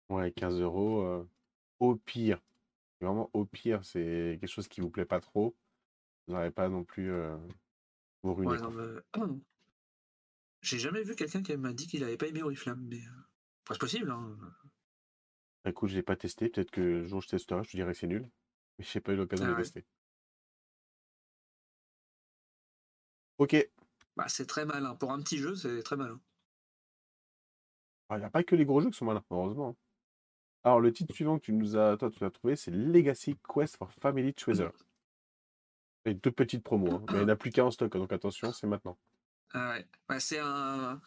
Ouais, 0.09 0.31
15 0.31 0.59
euros. 0.59 1.01
euh, 1.05 1.27
au 1.79 1.95
pire, 1.95 2.39
vraiment 3.01 3.29
au 3.33 3.45
pire, 3.45 3.83
c'est 3.83 4.37
quelque 4.39 4.49
chose 4.49 4.67
qui 4.67 4.79
vous 4.81 4.89
plaît 4.89 5.05
pas 5.05 5.19
trop. 5.21 5.55
Vous 6.27 6.33
n'aurez 6.33 6.51
pas 6.51 6.69
non 6.69 6.83
plus 6.83 7.11
euh, 7.11 7.35
vous 8.21 8.33
ruiner. 8.35 8.53
Ouais, 8.53 8.59
non, 8.61 8.71
mais- 8.71 9.21
J'ai 10.61 10.79
jamais 10.79 11.03
vu 11.03 11.15
quelqu'un 11.15 11.41
qui 11.43 11.55
m'a 11.57 11.73
dit 11.73 11.87
qu'il 11.87 12.03
avait 12.05 12.15
pas 12.17 12.27
aimé 12.27 12.41
Oriflamme, 12.41 12.85
mais 12.89 12.99
euh, 13.01 13.11
c'est 13.69 13.79
possible. 13.79 14.09
Hein. 14.11 14.37
Écoute, 15.65 15.89
je 15.89 15.95
l'ai 15.95 16.03
pas 16.03 16.15
testé. 16.15 16.49
Peut-être 16.49 16.71
que 16.71 16.81
le 16.81 17.05
jour 17.05 17.19
où 17.19 17.21
je 17.21 17.27
testerai, 17.27 17.63
je 17.63 17.71
te 17.71 17.77
dirai 17.77 17.93
que 17.93 17.97
c'est 17.97 18.07
nul. 18.07 18.29
Mais 18.77 18.85
j'ai 18.85 18.99
pas 18.99 19.13
eu 19.13 19.15
l'occasion 19.15 19.45
Ah 19.45 19.49
de 19.49 19.51
le 19.53 19.57
ouais. 19.57 19.63
tester. 19.63 19.85
Ok. 23.37 23.69
Bah, 24.15 24.25
c'est 24.27 24.45
très 24.45 24.65
malin. 24.65 24.95
Pour 24.95 25.11
un 25.11 25.21
petit 25.21 25.37
jeu, 25.37 25.55
c'est 25.55 25.81
très 25.83 25.95
malin. 25.95 26.19
Il 28.11 28.17
n'y 28.17 28.23
a 28.25 28.29
pas 28.29 28.43
que 28.43 28.55
les 28.55 28.65
gros 28.65 28.79
jeux 28.79 28.91
qui 28.91 28.97
sont 28.97 29.05
malins, 29.05 29.23
heureusement. 29.31 29.69
hein. 29.69 29.75
Alors, 30.65 30.79
le 30.79 30.93
titre 30.93 31.13
suivant 31.15 31.39
que 31.39 31.45
tu 31.45 31.53
nous 31.53 31.75
as, 31.77 31.97
toi, 31.97 32.11
tu 32.11 32.23
as 32.23 32.29
trouvé, 32.29 32.55
c'est 32.55 32.69
Legacy 32.71 33.35
Quest 33.53 33.75
for 33.77 33.91
Family 33.91 34.33
Treasure. 34.33 34.71
Et 36.05 36.13
deux 36.13 36.31
petites 36.31 36.63
promos, 36.63 36.91
hein. 36.95 37.05
mais 37.07 37.13
il 37.13 37.19
n'y 37.19 37.25
en 37.25 37.29
a 37.29 37.35
plus 37.35 37.49
qu'un 37.51 37.63
en 37.65 37.71
stock, 37.71 37.91
donc 37.93 38.11
attention, 38.11 38.51
c'est 38.51 38.67
maintenant. 38.67 38.97
Ah 39.51 39.71
ouais. 39.71 39.87
Ouais, 40.09 40.19
c'est 40.19 40.39
un, 40.39 41.01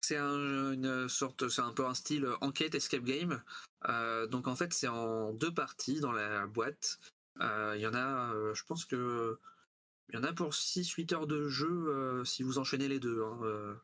c'est 0.00 0.16
un, 0.16 0.72
une 0.72 1.08
sorte, 1.08 1.48
c'est 1.48 1.62
un 1.62 1.72
peu 1.72 1.86
un 1.86 1.94
style 1.94 2.26
enquête 2.40 2.74
escape 2.74 3.04
game. 3.04 3.42
Euh, 3.88 4.26
donc 4.26 4.48
en 4.48 4.56
fait, 4.56 4.72
c'est 4.72 4.88
en 4.88 5.32
deux 5.32 5.52
parties 5.52 6.00
dans 6.00 6.12
la 6.12 6.46
boîte. 6.46 6.98
Euh, 7.40 7.74
Il 7.76 7.80
y 7.80 7.86
en 7.86 7.94
a, 7.94 8.32
euh, 8.32 8.54
je 8.54 8.64
pense 8.64 8.84
que 8.84 9.38
il 10.08 10.16
y 10.16 10.18
en 10.18 10.24
a 10.24 10.32
pour 10.32 10.54
6-8 10.54 11.14
heures 11.14 11.26
de 11.26 11.48
jeu 11.48 12.24
si 12.24 12.42
vous 12.42 12.58
enchaînez 12.58 12.88
les 12.88 12.98
deux. 12.98 13.22
hein, 13.22 13.80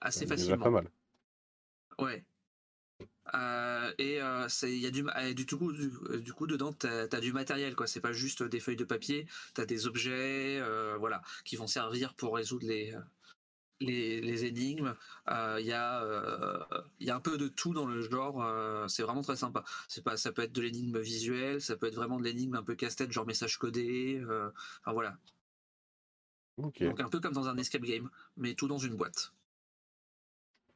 assez 0.00 0.26
facilement. 0.26 0.64
pas 0.64 0.70
mal. 0.70 0.90
Ouais. 1.98 2.24
Et 3.98 4.18
il 4.18 4.78
y 4.78 4.86
a 4.86 4.90
du, 4.90 5.04
du, 5.34 5.56
coup, 5.56 5.72
du, 5.72 5.92
du 6.20 6.32
coup, 6.32 6.48
dedans, 6.48 6.72
tu 6.72 6.88
as, 6.88 7.20
du 7.20 7.32
matériel, 7.32 7.76
quoi. 7.76 7.86
C'est 7.86 8.00
pas 8.00 8.12
juste 8.12 8.42
des 8.42 8.58
feuilles 8.58 8.76
de 8.76 8.84
papier, 8.84 9.28
tu 9.54 9.60
as 9.60 9.66
des 9.66 9.86
objets 9.86 10.60
voilà, 10.98 11.22
qui 11.44 11.54
vont 11.54 11.68
servir 11.68 12.14
pour 12.14 12.34
résoudre 12.34 12.66
les, 12.66 12.92
les, 13.80 14.20
les 14.20 14.44
énigmes. 14.44 14.94
Euh, 15.28 15.56
Il 15.60 15.66
y, 15.66 15.72
a, 15.72 16.02
euh, 16.02 16.64
y 17.00 17.10
a 17.10 17.16
un 17.16 17.20
peu 17.20 17.38
de 17.38 17.48
tout 17.48 17.72
dans 17.74 17.86
le 17.86 18.00
genre, 18.02 18.42
euh, 18.42 18.88
c'est 18.88 19.02
vraiment 19.02 19.22
très 19.22 19.36
sympa. 19.36 19.64
C'est 19.88 20.02
pas, 20.04 20.16
ça 20.16 20.32
peut 20.32 20.42
être 20.42 20.52
de 20.52 20.62
l'énigme 20.62 20.98
visuelle, 21.00 21.60
ça 21.60 21.76
peut 21.76 21.86
être 21.86 21.94
vraiment 21.96 22.18
de 22.18 22.24
l'énigme 22.24 22.54
un 22.56 22.62
peu 22.62 22.74
casse-tête, 22.74 23.12
genre 23.12 23.26
message 23.26 23.58
codé. 23.58 24.20
enfin 24.80 24.92
voilà. 24.92 25.18
Donc 26.80 27.00
un 27.00 27.08
peu 27.08 27.20
comme 27.20 27.34
dans 27.34 27.48
un 27.48 27.56
escape 27.58 27.82
game, 27.82 28.10
mais 28.36 28.54
tout 28.54 28.68
dans 28.68 28.78
une 28.78 28.96
boîte. 28.96 29.32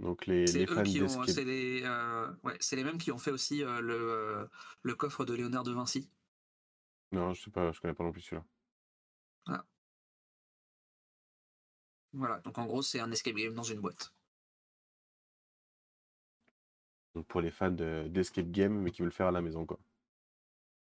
Donc 0.00 0.26
les, 0.26 0.46
C'est 0.46 0.60
les 0.60 0.66
eux 0.66 0.74
fans 0.74 0.82
qui 0.82 1.02
ont, 1.02 1.24
d'escape. 1.24 1.28
c'est 1.28 1.44
les, 1.44 1.82
euh, 1.84 2.30
ouais, 2.42 2.56
c'est 2.60 2.76
les 2.76 2.84
mêmes 2.84 2.98
qui 2.98 3.12
ont 3.12 3.18
fait 3.18 3.30
aussi 3.30 3.62
euh, 3.62 3.80
le, 3.80 3.94
euh, 3.94 4.46
le 4.82 4.94
coffre 4.94 5.24
de 5.24 5.34
Léonard 5.34 5.62
de 5.64 5.72
Vinci. 5.72 6.10
Non, 7.12 7.32
je 7.34 7.42
sais 7.42 7.50
pas, 7.50 7.70
je 7.72 7.80
connais 7.80 7.94
pas 7.94 8.04
non 8.04 8.12
plus 8.12 8.22
celui-là. 8.22 8.44
Voilà, 12.12 12.38
donc 12.40 12.56
en 12.58 12.66
gros 12.66 12.82
c'est 12.82 13.00
un 13.00 13.10
escape 13.10 13.34
game 13.34 13.54
dans 13.54 13.62
une 13.64 13.80
boîte. 13.80 14.12
Donc 17.14 17.26
pour 17.28 17.40
les 17.40 17.50
fans 17.52 17.70
de- 17.70 18.08
d'escape 18.08 18.50
game, 18.50 18.72
mais 18.74 18.90
qui 18.90 19.02
veulent 19.02 19.10
le 19.10 19.14
faire 19.14 19.28
à 19.28 19.32
la 19.32 19.40
maison, 19.42 19.64
quoi. 19.64 19.78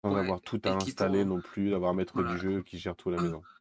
Sans 0.04 0.14
Ouais, 0.14 0.20
avoir 0.20 0.42
tout 0.42 0.62
à 0.66 0.72
installer 0.72 1.26
non 1.26 1.40
plus, 1.42 1.70
d'avoir 1.70 1.92
un 1.92 1.94
maître 1.94 2.14
Voilà. 2.14 2.34
du 2.34 2.40
jeu 2.40 2.62
qui 2.64 2.78
gère 2.80 2.96
tout 2.96 3.10
à 3.10 3.14
la 3.14 3.22
maison. 3.22 3.42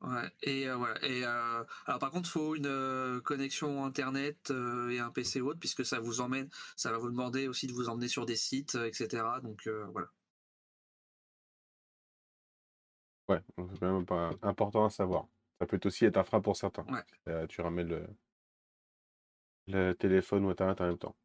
Ouais, 0.00 0.30
et 0.42 0.68
euh, 0.68 0.76
voilà. 0.76 1.02
Et 1.02 1.24
euh, 1.24 1.64
alors 1.86 1.98
par 1.98 2.10
contre, 2.10 2.28
il 2.28 2.32
faut 2.32 2.54
une 2.54 2.66
euh, 2.66 3.22
connexion 3.22 3.86
internet 3.86 4.52
et 4.90 4.98
un 4.98 5.10
PC 5.10 5.40
ou 5.40 5.48
autre, 5.48 5.60
puisque 5.60 5.86
ça 5.86 5.98
vous 5.98 6.20
emmène, 6.20 6.50
ça 6.76 6.92
va 6.92 6.98
vous 6.98 7.08
demander 7.10 7.48
aussi 7.48 7.66
de 7.66 7.72
vous 7.72 7.88
emmener 7.88 8.08
sur 8.08 8.26
des 8.26 8.36
sites, 8.36 8.74
etc. 8.74 9.40
Donc 9.42 9.66
voilà. 9.92 10.08
Ouais, 13.28 13.42
c'est 13.58 13.78
quand 13.80 13.92
même 13.92 14.06
pas 14.06 14.30
important 14.42 14.84
à 14.86 14.90
savoir. 14.90 15.28
Ça 15.64 15.78
peut 15.78 15.80
aussi 15.86 16.04
être 16.04 16.18
un 16.18 16.24
frein 16.24 16.42
pour 16.42 16.56
certains. 16.56 16.84
Ouais. 16.90 17.02
Euh, 17.28 17.46
tu 17.46 17.62
ramènes 17.62 17.88
le, 17.88 18.06
le 19.66 19.92
téléphone 19.94 20.44
ou 20.44 20.50
Internet 20.50 20.80
en 20.82 20.86
même 20.88 20.98
temps. 20.98 21.16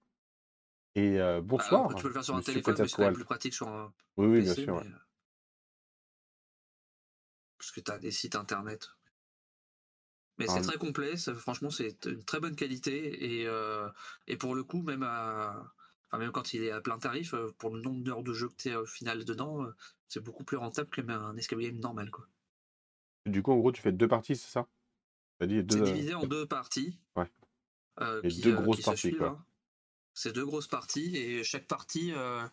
Et 0.95 1.19
euh, 1.19 1.41
bonsoir, 1.41 1.93
tu 1.93 2.01
peux 2.03 2.07
le 2.07 2.13
faire 2.13 2.23
sur 2.23 2.35
un 2.35 2.41
téléphone, 2.41 2.77
mais 2.79 2.87
c'est 2.87 2.95
quand 2.95 3.03
même 3.03 3.13
plus 3.13 3.25
pratique 3.25 3.53
sur 3.53 3.67
un 3.67 3.93
Oui, 4.17 4.27
oui, 4.27 4.41
bien 4.41 4.53
sûr. 4.53 4.81
mais, 4.81 4.87
parce 7.57 7.71
que 7.71 7.79
tu 7.81 7.91
as 7.91 7.99
des 7.99 8.11
sites 8.11 8.35
internet. 8.35 8.89
Mais 10.37 10.45
Ah, 10.47 10.53
c'est 10.55 10.61
très 10.61 10.77
complet, 10.77 11.17
ça- 11.17 11.35
franchement 11.35 11.69
c'est 11.69 12.05
une 12.05 12.23
très 12.23 12.39
bonne 12.39 12.55
qualité 12.55 13.41
et, 13.41 13.45
euh, 13.47 13.89
et 14.27 14.37
pour 14.37 14.55
le 14.55 14.63
coup 14.63 14.81
même 14.81 15.03
à 15.03 15.73
enfin, 16.07 16.17
même 16.17 16.31
quand 16.31 16.53
il 16.53 16.63
est 16.63 16.71
à 16.71 16.79
plein 16.81 16.97
tarif 16.97 17.35
pour 17.57 17.75
le 17.75 17.81
nombre 17.81 18.03
d'heures 18.03 18.23
de 18.23 18.33
jeu 18.33 18.47
que 18.47 18.55
tu 18.55 18.73
au 18.75 18.85
final 18.85 19.25
dedans, 19.25 19.65
c'est 20.07 20.21
beaucoup 20.23 20.45
plus 20.45 20.55
rentable 20.57 20.89
que 20.89 21.01
un 21.11 21.35
escape 21.35 21.59
game 21.59 21.77
normal 21.79 22.09
quoi. 22.09 22.25
Du 23.29 23.43
coup, 23.43 23.51
en 23.51 23.57
gros, 23.57 23.71
tu 23.71 23.81
fais 23.81 23.91
deux 23.91 24.07
parties, 24.07 24.35
c'est 24.35 24.51
ça? 24.51 24.67
C'est 25.39 25.47
deux. 25.47 25.63
divisé 25.63 26.13
en 26.13 26.25
deux 26.25 26.45
parties. 26.45 26.99
Ouais. 27.15 27.31
euh, 28.01 28.21
Et 28.23 28.27
qui, 28.27 28.41
deux 28.41 28.53
euh, 28.53 28.61
grosses 28.61 28.77
qui 28.77 28.83
parties, 28.83 28.99
suivent, 28.99 29.17
quoi. 29.17 29.27
hein. 29.29 29.45
C'est 30.13 30.33
deux 30.33 30.45
grosses 30.45 30.67
parties 30.67 31.15
et 31.15 31.43
chaque 31.43 31.67
partie 31.67 32.11
euh, 32.13 32.45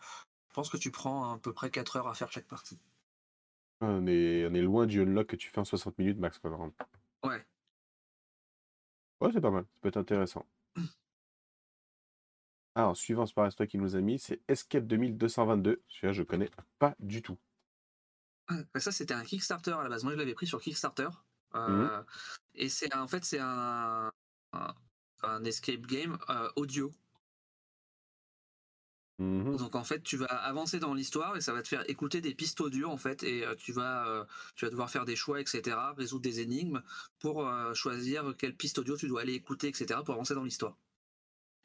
je 0.49 0.53
pense 0.53 0.69
que 0.69 0.77
tu 0.77 0.89
prends 0.89 1.33
à 1.33 1.37
peu 1.37 1.53
près 1.53 1.69
4 1.69 1.97
heures 1.97 2.07
à 2.07 2.13
faire 2.13 2.31
chaque 2.31 2.47
partie. 2.47 2.79
On 3.81 4.07
est, 4.07 4.47
on 4.47 4.53
est 4.53 4.61
loin 4.61 4.87
du 4.87 5.01
unlock 5.01 5.27
que 5.27 5.35
tu 5.35 5.49
fais 5.49 5.59
en 5.59 5.65
60 5.65 5.97
minutes 5.99 6.17
max, 6.17 6.39
quoi. 6.39 6.49
vraiment. 6.49 6.71
Ouais. 7.23 7.45
Ouais, 9.21 9.29
c'est 9.33 9.41
pas 9.41 9.51
mal. 9.51 9.65
Ça 9.65 9.79
peut 9.81 9.89
être 9.89 9.97
intéressant. 9.97 10.45
Alors, 12.75 12.95
suivant, 12.95 13.25
c'est 13.25 13.33
pareil, 13.35 13.51
toi 13.53 13.67
qui 13.67 13.77
nous 13.77 13.95
a 13.95 14.01
mis, 14.01 14.17
c'est 14.19 14.41
Escape 14.47 14.85
2222. 14.87 15.81
Celui-là, 15.87 16.13
je 16.13 16.23
connais 16.23 16.49
pas 16.79 16.95
du 16.99 17.21
tout. 17.21 17.37
Ah, 18.47 18.79
Ça, 18.79 18.91
c'était 18.91 19.13
un 19.13 19.23
Kickstarter 19.23 19.71
à 19.71 19.83
la 19.83 19.89
base. 19.89 20.03
Moi, 20.03 20.13
je 20.13 20.17
l'avais 20.17 20.33
pris 20.33 20.47
sur 20.47 20.61
Kickstarter. 20.61 21.09
Mhm. 21.53 21.61
Euh, 21.91 22.03
Et 22.55 22.69
c'est 22.69 22.93
en 22.95 23.07
fait, 23.07 23.23
c'est 23.25 23.39
un, 23.39 24.11
un, 24.53 24.75
un 25.23 25.43
escape 25.45 25.81
game 25.81 26.17
euh, 26.29 26.49
audio. 26.55 26.91
Mhm. 29.19 29.57
Donc 29.57 29.75
en 29.75 29.83
fait, 29.83 30.03
tu 30.03 30.15
vas 30.15 30.27
avancer 30.27 30.79
dans 30.79 30.93
l'histoire 30.93 31.35
et 31.35 31.41
ça 31.41 31.51
va 31.51 31.63
te 31.63 31.67
faire 31.67 31.89
écouter 31.89 32.21
des 32.21 32.35
pistes 32.35 32.61
audio 32.61 32.89
en 32.89 32.97
fait, 32.97 33.23
et 33.23 33.43
euh, 33.43 33.55
tu 33.55 33.71
vas 33.71 34.27
tu 34.55 34.65
vas 34.65 34.69
devoir 34.69 34.91
faire 34.91 35.05
des 35.05 35.15
choix, 35.15 35.41
etc., 35.41 35.75
résoudre 35.97 36.21
des 36.21 36.39
énigmes 36.39 36.83
pour 37.19 37.49
choisir 37.73 38.35
quelle 38.37 38.55
piste 38.55 38.77
audio 38.77 38.95
tu 38.95 39.07
dois 39.07 39.21
aller 39.21 39.33
écouter, 39.33 39.69
etc., 39.69 40.01
pour 40.05 40.13
avancer 40.13 40.35
dans 40.35 40.43
l'histoire. 40.43 40.77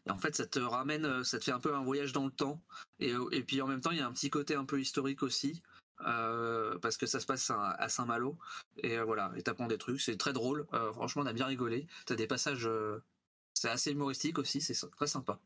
Et 0.06 0.10
en 0.10 0.18
fait, 0.18 0.34
ça 0.34 0.46
te 0.46 0.58
ramène, 0.58 1.24
ça 1.24 1.38
te 1.38 1.44
fait 1.44 1.52
un 1.52 1.60
peu 1.60 1.74
un 1.74 1.82
voyage 1.82 2.12
dans 2.12 2.24
le 2.24 2.32
temps, 2.32 2.62
et, 3.00 3.12
et 3.32 3.42
puis 3.44 3.60
en 3.60 3.66
même 3.66 3.80
temps, 3.82 3.90
il 3.90 3.98
y 3.98 4.00
a 4.00 4.06
un 4.06 4.12
petit 4.12 4.30
côté 4.30 4.54
un 4.54 4.64
peu 4.64 4.80
historique 4.80 5.22
aussi. 5.22 5.62
Euh, 6.06 6.78
parce 6.78 6.96
que 6.96 7.06
ça 7.06 7.20
se 7.20 7.26
passe 7.26 7.50
à 7.50 7.70
à 7.72 7.88
Saint-Malo 7.88 8.36
et 8.78 8.98
euh, 8.98 9.04
voilà 9.04 9.32
et 9.36 9.42
t'apprends 9.42 9.66
des 9.66 9.78
trucs 9.78 10.00
c'est 10.00 10.16
très 10.16 10.32
drôle 10.32 10.66
euh, 10.72 10.92
franchement 10.92 11.22
on 11.22 11.26
a 11.26 11.32
bien 11.32 11.46
rigolé 11.46 11.86
t'as 12.06 12.14
des 12.14 12.26
passages 12.26 12.68
c'est 13.54 13.68
assez 13.68 13.92
humoristique 13.92 14.38
aussi 14.38 14.60
c'est 14.60 14.90
très 14.90 15.06
sympa 15.06 15.38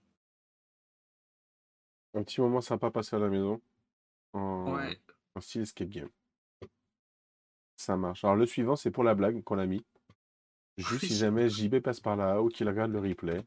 Un 2.14 2.23
petit 2.23 2.40
moment 2.40 2.61
sympa 2.61 2.90
passé 2.90 3.16
à 3.16 3.19
la 3.19 3.29
maison. 3.29 3.61
En, 4.33 4.75
ouais 4.75 4.99
en 5.37 5.40
style 5.40 5.62
escape 5.62 5.88
game. 5.88 6.09
Ça 7.77 7.97
marche. 7.97 8.25
Alors, 8.25 8.37
le 8.37 8.47
suivant, 8.47 8.75
c'est 8.75 8.90
pour 8.90 9.05
la 9.05 9.14
blague 9.14 9.42
qu'on 9.45 9.59
a 9.59 9.66
mis. 9.66 9.85
Juste 10.79 11.07
si 11.07 11.16
jamais 11.16 11.49
JB 11.49 11.81
passe 11.81 12.01
par 12.01 12.16
là 12.16 12.42
ou 12.42 12.49
qu'il 12.49 12.69
regarde 12.69 12.90
le 12.90 12.99
replay. 12.99 13.45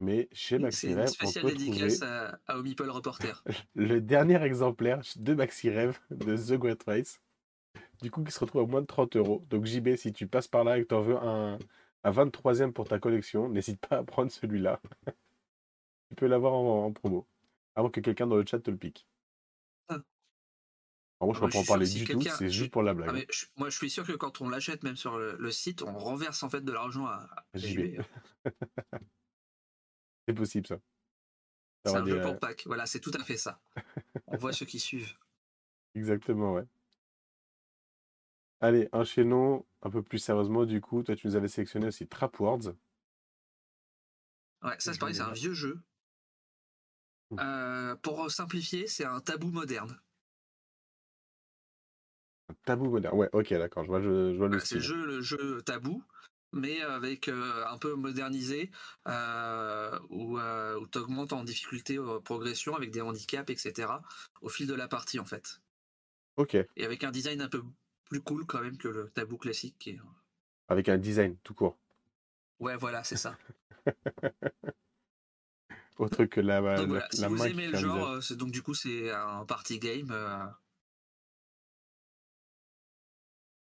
Mais 0.00 0.28
chez 0.32 0.56
c'est 0.56 0.62
MaxiRev, 0.62 0.92
une 0.94 1.02
on 1.04 1.06
spéciale 1.06 1.44
peut 1.44 1.52
trouver 1.54 1.70
dédicace 1.70 2.02
à, 2.02 2.38
à 2.46 2.58
Omeeple 2.58 2.90
Reporter 2.90 3.42
le 3.74 4.00
dernier 4.00 4.42
exemplaire 4.42 5.00
de 5.16 5.34
MaxiRev 5.34 5.98
de 6.10 6.36
The 6.36 6.58
Great 6.58 6.82
Race. 6.84 7.20
Du 8.02 8.10
coup, 8.10 8.22
qui 8.22 8.30
se 8.32 8.40
retrouve 8.40 8.62
à 8.62 8.66
moins 8.66 8.82
de 8.82 8.86
30 8.86 9.16
euros. 9.16 9.44
Donc, 9.48 9.64
JB, 9.64 9.96
si 9.96 10.12
tu 10.12 10.26
passes 10.26 10.48
par 10.48 10.64
là 10.64 10.78
et 10.78 10.82
que 10.82 10.88
tu 10.88 10.94
en 10.94 11.00
veux 11.00 11.16
un, 11.16 11.58
un 12.04 12.10
23e 12.10 12.72
pour 12.72 12.86
ta 12.86 12.98
collection, 12.98 13.48
n'hésite 13.48 13.80
pas 13.80 13.96
à 13.98 14.04
prendre 14.04 14.30
celui-là. 14.30 14.80
tu 16.10 16.14
peux 16.16 16.26
l'avoir 16.26 16.52
en, 16.54 16.84
en 16.86 16.92
promo. 16.92 17.26
Avant 17.74 17.90
que 17.90 18.00
quelqu'un 18.00 18.26
dans 18.26 18.36
le 18.36 18.44
chat 18.46 18.60
te 18.60 18.70
le 18.70 18.76
pique. 18.76 19.06
Ah. 19.88 19.94
Alors, 21.20 21.32
moi, 21.32 21.34
je 21.34 21.38
Ah 21.38 21.40
ne 21.40 21.40
bah, 21.40 21.46
peux 21.46 21.52
pas 21.52 21.58
en 21.60 21.64
parler 21.64 21.86
si 21.86 21.98
du 22.00 22.04
tout, 22.04 22.20
c'est 22.22 22.50
juste 22.50 22.70
pour 22.70 22.82
la 22.82 22.90
Ah, 22.90 22.94
blague. 22.94 23.12
mais 23.14 23.26
je- 23.32 23.46
moi, 23.56 23.70
je 23.70 23.76
suis 23.76 23.90
sûr 23.90 24.06
que 24.06 24.12
quand 24.12 24.40
on 24.42 24.48
l'achète, 24.48 24.82
même 24.82 24.96
sur 24.96 25.16
le, 25.18 25.36
le 25.38 25.50
site, 25.50 25.82
on 25.82 25.96
renverse 25.98 26.42
en 26.42 26.50
fait 26.50 26.60
de 26.62 26.72
l'argent 26.72 27.06
à, 27.06 27.26
à 27.34 27.58
JB. 27.58 27.96
JB. 27.96 28.00
C'est 30.26 30.34
possible, 30.34 30.66
ça. 30.66 30.78
C'est 31.84 31.96
un 31.96 32.02
des, 32.02 32.10
jeu 32.10 32.18
euh, 32.18 32.22
pour 32.22 32.38
Pâques. 32.38 32.64
Voilà, 32.66 32.86
c'est 32.86 33.00
tout 33.00 33.12
à 33.14 33.22
fait 33.22 33.36
ça. 33.36 33.60
On 34.26 34.36
voit 34.36 34.52
ceux 34.52 34.66
qui 34.66 34.80
suivent. 34.80 35.14
Exactement, 35.94 36.54
ouais. 36.54 36.64
Allez, 38.60 38.88
enchaînons 38.92 39.64
un 39.82 39.90
peu 39.90 40.02
plus 40.02 40.18
sérieusement. 40.18 40.64
Du 40.64 40.80
coup, 40.80 41.02
toi, 41.02 41.14
tu 41.14 41.26
nous 41.26 41.36
avais 41.36 41.48
sélectionné 41.48 41.86
aussi 41.86 42.06
Trap 42.08 42.38
Words. 42.40 42.74
Ouais, 44.62 44.74
ça 44.78 44.92
c'est 44.92 44.98
pareil, 44.98 45.14
c'est 45.14 45.22
un 45.22 45.32
vieux 45.32 45.52
jeu. 45.52 45.78
Mmh. 47.30 47.38
Euh, 47.40 47.96
pour 47.96 48.30
simplifier, 48.30 48.86
c'est 48.86 49.04
un 49.04 49.20
tabou 49.20 49.50
moderne. 49.50 50.00
Un 52.48 52.54
tabou 52.64 52.88
moderne. 52.88 53.16
Ouais, 53.16 53.28
ok, 53.32 53.50
d'accord. 53.50 53.84
Je 53.84 53.88
vois, 53.88 54.00
je, 54.00 54.32
je 54.32 54.38
vois 54.38 54.48
le 54.48 54.58
c'est 54.60 54.76
le 54.76 54.80
jeu, 54.80 55.04
le 55.04 55.20
jeu 55.20 55.62
tabou, 55.62 56.02
mais 56.52 56.80
avec 56.82 57.28
euh, 57.28 57.64
un 57.66 57.78
peu 57.78 57.94
modernisé, 57.94 58.70
euh, 59.08 59.98
où, 60.10 60.38
euh, 60.38 60.78
où 60.78 60.86
tu 60.86 60.98
augmentes 60.98 61.32
en 61.32 61.44
difficulté, 61.44 61.98
progression, 62.24 62.74
avec 62.76 62.90
des 62.90 63.00
handicaps, 63.00 63.50
etc., 63.50 64.02
au 64.40 64.48
fil 64.48 64.66
de 64.66 64.74
la 64.74 64.88
partie 64.88 65.18
en 65.18 65.24
fait. 65.24 65.60
Ok. 66.36 66.54
Et 66.76 66.84
avec 66.84 67.04
un 67.04 67.10
design 67.10 67.40
un 67.40 67.48
peu 67.48 67.62
plus 68.08 68.20
cool 68.20 68.46
quand 68.46 68.60
même 68.60 68.78
que 68.78 68.88
le 68.88 69.10
tabou 69.10 69.36
classique. 69.36 69.76
qui 69.78 69.90
est- 69.90 70.00
Avec 70.68 70.88
un 70.88 70.98
design 70.98 71.36
tout 71.42 71.54
court. 71.54 71.76
Ouais, 72.58 72.76
voilà, 72.76 73.04
c'est 73.04 73.16
ça. 73.16 73.36
Autre 75.98 76.24
que 76.26 76.40
la, 76.40 76.60
la, 76.60 76.76
Donc 76.76 76.88
voilà, 76.88 77.08
si 77.10 77.22
la 77.22 77.28
vous 77.28 77.36
main 77.36 77.46
qui 77.46 77.52
aimez 77.52 77.66
le 77.68 77.74
genre, 77.74 78.08
euh, 78.08 78.34
donc 78.34 78.50
du 78.50 78.62
coup 78.62 78.74
c'est 78.74 79.10
un 79.10 79.44
party 79.46 79.78
game. 79.78 80.10
euh, 80.10 80.44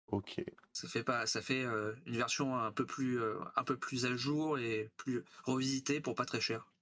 Ok. 0.08 0.40
ça 0.72 0.88
fait 0.88 1.04
pas, 1.04 1.26
ça 1.26 1.42
fait 1.42 1.62
euh, 1.64 1.94
une 2.06 2.16
version 2.16 2.56
un 2.56 2.72
peu 2.72 2.86
plus, 2.86 3.20
euh, 3.20 3.38
un 3.56 3.64
peu 3.64 3.76
plus 3.76 4.06
à 4.06 4.16
jour 4.16 4.58
et 4.58 4.90
plus 4.96 5.24
revisitée 5.44 6.00
pour 6.00 6.14
pas 6.14 6.24
très 6.24 6.40
cher. 6.40 6.72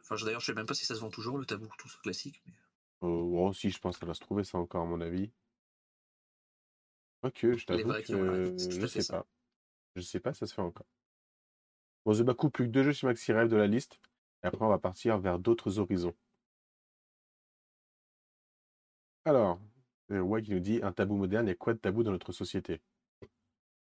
Enfin, 0.00 0.16
je- 0.16 0.24
d'ailleurs, 0.24 0.40
je 0.40 0.46
sais 0.46 0.54
même 0.54 0.66
pas 0.66 0.74
si 0.74 0.84
ça 0.84 0.94
se 0.94 1.00
vend 1.00 1.10
toujours 1.10 1.38
le 1.38 1.46
tabou, 1.46 1.68
tout 1.78 1.88
ça 1.88 1.98
classique. 2.02 2.42
mais- 2.46 2.52
Euh, 3.02 3.08
oh, 3.08 3.52
si, 3.52 3.70
je 3.70 3.78
pense 3.78 3.96
que 3.96 4.00
ça 4.00 4.06
va 4.06 4.14
se 4.14 4.20
trouver, 4.20 4.44
ça 4.44 4.58
encore, 4.58 4.82
à 4.82 4.86
mon 4.86 5.00
avis. 5.00 5.30
Ok, 7.22 7.38
je 7.42 7.64
t'avoue 7.66 7.92
que 7.94 8.02
je 8.80 8.86
sais 8.86 9.00
ça. 9.02 9.12
pas. 9.18 9.26
Je 9.96 10.02
sais 10.02 10.20
pas, 10.20 10.34
ça 10.34 10.46
se 10.46 10.54
fait 10.54 10.62
encore. 10.62 10.86
Bon, 12.04 12.14
The 12.14 12.22
Baku, 12.22 12.50
plus 12.50 12.66
que 12.66 12.70
deux 12.70 12.82
jeux 12.82 12.92
chez 12.92 13.06
Maxi 13.06 13.32
Rêve 13.32 13.48
de 13.48 13.56
la 13.56 13.66
liste. 13.66 14.00
Et 14.42 14.46
après, 14.46 14.64
on 14.64 14.68
va 14.68 14.78
partir 14.78 15.18
vers 15.18 15.38
d'autres 15.38 15.78
horizons. 15.78 16.14
Alors, 19.24 19.58
Ouais 20.10 20.42
qui 20.42 20.50
nous 20.52 20.60
dit 20.60 20.80
un 20.82 20.92
tabou 20.92 21.16
moderne, 21.16 21.46
il 21.46 21.50
y 21.50 21.52
a 21.52 21.56
quoi 21.56 21.72
de 21.72 21.78
tabou 21.78 22.02
dans 22.02 22.10
notre 22.10 22.32
société? 22.32 22.80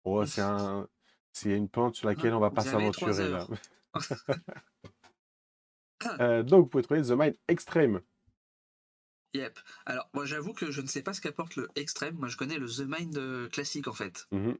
Oh, 0.04 0.24
c'est 0.24 0.42
un, 0.42 0.86
c'est 1.32 1.56
une 1.56 1.68
pente 1.68 1.96
sur 1.96 2.06
laquelle 2.06 2.34
on 2.34 2.40
va 2.40 2.50
Vous 2.50 2.54
pas 2.54 2.62
s'aventurer 2.62 3.30
là. 3.30 3.46
Euh, 6.20 6.42
donc, 6.42 6.64
vous 6.64 6.68
pouvez 6.68 6.82
trouver 6.82 7.02
The 7.02 7.12
Mind 7.12 7.34
Extreme. 7.48 8.02
Yep. 9.32 9.58
Alors, 9.86 10.08
moi, 10.12 10.26
j'avoue 10.26 10.52
que 10.52 10.70
je 10.70 10.80
ne 10.80 10.86
sais 10.86 11.02
pas 11.02 11.12
ce 11.14 11.20
qu'apporte 11.20 11.56
le 11.56 11.68
extrême. 11.76 12.14
Moi, 12.16 12.28
je 12.28 12.36
connais 12.36 12.58
le 12.58 12.68
The 12.68 12.86
Mind 12.86 13.16
euh, 13.16 13.48
classique 13.48 13.88
en 13.88 13.94
fait, 13.94 14.28
Mhm. 14.30 14.58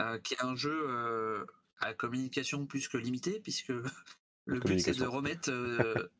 euh, 0.00 0.18
qui 0.18 0.34
est 0.34 0.42
un 0.42 0.56
jeu 0.56 0.84
euh, 0.88 1.44
à 1.78 1.94
communication 1.94 2.66
plus 2.66 2.88
que 2.88 2.98
limitée, 2.98 3.40
puisque 3.40 3.72
le 4.46 4.60
but 4.60 4.80
c'est 4.80 4.98
de 4.98 5.06
remettre. 5.06 5.50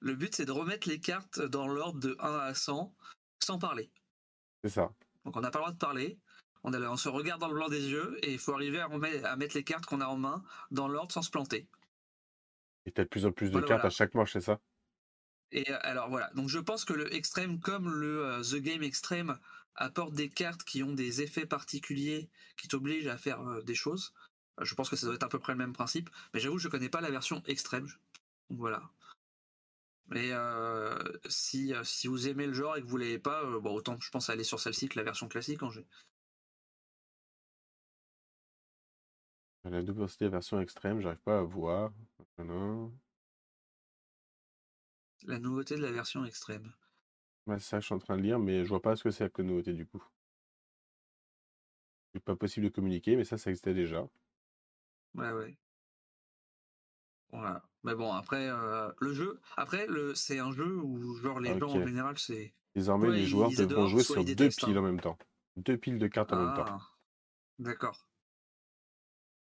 le 0.00 0.14
but 0.14 0.34
c'est 0.34 0.44
de 0.44 0.52
remettre 0.52 0.88
les 0.88 1.00
cartes 1.00 1.40
dans 1.40 1.66
l'ordre 1.66 2.00
de 2.00 2.16
1 2.20 2.38
à 2.38 2.54
100 2.54 2.94
sans 3.42 3.58
parler. 3.58 3.90
C'est 4.62 4.70
ça. 4.70 4.92
Donc 5.24 5.36
on 5.36 5.40
n'a 5.40 5.50
pas 5.50 5.58
le 5.58 5.64
droit 5.64 5.72
de 5.72 5.78
parler. 5.78 6.18
On, 6.64 6.72
a- 6.72 6.80
on 6.90 6.96
se 6.96 7.08
regarde 7.08 7.40
dans 7.40 7.48
le 7.48 7.54
blanc 7.54 7.68
des 7.68 7.88
yeux 7.88 8.18
et 8.22 8.32
il 8.32 8.38
faut 8.38 8.52
arriver 8.52 8.80
à, 8.80 9.36
mettre 9.36 9.54
les 9.54 9.64
cartes 9.64 9.86
qu'on 9.86 10.00
a 10.00 10.06
en 10.06 10.16
main 10.16 10.42
dans 10.70 10.88
l'ordre 10.88 11.12
sans 11.12 11.22
se 11.22 11.30
planter. 11.30 11.68
Et 12.86 12.92
t'as 12.92 13.04
de 13.04 13.08
plus 13.08 13.26
en 13.26 13.32
plus 13.32 13.46
de 13.46 13.52
Voilà, 13.52 13.66
cartes 13.66 13.80
voilà. 13.82 13.86
à 13.94 13.96
chaque 13.96 14.14
manche, 14.14 14.32
c'est 14.32 14.40
ça? 14.40 14.60
Et 15.50 15.70
euh, 15.70 15.78
alors 15.82 16.08
voilà, 16.10 16.30
donc 16.34 16.48
je 16.48 16.58
pense 16.58 16.84
que 16.84 16.92
le 16.92 17.12
extrême 17.14 17.60
comme 17.60 17.90
le 17.92 18.26
euh, 18.26 18.42
The 18.42 18.56
Game 18.56 18.82
Extreme 18.82 19.38
apporte 19.76 20.14
des 20.14 20.28
cartes 20.28 20.64
qui 20.64 20.82
ont 20.82 20.92
des 20.92 21.22
effets 21.22 21.46
particuliers 21.46 22.28
qui 22.56 22.68
t'obligent 22.68 23.06
à 23.06 23.16
faire 23.16 23.40
euh, 23.40 23.62
des 23.62 23.74
choses. 23.74 24.12
Je 24.60 24.74
pense 24.74 24.90
que 24.90 24.96
ça 24.96 25.06
doit 25.06 25.14
être 25.14 25.22
à 25.22 25.28
peu 25.28 25.38
près 25.38 25.52
le 25.52 25.58
même 25.58 25.72
principe, 25.72 26.10
mais 26.34 26.40
j'avoue 26.40 26.56
que 26.56 26.62
je 26.62 26.68
connais 26.68 26.88
pas 26.88 27.00
la 27.00 27.10
version 27.10 27.42
extrême. 27.46 27.86
Donc 28.50 28.58
voilà. 28.58 28.90
Mais 30.08 30.32
euh, 30.32 30.98
si, 31.28 31.74
euh, 31.74 31.84
si 31.84 32.08
vous 32.08 32.28
aimez 32.28 32.46
le 32.46 32.54
genre 32.54 32.76
et 32.76 32.82
que 32.82 32.86
vous 32.86 32.96
l'avez 32.96 33.18
pas, 33.18 33.42
euh, 33.44 33.60
bon, 33.60 33.74
autant 33.74 33.98
je 34.00 34.10
pense 34.10 34.30
aller 34.30 34.44
sur 34.44 34.58
celle-ci 34.58 34.88
que 34.88 34.98
la 34.98 35.04
version 35.04 35.28
classique 35.28 35.62
en 35.62 35.70
jeu. 35.70 35.84
La 39.64 39.82
double 39.82 40.06
version 40.30 40.60
extrême, 40.60 41.00
j'arrive 41.00 41.20
pas 41.20 41.40
à 41.40 41.42
voir. 41.42 41.92
Non. 42.38 42.90
La 45.26 45.38
nouveauté 45.38 45.76
de 45.76 45.82
la 45.82 45.92
version 45.92 46.24
extrême. 46.24 46.72
Ouais, 47.46 47.58
ça, 47.58 47.80
je 47.80 47.86
suis 47.86 47.94
en 47.94 47.98
train 47.98 48.16
de 48.16 48.22
lire, 48.22 48.38
mais 48.38 48.64
je 48.64 48.68
vois 48.68 48.80
pas 48.80 48.96
ce 48.96 49.04
que 49.04 49.10
c'est 49.10 49.30
que 49.30 49.42
nouveauté 49.42 49.74
du 49.74 49.86
coup. 49.86 50.02
C'est 52.14 52.24
pas 52.24 52.36
possible 52.36 52.66
de 52.66 52.70
communiquer, 52.70 53.16
mais 53.16 53.24
ça, 53.24 53.36
ça 53.36 53.50
existait 53.50 53.74
déjà. 53.74 54.08
Ouais, 55.14 55.32
ouais. 55.32 55.58
Voilà. 57.30 57.67
Mais 57.84 57.94
bon, 57.94 58.12
après, 58.12 58.48
euh, 58.48 58.90
le 59.00 59.12
jeu, 59.12 59.40
après, 59.56 59.86
le, 59.86 60.14
c'est 60.14 60.38
un 60.38 60.50
jeu 60.52 60.76
où, 60.76 61.14
genre, 61.16 61.40
les 61.40 61.58
gens 61.58 61.70
en 61.70 61.86
général, 61.86 62.18
c'est. 62.18 62.54
Désormais, 62.74 63.10
les 63.10 63.26
joueurs 63.26 63.50
devront 63.50 63.86
jouer 63.86 64.02
sur 64.02 64.16
deux 64.16 64.34
détestent, 64.34 64.64
piles 64.64 64.76
hein. 64.76 64.80
en 64.80 64.82
même 64.84 65.00
temps. 65.00 65.18
Deux 65.56 65.76
piles 65.76 65.98
de 65.98 66.06
cartes 66.06 66.32
en 66.32 66.44
même 66.44 66.54
temps. 66.54 66.64
Ah, 66.66 66.80
d'accord. 67.58 68.08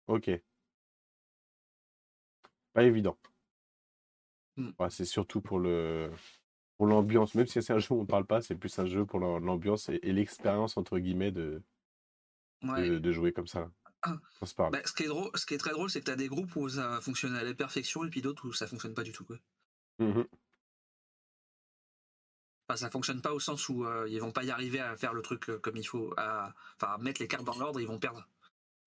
Ok. 0.07 0.31
Pas 2.73 2.85
évident. 2.85 3.19
Hmm. 4.57 4.71
Ouais, 4.79 4.91
c'est 4.91 5.05
surtout 5.05 5.41
pour 5.41 5.59
le 5.59 6.11
pour 6.77 6.87
l'ambiance. 6.87 7.35
Même 7.35 7.47
si 7.47 7.61
c'est 7.63 7.73
un 7.73 7.79
jeu 7.79 7.95
où 7.95 7.99
on 7.99 8.03
ne 8.03 8.07
parle 8.07 8.27
pas, 8.27 8.41
c'est 8.41 8.55
plus 8.55 8.77
un 8.79 8.87
jeu 8.87 9.05
pour 9.05 9.19
l'am- 9.21 9.45
l'ambiance 9.45 9.89
et, 9.89 9.99
et 10.03 10.13
l'expérience 10.13 10.77
entre 10.77 10.99
guillemets 10.99 11.33
de, 11.33 11.63
Ouais. 12.63 12.89
de, 12.89 12.99
de 12.99 13.13
jouer 13.13 13.33
comme 13.33 13.47
ça. 13.47 13.71
Ah. 14.03 14.17
On 14.41 14.47
se 14.47 14.55
parle. 14.55 14.73
Bah, 14.73 14.81
ce, 14.85 14.93
qui 14.93 15.05
est 15.05 15.09
drôle, 15.09 15.31
ce 15.35 15.45
qui 15.47 15.55
est 15.55 15.59
très 15.59 15.73
drôle, 15.73 15.91
c'est 15.91 16.01
que 16.01 16.05
tu 16.07 16.11
as 16.11 16.17
des 16.17 16.29
groupes 16.29 16.55
où 16.57 16.69
ça 16.69 17.01
fonctionne 17.01 17.35
à 17.35 17.43
la 17.43 17.55
perfection 17.55 18.05
et 18.05 18.11
puis 18.11 18.23
d'autres 18.23 18.47
où 18.47 18.53
ça 18.53 18.67
fonctionne 18.67 18.95
pas 18.95 19.03
du 19.03 19.13
tout. 19.13 19.25
Quoi. 19.25 19.37
Mhm. 19.99 20.27
Enfin, 22.69 22.77
ça 22.77 22.91
fonctionne 22.91 23.23
pas 23.23 23.33
au 23.33 23.41
sens 23.41 23.69
où 23.69 23.85
euh, 23.85 24.07
ils 24.09 24.21
vont 24.21 24.31
pas 24.31 24.45
y 24.45 24.51
arriver 24.51 24.79
à 24.81 24.95
faire 24.97 25.15
le 25.15 25.23
truc 25.23 25.49
euh, 25.49 25.59
comme 25.59 25.77
il 25.77 25.85
faut, 25.85 26.13
à, 26.19 26.55
enfin, 26.77 26.93
à 26.95 26.99
mettre 26.99 27.21
les 27.21 27.27
cartes 27.27 27.45
dans 27.45 27.57
l'ordre, 27.59 27.81
ils 27.81 27.89
vont 27.89 27.99
perdre. 27.99 28.29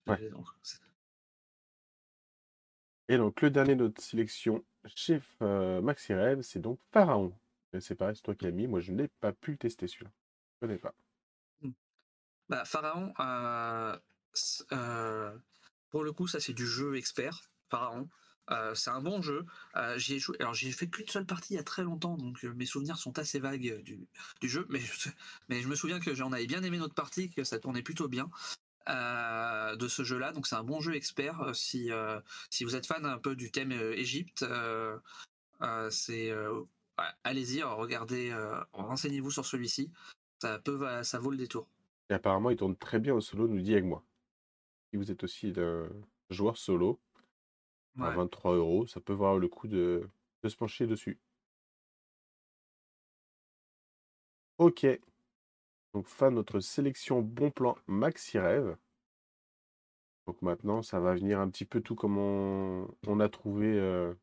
Ouais. 0.06 0.22
Et 0.22 0.30
donc, 0.30 0.46
c'est- 0.62 0.78
Et 3.08 3.16
donc, 3.16 3.40
le 3.42 3.50
dernier 3.50 3.74
de 3.74 3.84
notre 3.84 4.00
sélection 4.00 4.64
chez 4.86 5.20
euh, 5.42 5.82
Maxi 5.82 6.14
Rêve, 6.14 6.42
c'est 6.42 6.60
donc 6.60 6.78
Pharaon. 6.92 7.36
C'est 7.80 7.94
pareil, 7.94 8.14
c'est 8.16 8.22
toi 8.22 8.34
qui 8.34 8.46
as 8.46 8.50
mis. 8.50 8.66
Moi, 8.66 8.80
je 8.80 8.92
n'ai 8.92 9.08
pas 9.08 9.32
pu 9.32 9.52
le 9.52 9.56
tester 9.56 9.86
celui-là. 9.88 10.10
Je 10.54 10.66
connais 10.66 10.78
pas. 10.78 10.94
Bah, 12.48 12.64
Pharaon, 12.64 13.12
euh, 14.72 15.36
pour 15.90 16.04
le 16.04 16.12
coup, 16.12 16.26
ça 16.26 16.40
c'est 16.40 16.52
du 16.52 16.66
jeu 16.66 16.96
expert. 16.96 17.42
Pharaon, 17.70 18.08
Euh, 18.50 18.74
c'est 18.74 18.90
un 18.90 19.00
bon 19.00 19.22
jeu. 19.22 19.46
Euh, 19.76 19.96
j'y 19.98 20.14
ai 20.14 20.18
joué. 20.18 20.36
Alors 20.40 20.54
j'y 20.54 20.68
ai 20.68 20.72
fait 20.72 20.88
qu'une 20.88 21.06
seule 21.06 21.26
partie 21.26 21.54
il 21.54 21.56
y 21.56 21.60
a 21.60 21.64
très 21.64 21.84
longtemps, 21.84 22.16
donc 22.16 22.44
euh, 22.44 22.52
mes 22.54 22.66
souvenirs 22.66 22.98
sont 22.98 23.18
assez 23.18 23.38
vagues 23.38 23.68
euh, 23.68 23.82
du, 23.82 24.48
jeu. 24.48 24.66
Mais 25.48 25.60
je, 25.60 25.68
me 25.68 25.74
souviens 25.76 26.00
que 26.00 26.14
j'en 26.14 26.32
avais 26.32 26.46
bien 26.46 26.62
aimé 26.62 26.78
notre 26.78 26.94
partie, 26.94 27.30
que 27.30 27.44
ça 27.44 27.58
tournait 27.58 27.82
plutôt 27.82 28.08
bien 28.08 28.30
de 28.88 29.88
ce 29.88 30.02
jeu-là. 30.02 30.32
Donc 30.32 30.46
c'est 30.48 30.56
un 30.56 30.64
bon 30.64 30.80
jeu 30.80 30.94
expert. 30.94 31.52
si 31.54 31.88
vous 32.64 32.76
êtes 32.76 32.86
fan 32.86 33.06
un 33.06 33.18
peu 33.18 33.36
du 33.36 33.52
thème 33.52 33.70
Égypte, 33.72 34.44
allez-y, 37.24 37.62
regardez, 37.62 38.34
renseignez-vous 38.72 39.30
sur 39.30 39.46
celui-ci. 39.46 39.90
Ça 40.40 40.58
peut, 40.58 41.04
ça 41.04 41.20
vaut 41.20 41.30
le 41.30 41.36
détour. 41.36 41.68
Et 42.10 42.14
apparemment, 42.14 42.50
il 42.50 42.56
tourne 42.56 42.76
très 42.76 42.98
bien 42.98 43.14
au 43.14 43.20
solo, 43.20 43.46
nous 43.46 43.60
dit 43.60 43.72
avec 43.72 43.84
moi. 43.84 44.02
Si 44.92 44.98
vous 44.98 45.10
êtes 45.10 45.24
aussi 45.24 45.54
un 45.56 45.88
joueur 46.28 46.58
solo, 46.58 47.00
à 47.98 48.10
Ouais. 48.10 48.14
23 48.14 48.56
euros, 48.56 48.86
ça 48.86 49.00
peut 49.00 49.14
valoir 49.14 49.38
le 49.38 49.48
coup 49.48 49.66
de, 49.66 50.06
de 50.42 50.48
se 50.50 50.56
pencher 50.56 50.86
dessus. 50.86 51.18
Ok. 54.58 54.86
Donc, 55.94 56.06
fin 56.06 56.30
de 56.30 56.36
notre 56.36 56.60
sélection 56.60 57.22
bon 57.22 57.50
plan 57.50 57.76
Maxi 57.86 58.38
Rêve. 58.38 58.76
Donc 60.26 60.40
maintenant, 60.42 60.82
ça 60.82 61.00
va 61.00 61.14
venir 61.14 61.40
un 61.40 61.48
petit 61.50 61.64
peu 61.64 61.80
tout 61.80 61.94
comme 61.96 62.16
on, 62.18 62.86
on 63.06 63.18
a 63.18 63.28
trouvé 63.28 63.66
euh, 63.78 64.14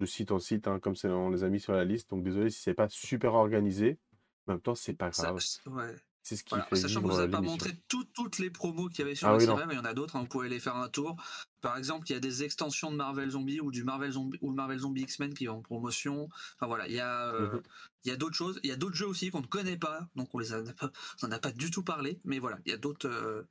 de 0.00 0.06
site 0.06 0.30
en 0.32 0.38
site, 0.38 0.68
hein, 0.68 0.78
comme 0.78 0.94
on 1.04 1.30
les 1.30 1.44
a 1.44 1.48
mis 1.48 1.60
sur 1.60 1.72
la 1.72 1.84
liste. 1.84 2.10
Donc 2.10 2.22
désolé 2.22 2.50
si 2.50 2.60
c'est 2.60 2.74
pas 2.74 2.88
super 2.90 3.34
organisé. 3.34 3.98
En 4.46 4.52
même 4.52 4.60
temps, 4.60 4.74
c'est 4.74 4.94
pas 4.94 5.12
Ça- 5.12 5.32
grave. 5.32 5.40
ouais. 5.66 5.96
C'est 6.30 6.36
ce 6.36 6.44
qui 6.44 6.50
Voilà, 6.50 6.64
fait 6.66 6.76
Sachant 6.76 7.00
qu'on 7.02 7.08
vivre 7.08 7.14
vous 7.16 7.20
a 7.22 7.24
euh, 7.24 7.28
pas 7.28 7.40
montré 7.40 7.72
tout- 7.88 8.04
toutes 8.14 8.38
les 8.38 8.50
promos 8.50 8.88
qu'il 8.88 9.00
y 9.00 9.02
avait 9.02 9.16
sur 9.16 9.26
Ah 9.26 9.32
la 9.32 9.38
oui, 9.38 9.44
série, 9.46 9.58
non. 9.58 9.66
mais 9.66 9.74
il 9.74 9.78
y 9.78 9.80
en 9.80 9.84
a 9.84 9.94
d'autres, 9.94 10.14
hein, 10.14 10.20
vous 10.20 10.28
pouvez 10.28 10.46
aller 10.46 10.60
faire 10.60 10.76
un 10.76 10.88
tour. 10.88 11.16
Par 11.60 11.76
exemple, 11.76 12.06
il 12.08 12.12
y 12.12 12.16
a 12.16 12.20
des 12.20 12.44
extensions 12.44 12.92
de 12.92 12.96
Marvel 12.96 13.28
Zombie 13.30 13.58
ou 13.58 13.72
du 13.72 13.82
Marvel 13.82 14.12
Zombie 14.12 14.38
ou 14.40 14.50
le 14.50 14.54
Marvel 14.54 14.78
Zombie 14.78 15.00
X-Men 15.02 15.34
qui 15.34 15.46
est 15.46 15.48
en 15.48 15.60
promotion. 15.60 16.28
Enfin 16.54 16.68
voilà, 16.68 16.86
il 16.86 16.94
y 16.94 17.00
a, 17.00 17.34
euh, 17.34 17.54
Mhm. 17.54 17.62
il 18.04 18.10
y 18.10 18.12
a 18.12 18.16
d'autres 18.16 18.36
choses. 18.36 18.60
Il 18.62 18.70
y 18.70 18.72
a 18.72 18.76
d'autres 18.76 18.94
jeux 18.94 19.08
aussi 19.08 19.32
qu'on 19.32 19.40
ne 19.40 19.46
connaît 19.46 19.76
pas, 19.76 20.06
donc 20.14 20.32
on 20.36 20.38
les 20.38 20.52
a 20.52 20.62
pas, 20.62 20.92
on 21.20 21.26
n'en 21.26 21.32
a 21.34 21.40
pas 21.40 21.50
du 21.50 21.72
tout 21.72 21.82
parlé. 21.82 22.20
Mais 22.24 22.38
voilà, 22.38 22.60
il 22.64 22.70
y 22.70 22.74
a 22.74 22.78
d'autres 22.78 23.08
euh, 23.08 23.42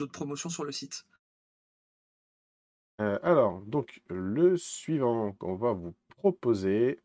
d'autres 0.00 0.10
promotions 0.10 0.48
sur 0.50 0.64
le 0.64 0.72
site. 0.72 1.06
Euh, 3.00 3.18
alors, 3.22 3.60
donc, 3.62 4.02
le 4.08 4.56
suivant 4.56 5.32
qu'on 5.34 5.54
va 5.54 5.72
vous 5.72 5.94
proposer, 6.16 7.00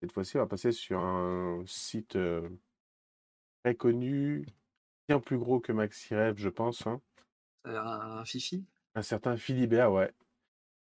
cette 0.00 0.12
fois-ci, 0.12 0.38
on 0.38 0.40
va 0.40 0.46
passer 0.46 0.72
sur 0.72 1.00
un 1.00 1.62
site 1.66 2.16
très 3.62 3.74
connu, 3.74 4.44
bien 5.08 5.20
plus 5.20 5.38
gros 5.38 5.60
que 5.60 5.72
Maxi 5.72 6.14
Rêve, 6.14 6.36
je 6.36 6.48
pense. 6.48 6.86
hein. 6.86 7.00
Euh, 7.66 7.78
Un 7.78 8.24
Fifi? 8.24 8.64
Un 8.94 9.02
certain 9.02 9.36
Philibert, 9.36 9.92
ouais. 9.92 10.12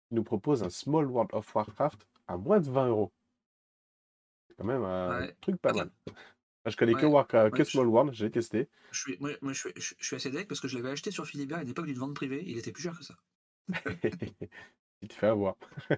Il 0.10 0.16
nous 0.16 0.24
propose 0.24 0.64
un 0.64 0.70
Small 0.70 1.06
World 1.06 1.30
of 1.34 1.54
Warcraft 1.56 2.08
à 2.28 2.38
moins 2.38 2.60
de 2.60 2.70
20 2.70 2.88
euros. 2.88 3.12
C'est 4.50 4.56
quand 4.56 4.66
même 4.66 4.84
un 4.84 5.20
Ouais. 5.22 5.36
truc 5.42 5.62
pas 5.62 5.74
mal. 5.74 5.92
Je 6.66 6.76
connais 6.76 6.94
que, 6.94 7.06
Warcraft, 7.06 7.56
que 7.56 7.64
je- 7.64 7.70
Small 7.72 7.88
World, 7.88 8.14
j'ai 8.14 8.30
testé. 8.30 8.70
Je 8.92 9.00
suis, 9.00 9.18
moi, 9.20 9.32
moi, 9.42 9.54
je, 9.54 9.60
suis, 9.60 9.72
je, 9.78 9.96
je 9.98 10.06
suis 10.06 10.16
assez 10.16 10.32
deck 10.32 10.48
parce 10.48 10.60
que 10.60 10.68
je 10.68 10.78
l'avais 10.78 10.90
acheté 10.92 11.12
sur 11.12 11.26
Philibert 11.26 11.60
à 11.60 11.62
une 11.64 11.70
époque 11.70 11.86
d'une 11.86 11.98
vente 11.98 12.14
privée. 12.16 12.44
Il 12.46 12.58
était 12.58 12.72
plus 12.72 12.84
cher 12.84 12.98
que 12.98 13.04
ça. 13.04 13.16
Il 15.04 15.08
te 15.08 15.14
fait 15.14 15.28
avoir. 15.28 15.56
Je 15.90 15.96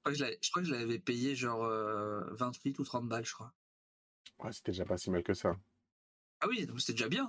crois 0.00 0.12
que 0.12 0.14
je 0.14 0.22
l'avais- 0.24 0.38
je 0.40 0.50
crois 0.50 0.62
que 0.62 0.68
je 0.68 0.74
l'avais 0.74 0.98
payé 0.98 1.34
genre 1.34 1.64
euh, 1.64 2.22
28 2.32 2.78
ou 2.78 2.84
30 2.84 3.08
balles, 3.08 3.26
je 3.26 3.34
crois. 3.34 3.52
Ouais, 4.38 4.52
c'était 4.52 4.72
déjà 4.72 4.84
pas 4.86 4.96
si 4.96 5.10
mal 5.10 5.22
que 5.22 5.34
ça. 5.34 5.56
Ah 6.42 6.46
oui, 6.48 6.66
donc 6.66 6.80
c'était 6.80 6.94
déjà 6.94 7.08
bien. 7.08 7.28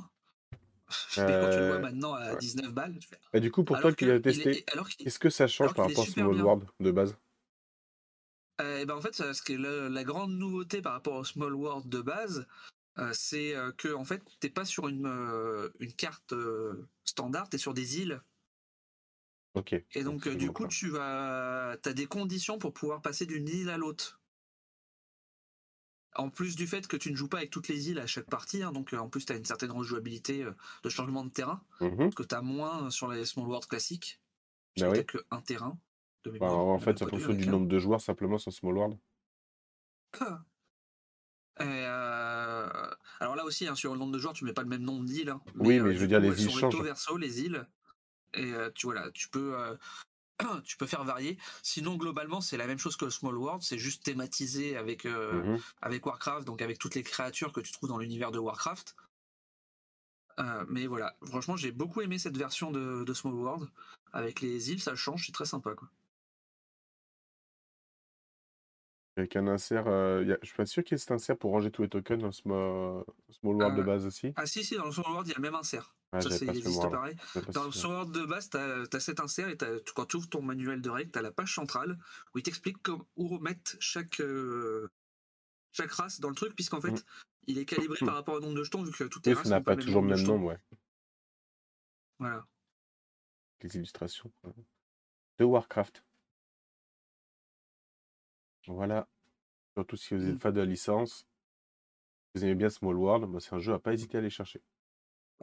Mais 1.18 1.24
quand 1.39 1.49
tu 1.49 1.59
le 1.59 1.66
vois 1.68 1.76
Euh, 1.78 1.80
maintenant 1.80 2.14
à 2.14 2.34
ouais. 2.34 2.38
19 2.39 2.74
balles, 2.74 2.97
tu 2.99 3.07
fais. 3.07 3.20
Et 3.34 3.39
du 3.39 3.51
coup, 3.51 3.64
pour 3.64 3.78
Alors 3.78 3.89
toi 3.89 3.93
qui 3.95 4.05
l'as 4.05 4.20
testé, 4.20 4.59
est- 4.59 4.72
alors 4.74 4.89
qu'il- 4.89 5.05
qu'est-ce 5.05 5.20
que 5.20 5.30
ça 5.30 5.47
change 5.47 5.68
alors 5.68 5.76
par 5.76 5.86
rapport 5.88 6.03
à 6.03 6.07
Small. 6.07 6.41
World 6.41 6.66
de 6.80 6.91
base? 6.91 7.18
Euh, 8.61 8.80
et 8.80 8.86
ben 8.86 8.95
en 8.95 9.01
fait, 9.01 9.16
ce 9.16 9.41
qui 9.41 9.53
est 9.53 9.57
le- 9.57 9.88
la 9.88 10.03
grande 10.03 10.32
nouveauté 10.34 10.82
par 10.82 10.93
rapport 10.93 11.16
au 11.16 11.24
Small 11.24 11.53
World 11.55 11.89
de 11.89 12.01
base, 12.01 12.47
euh, 12.99 13.11
c'est 13.14 13.55
euh, 13.55 13.72
que 13.72 13.93
en 13.93 14.05
fait, 14.05 14.24
t'es 14.39 14.49
pas 14.49 14.66
sur 14.66 14.88
une, 14.88 15.07
une 15.80 15.93
carte 15.93 16.34
standard, 17.03 17.49
t'es 17.49 17.57
sur 17.57 17.74
des 17.74 17.99
îles. 17.99 18.22
Ok. 19.53 19.74
Et 19.95 20.03
donc, 20.03 20.28
du 20.28 20.51
coup, 20.51 20.68
tu 20.68 20.89
vas, 20.89 21.72
as 21.84 21.93
des 21.93 22.05
conditions 22.07 22.57
pour 22.57 22.74
pouvoir 22.74 23.01
passer 23.01 23.26
d'une 23.26 23.47
île 23.47 23.70
à 23.70 23.78
l'autre. 23.78 24.22
En 26.16 26.30
plus 26.30 26.55
du 26.55 26.68
fait 26.68 26.88
que 26.88 26.95
tu 26.97 27.09
ne 27.11 27.16
joues 27.16 27.28
pas 27.28 27.38
avec 27.38 27.49
toutes 27.49 27.68
les 27.68 27.89
îles 27.89 27.99
à 27.99 28.05
chaque 28.07 28.30
partie, 28.30 28.61
hein, 28.64 28.72
donc 28.72 28.93
euh, 28.93 28.97
en 28.97 29.09
plus 29.09 29.26
tu 29.26 29.34
as 29.34 29.36
une 29.36 29.45
certaine 29.45 29.72
rejouabilité 29.72 30.43
euh, 30.43 30.51
de 30.84 30.89
changement 30.89 31.24
de 31.26 31.30
terrain, 31.32 31.61
Mhm. 31.82 32.14
que 32.14 32.24
tu 32.24 32.36
as 32.36 32.41
moins 32.41 32.89
sur 32.91 33.11
les 33.11 33.26
Small 33.26 33.47
World 33.47 33.68
classiques. 33.68 34.20
Bah 34.80 34.89
oui. 34.91 35.05
que 35.05 35.18
un 35.32 35.41
terrain 35.41 35.78
de 36.24 36.32
mémoire. 36.32 36.53
en 36.57 36.80
fait, 36.80 36.97
c'est 36.97 37.05
pas 37.05 37.11
en 37.11 37.18
deux 37.18 37.24
fonction 37.24 37.30
avec 37.32 37.41
du 37.43 37.47
un. 37.49 37.51
nombre 37.51 37.68
de 37.68 37.78
joueurs 37.80 38.01
simplement 38.01 38.38
sur 38.38 38.51
Small 38.53 38.76
World. 38.78 38.97
Et, 41.59 41.64
euh, 41.64 42.70
alors 43.20 43.36
là 43.36 43.45
aussi, 43.45 43.68
hein, 43.68 43.76
sur 43.76 43.93
le 43.93 43.99
nombre 43.99 44.11
de 44.14 44.18
joueurs, 44.20 44.34
tu 44.34 44.43
mets 44.45 44.53
pas 44.53 44.64
le 44.64 44.70
même 44.70 44.82
nombre 44.82 45.05
d'îles. 45.05 45.30
hein, 45.30 45.41
Oui, 45.55 45.78
euh, 45.80 45.84
mais 45.84 45.93
je 45.93 45.99
veux 45.99 46.07
dire, 46.07 46.20
coup, 46.20 46.26
les 46.30 46.43
îles 46.43 46.49
changent. 46.51 46.82
verso, 46.82 47.18
les 47.18 47.41
îles. 47.41 47.68
Et 48.34 48.51
euh, 48.53 48.72
tu, 48.74 48.88
voilà, 48.88 49.11
tu, 49.11 49.30
peux, 49.30 49.55
euh, 49.55 49.76
tu 50.65 50.77
peux 50.77 50.88
faire 50.88 51.03
varier. 51.03 51.38
Sinon, 51.61 51.95
globalement, 51.95 52.41
c'est 52.41 52.57
la 52.57 52.67
même 52.67 52.79
chose 52.79 52.95
que 52.95 53.05
le 53.05 53.11
Small 53.11 53.38
World. 53.38 53.61
C'est 53.61 53.77
juste 53.77 54.03
thématisé 54.03 54.77
avec, 54.77 55.05
euh, 55.05 55.43
Mhm. 55.43 55.59
avec 55.81 56.05
Warcraft, 56.05 56.45
donc 56.45 56.61
avec 56.61 56.79
toutes 56.79 56.95
les 56.95 57.03
créatures 57.03 57.51
que 57.53 57.61
tu 57.61 57.71
trouves 57.71 57.89
dans 57.89 57.97
l'univers 57.97 58.31
de 58.31 58.39
Warcraft. 58.39 58.95
Euh, 60.39 60.65
mais 60.67 60.88
voilà, 60.88 61.15
franchement, 61.25 61.55
j'ai 61.55 61.71
beaucoup 61.71 62.01
aimé 62.01 62.17
cette 62.17 62.38
version 62.38 62.71
de, 62.71 63.03
de 63.03 63.13
Small 63.13 63.34
World. 63.36 63.69
Avec 64.13 64.41
les 64.41 64.71
îles, 64.71 64.81
ça 64.81 64.95
change, 64.95 65.25
c'est 65.27 65.31
très 65.31 65.45
sympa. 65.45 65.75
Quoi. 65.75 65.89
Avec 69.16 69.36
un 69.36 69.47
insert, 69.47 69.86
euh, 69.88 70.24
y 70.24 70.32
a- 70.32 70.39
je 70.41 70.47
suis 70.47 70.55
pas 70.55 70.66
sûr 70.66 70.84
qu'il 70.84 70.93
y 70.93 70.95
ait 70.95 70.97
cet 70.97 71.11
insert 71.11 71.38
pour 71.38 71.51
ranger 71.51 71.70
tous 71.70 71.84
les 71.84 71.89
tokens 71.89 72.22
dans 72.22 72.32
Small, 72.32 73.03
Small 73.30 73.55
World 73.55 73.76
de 73.78 73.82
Euh, 73.82 73.86
base 73.86 74.05
aussi. 74.07 74.34
Ah 74.36 74.47
si, 74.47 74.64
si, 74.64 74.76
dans 74.76 74.86
le 74.86 74.91
Small 74.91 75.11
World, 75.11 75.28
il 75.28 75.32
y 75.32 75.34
a 75.34 75.38
le 75.38 75.41
même 75.43 75.53
insert. 75.55 75.93
Ah, 76.11 76.20
ça, 76.22 76.30
j'avais 76.30 76.39
c'est, 76.39 76.45
pas 76.47 76.51
il 76.53 76.55
ce 76.55 76.59
existe 76.68 76.78
mémoire-là. 76.84 76.97
pareil. 76.97 77.18
J'avais 77.34 77.45
pas 77.47 77.51
Dans 77.51 77.64
le 77.66 77.72
souvenir. 77.72 77.97
Sword 77.97 78.11
de 78.11 78.26
base, 78.26 78.49
tu 78.49 78.57
as, 78.57 78.99
cet 78.99 79.20
insert 79.20 79.49
et 79.49 79.57
t'as- 79.57 79.80
quand 79.95 80.05
tu 80.07 80.18
ouvres 80.18 80.30
ton 80.30 80.41
manuel 80.41 80.82
de 80.82 80.89
règles, 80.89 81.11
tu 81.11 81.20
as 81.20 81.22
la 81.22 81.32
page 81.32 81.53
centrale 81.53 81.97
où 82.34 82.39
il 82.39 82.43
t'explique 82.43 82.82
comme- 82.82 83.03
où 83.16 83.28
remettre 83.28 83.76
chaque, 83.80 84.20
euh, 84.20 84.89
chaque 85.72 85.91
race 85.91 86.20
dans 86.20 86.30
le 86.30 86.36
truc, 86.36 86.55
puisqu'en 86.55 86.82
fait, 86.82 86.91
Mm. 86.91 87.03
il 87.47 87.57
est 87.59 87.66
calibré 87.66 87.99
par 88.03 88.16
rapport 88.16 88.36
au 88.36 88.39
nombre 88.39 88.55
de 88.55 88.64
jetons, 88.64 88.82
vu 88.84 88.91
que 88.91 89.03
toutes 89.05 89.26
Oui, 89.28 89.32
les 89.32 89.36
ça 89.36 89.39
races 89.41 89.49
n'a 89.49 89.57
n'ont 89.59 89.64
pas 89.64 89.76
pas 89.76 89.82
toujours 89.82 90.01
le 90.01 90.07
nombre 90.07 90.16
de 90.16 90.16
même 90.16 90.26
jetons. 90.26 90.38
nombre, 90.39 90.47
ouais. 90.49 90.59
Voilà. 92.20 92.45
Les 93.61 93.76
illustrations 93.76 94.32
de 95.38 95.43
Warcraft. 95.45 96.03
Voilà. 98.68 99.07
Surtout 99.76 99.97
si 99.97 100.14
vous 100.16 100.28
êtes 100.28 100.36
Mm. 100.36 100.39
fan 100.39 100.53
de 100.53 100.59
la 100.59 100.66
licence, 100.66 101.28
vous 102.36 102.43
aimez 102.43 102.55
bien 102.55 102.70
Small 102.70 102.95
World, 102.95 103.26
bah, 103.32 103.39
c'est 103.39 103.53
un 103.53 103.59
jeu 103.59 103.74
à 103.74 103.80
pas 103.80 103.93
hésiter 103.93 104.18
à 104.18 104.20
aller 104.20 104.30
chercher. 104.30 104.61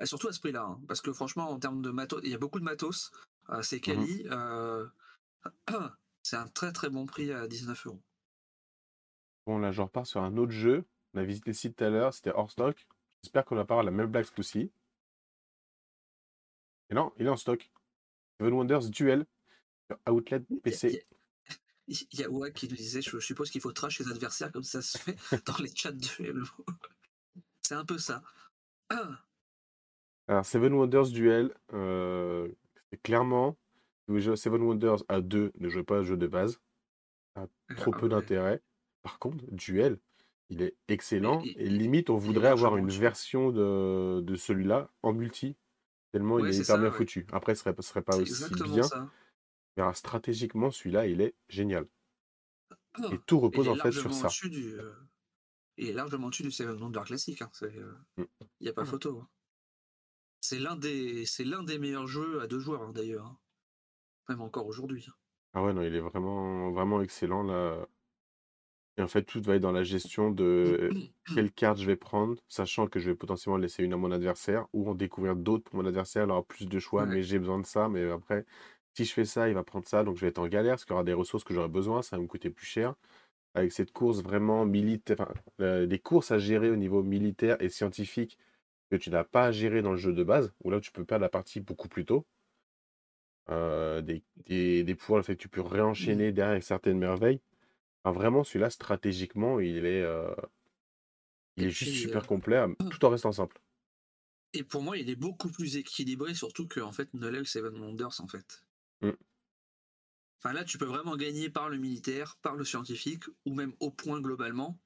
Et 0.00 0.06
surtout 0.06 0.28
à 0.28 0.32
ce 0.32 0.40
prix-là, 0.40 0.62
hein, 0.62 0.80
parce 0.88 1.00
que 1.00 1.12
franchement, 1.12 1.50
en 1.50 1.58
termes 1.58 1.82
de 1.82 1.90
matos, 1.90 2.20
il 2.24 2.30
y 2.30 2.34
a 2.34 2.38
beaucoup 2.38 2.58
de 2.58 2.64
matos, 2.64 3.10
euh, 3.50 3.62
c'est 3.62 3.76
Mhm. 3.76 3.82
quali. 3.82 4.26
euh, 4.30 4.86
c'est 6.22 6.36
un 6.36 6.48
très 6.48 6.72
très 6.72 6.88
bon 6.90 7.06
prix 7.06 7.32
à 7.32 7.46
19 7.48 7.86
euros. 7.86 8.00
Bon, 9.46 9.58
là, 9.58 9.72
je 9.72 9.82
repars 9.82 10.06
sur 10.06 10.22
un 10.22 10.36
autre 10.36 10.52
jeu. 10.52 10.84
On 11.14 11.18
a 11.18 11.24
visité 11.24 11.50
le 11.50 11.54
site 11.54 11.76
tout 11.76 11.84
à 11.84 11.90
l'heure, 11.90 12.14
c'était 12.14 12.30
hors 12.32 12.50
stock. 12.50 12.86
J'espère 13.22 13.44
qu'on 13.44 13.56
va 13.56 13.64
pas 13.64 13.74
avoir 13.74 13.84
la 13.84 13.90
même 13.90 14.06
blague 14.06 14.24
ce 14.24 14.32
coup-ci. 14.32 14.70
Et 16.90 16.94
non, 16.94 17.12
il 17.18 17.26
est 17.26 17.30
en 17.30 17.36
stock. 17.36 17.70
Seven 18.38 18.54
Wonders 18.54 18.88
Duel 18.90 19.26
sur 19.90 19.98
Outlet 20.12 20.40
PC. 20.62 21.04
Il 21.90 22.20
y 22.20 22.22
a 22.22 22.50
qui 22.50 22.68
nous 22.68 22.76
disait 22.76 23.02
Je 23.02 23.18
suppose 23.18 23.50
qu'il 23.50 23.60
faut 23.60 23.72
trash 23.72 23.98
ses 23.98 24.08
adversaires 24.08 24.52
comme 24.52 24.62
ça 24.62 24.80
se 24.80 24.96
fait 24.96 25.16
dans 25.46 25.56
les 25.58 25.74
chats 25.74 25.90
de 25.90 26.32
MMO. 26.32 26.46
C'est 27.62 27.74
un 27.74 27.84
peu 27.84 27.98
ça. 27.98 28.22
Ah, 28.90 29.18
Alors, 30.28 30.46
Seven 30.46 30.72
Wonders 30.72 31.08
Duel, 31.08 31.54
euh, 31.72 32.48
c'est 32.90 33.00
clairement, 33.02 33.56
si 34.04 34.12
vous 34.12 34.18
jouez 34.18 34.32
à 34.32 34.36
Seven 34.36 34.62
Wonders 34.62 35.04
à 35.08 35.20
2, 35.20 35.52
ne 35.56 35.68
jouez 35.68 35.84
pas 35.84 36.00
au 36.00 36.02
jeu 36.02 36.16
de 36.16 36.26
base. 36.26 36.58
Ça 37.36 37.42
a 37.42 37.74
trop 37.76 37.92
ah 37.94 37.98
peu 37.98 38.06
ouais. 38.06 38.08
d'intérêt. 38.08 38.62
Par 39.02 39.20
contre, 39.20 39.44
Duel, 39.52 39.98
il 40.48 40.62
est 40.62 40.74
excellent. 40.88 41.42
et 41.44 41.68
limite, 41.68 42.10
on 42.10 42.16
est 42.16 42.20
voudrait 42.20 42.48
avoir 42.48 42.76
une 42.76 42.88
version 42.88 43.52
de, 43.52 44.20
de 44.20 44.34
celui-là 44.34 44.90
en 45.02 45.12
multi. 45.12 45.56
Tellement 46.12 46.40
il 46.40 46.46
est 46.46 46.52
c'est 46.52 46.62
hyper 46.62 46.66
ça, 46.74 46.78
bien 46.78 46.90
ouais. 46.90 46.96
foutu. 46.96 47.26
Après, 47.32 47.54
ce 47.54 47.60
serait, 47.62 47.74
ce 47.76 47.82
serait 47.82 48.02
pas 48.02 48.16
aussi 48.16 48.52
bien. 48.64 48.82
ça. 48.82 49.08
Mais 49.76 49.82
alors, 49.82 49.96
stratégiquement, 49.96 50.70
celui-là, 50.70 51.06
il 51.06 51.20
est 51.20 51.34
génial. 51.48 51.86
Et 53.12 53.18
tout 53.26 53.36
il 53.36 53.44
repose 53.44 53.68
en 53.68 53.76
fait 53.76 53.92
sur 53.92 54.12
ça. 54.12 54.28
du. 54.48 54.78
euh, 54.78 54.92
Il 55.76 55.88
est 55.88 55.92
largement 55.92 56.26
au-dessus 56.28 56.42
du 56.42 56.50
Seven 56.50 56.80
Wonders 56.80 57.04
classique. 57.04 57.42
hein, 57.42 57.50
euh, 57.62 57.94
Mm. 58.16 58.24
Il 58.60 58.64
n'y 58.64 58.68
a 58.68 58.72
pas 58.72 58.84
photo. 58.84 59.20
hein. 59.20 59.28
C'est 60.40 60.58
l'un 60.58 60.76
des, 60.76 61.24
des 61.66 61.78
meilleurs 61.78 62.06
jeux 62.06 62.40
à 62.40 62.46
deux 62.46 62.58
joueurs 62.58 62.82
hein, 62.82 62.92
d'ailleurs. 62.92 63.26
hein. 63.26 63.38
Même 64.28 64.40
encore 64.42 64.66
aujourd'hui. 64.66 65.06
hein. 65.08 65.14
Ah 65.52 65.62
ouais, 65.64 65.72
non, 65.72 65.82
il 65.82 65.94
est 65.94 66.00
vraiment, 66.00 66.70
vraiment 66.70 67.02
excellent 67.02 67.42
là. 67.42 67.86
Et 68.96 69.02
en 69.02 69.08
fait, 69.08 69.24
tout 69.24 69.40
va 69.42 69.54
être 69.56 69.62
dans 69.62 69.72
la 69.72 69.82
gestion 69.82 70.30
de 70.30 70.90
quelle 71.34 71.52
carte 71.52 71.78
je 71.78 71.86
vais 71.86 71.96
prendre, 71.96 72.40
sachant 72.48 72.86
que 72.86 73.00
je 73.00 73.10
vais 73.10 73.16
potentiellement 73.16 73.56
laisser 73.56 73.82
une 73.82 73.92
à 73.92 73.96
mon 73.96 74.10
adversaire 74.12 74.66
ou 74.72 74.88
en 74.90 74.94
découvrir 74.94 75.36
d'autres 75.36 75.64
pour 75.64 75.76
mon 75.76 75.86
adversaire. 75.86 76.28
Aura 76.28 76.42
plus 76.44 76.66
de 76.66 76.78
choix, 76.78 77.04
Ouais. 77.04 77.14
mais 77.14 77.22
j'ai 77.22 77.38
besoin 77.38 77.58
de 77.58 77.66
ça. 77.66 77.88
Mais 77.88 78.08
après, 78.10 78.44
si 79.04 79.10
je 79.10 79.14
fais 79.14 79.24
ça, 79.24 79.48
il 79.48 79.54
va 79.54 79.64
prendre 79.64 79.86
ça, 79.86 80.04
donc 80.04 80.16
je 80.16 80.22
vais 80.22 80.28
être 80.28 80.38
en 80.38 80.48
galère 80.48 80.72
parce 80.74 80.84
qu'il 80.84 80.92
y 80.92 80.94
aura 80.94 81.04
des 81.04 81.12
ressources 81.12 81.44
que 81.44 81.54
j'aurai 81.54 81.68
besoin, 81.68 82.02
ça 82.02 82.16
va 82.16 82.22
me 82.22 82.28
coûter 82.28 82.50
plus 82.50 82.66
cher. 82.66 82.94
Avec 83.54 83.72
cette 83.72 83.92
course 83.92 84.22
vraiment 84.22 84.64
militaire, 84.66 85.16
enfin, 85.20 85.32
euh, 85.60 85.86
des 85.86 85.98
courses 85.98 86.30
à 86.30 86.38
gérer 86.38 86.70
au 86.70 86.76
niveau 86.76 87.02
militaire 87.02 87.60
et 87.62 87.68
scientifique 87.68 88.38
que 88.90 88.96
tu 88.96 89.10
n'as 89.10 89.24
pas 89.24 89.46
à 89.46 89.52
gérer 89.52 89.82
dans 89.82 89.92
le 89.92 89.96
jeu 89.96 90.12
de 90.12 90.22
base, 90.24 90.52
où 90.64 90.70
là 90.70 90.80
tu 90.80 90.92
peux 90.92 91.04
perdre 91.04 91.22
la 91.22 91.28
partie 91.28 91.60
beaucoup 91.60 91.88
plus 91.88 92.04
tôt. 92.04 92.26
Euh, 93.50 94.00
des, 94.00 94.22
des, 94.46 94.84
des 94.84 94.94
pouvoirs, 94.94 95.18
le 95.18 95.24
fait 95.24 95.34
que 95.34 95.42
tu 95.42 95.48
peux 95.48 95.60
réenchaîner 95.60 96.30
derrière 96.32 96.52
avec 96.52 96.62
certaines 96.62 96.98
merveilles. 96.98 97.40
Enfin, 98.04 98.16
vraiment, 98.16 98.44
celui-là, 98.44 98.70
stratégiquement, 98.70 99.58
il 99.60 99.86
est, 99.86 100.02
euh, 100.02 100.32
il 101.56 101.64
est 101.66 101.70
juste 101.70 101.94
super 101.94 102.22
euh, 102.22 102.26
complet, 102.26 102.64
tout 102.90 103.04
en 103.04 103.10
restant 103.10 103.32
simple. 103.32 103.60
et 104.52 104.62
pour 104.62 104.82
moi, 104.82 104.98
il 104.98 105.10
est 105.10 105.16
beaucoup 105.16 105.50
plus 105.50 105.76
équilibré, 105.76 106.34
surtout 106.34 106.68
que 106.68 106.80
en 106.80 106.92
fait, 106.92 107.12
No 107.14 107.28
Level 107.28 107.46
Seven 107.46 107.76
Wonders, 107.80 108.20
en 108.20 108.28
fait. 108.28 108.64
Mm. 109.02 109.10
Enfin 110.38 110.54
là, 110.54 110.64
tu 110.64 110.78
peux 110.78 110.86
vraiment 110.86 111.16
gagner 111.16 111.50
par 111.50 111.68
le 111.68 111.76
militaire, 111.76 112.36
par 112.40 112.54
le 112.56 112.64
scientifique, 112.64 113.24
ou 113.44 113.54
même 113.54 113.74
au 113.80 113.90
point 113.90 114.20
globalement. 114.20 114.78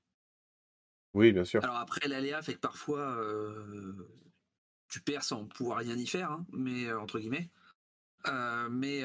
Oui, 1.15 1.33
bien 1.33 1.45
sûr. 1.45 1.63
Alors 1.63 1.77
après, 1.77 2.09
l'aléa 2.09 2.43
fait 2.43 2.55
que 2.55 2.61
parfois, 2.61 3.17
euh, 3.19 3.93
tu 4.89 5.01
perds 5.01 5.23
sans 5.23 5.47
pouvoir 5.47 5.79
rien 5.79 5.97
y 5.97 6.07
faire, 6.07 6.33
hein, 6.33 6.45
mais 6.53 6.87
euh, 6.87 6.99
entre 7.01 7.21
guillemets. 7.21 7.51
Euh, 8.27 8.69
mais 8.69 9.05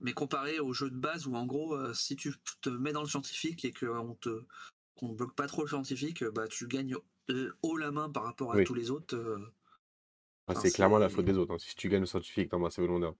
mais 0.00 0.12
comparé 0.12 0.60
au 0.60 0.72
jeu 0.74 0.90
de 0.90 0.96
base 0.96 1.26
où 1.26 1.34
en 1.36 1.46
gros, 1.46 1.92
si 1.94 2.16
tu 2.16 2.34
te 2.60 2.68
mets 2.68 2.92
dans 2.92 3.00
le 3.02 3.08
scientifique 3.08 3.64
et 3.64 3.72
qu'on 3.72 4.14
te 4.14 4.44
qu'on 4.94 5.08
bloque 5.12 5.34
pas 5.34 5.46
trop 5.46 5.62
le 5.62 5.68
scientifique, 5.68 6.24
bah 6.24 6.48
tu 6.48 6.66
gagnes 6.68 6.96
haut 7.62 7.76
la 7.76 7.90
main 7.90 8.08
par 8.10 8.24
rapport 8.24 8.52
à 8.52 8.56
Oui. 8.56 8.64
tous 8.64 8.74
les 8.74 8.90
autres. 8.90 9.16
Enfin, 9.16 9.50
Enfin, 10.48 10.60
c'est 10.60 10.70
clairement 10.70 10.98
la 10.98 11.08
faute 11.08 11.24
des 11.24 11.36
autres. 11.36 11.54
hein. 11.54 11.58
Si 11.58 11.74
tu 11.74 11.88
gagnes 11.88 12.00
le 12.00 12.06
scientifique 12.06 12.50
dans 12.50 12.58
ma 12.58 12.70
Seven 12.70 12.90
Wonder. 12.90 13.10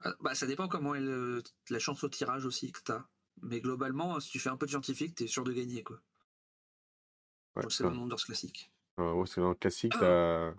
Ah, 0.00 0.14
Bah 0.20 0.34
ça 0.34 0.46
dépend 0.46 0.68
comment 0.68 0.94
est 0.96 1.00
le- 1.00 1.42
la 1.70 1.78
chance 1.78 2.02
au 2.04 2.08
tirage 2.08 2.44
aussi 2.44 2.72
que 2.72 2.80
t'as. 2.82 3.04
Mais 3.42 3.60
globalement, 3.60 4.18
si 4.20 4.30
tu 4.30 4.38
fais 4.40 4.48
un 4.50 4.56
peu 4.56 4.66
de 4.66 4.70
scientifique, 4.70 5.14
t'es 5.14 5.26
sûr 5.28 5.44
de 5.44 5.52
gagner 5.52 5.82
quoi. 5.84 6.00
Ouais, 7.56 7.64
C'est 7.68 7.82
le 7.84 7.90
Wonders 7.90 8.16
classique. 8.24 8.70
ouais, 8.98 9.26
c'est 9.26 9.40
dans 9.40 9.50
le 9.50 9.54
classique, 9.54 9.92
Ah. 9.96 10.54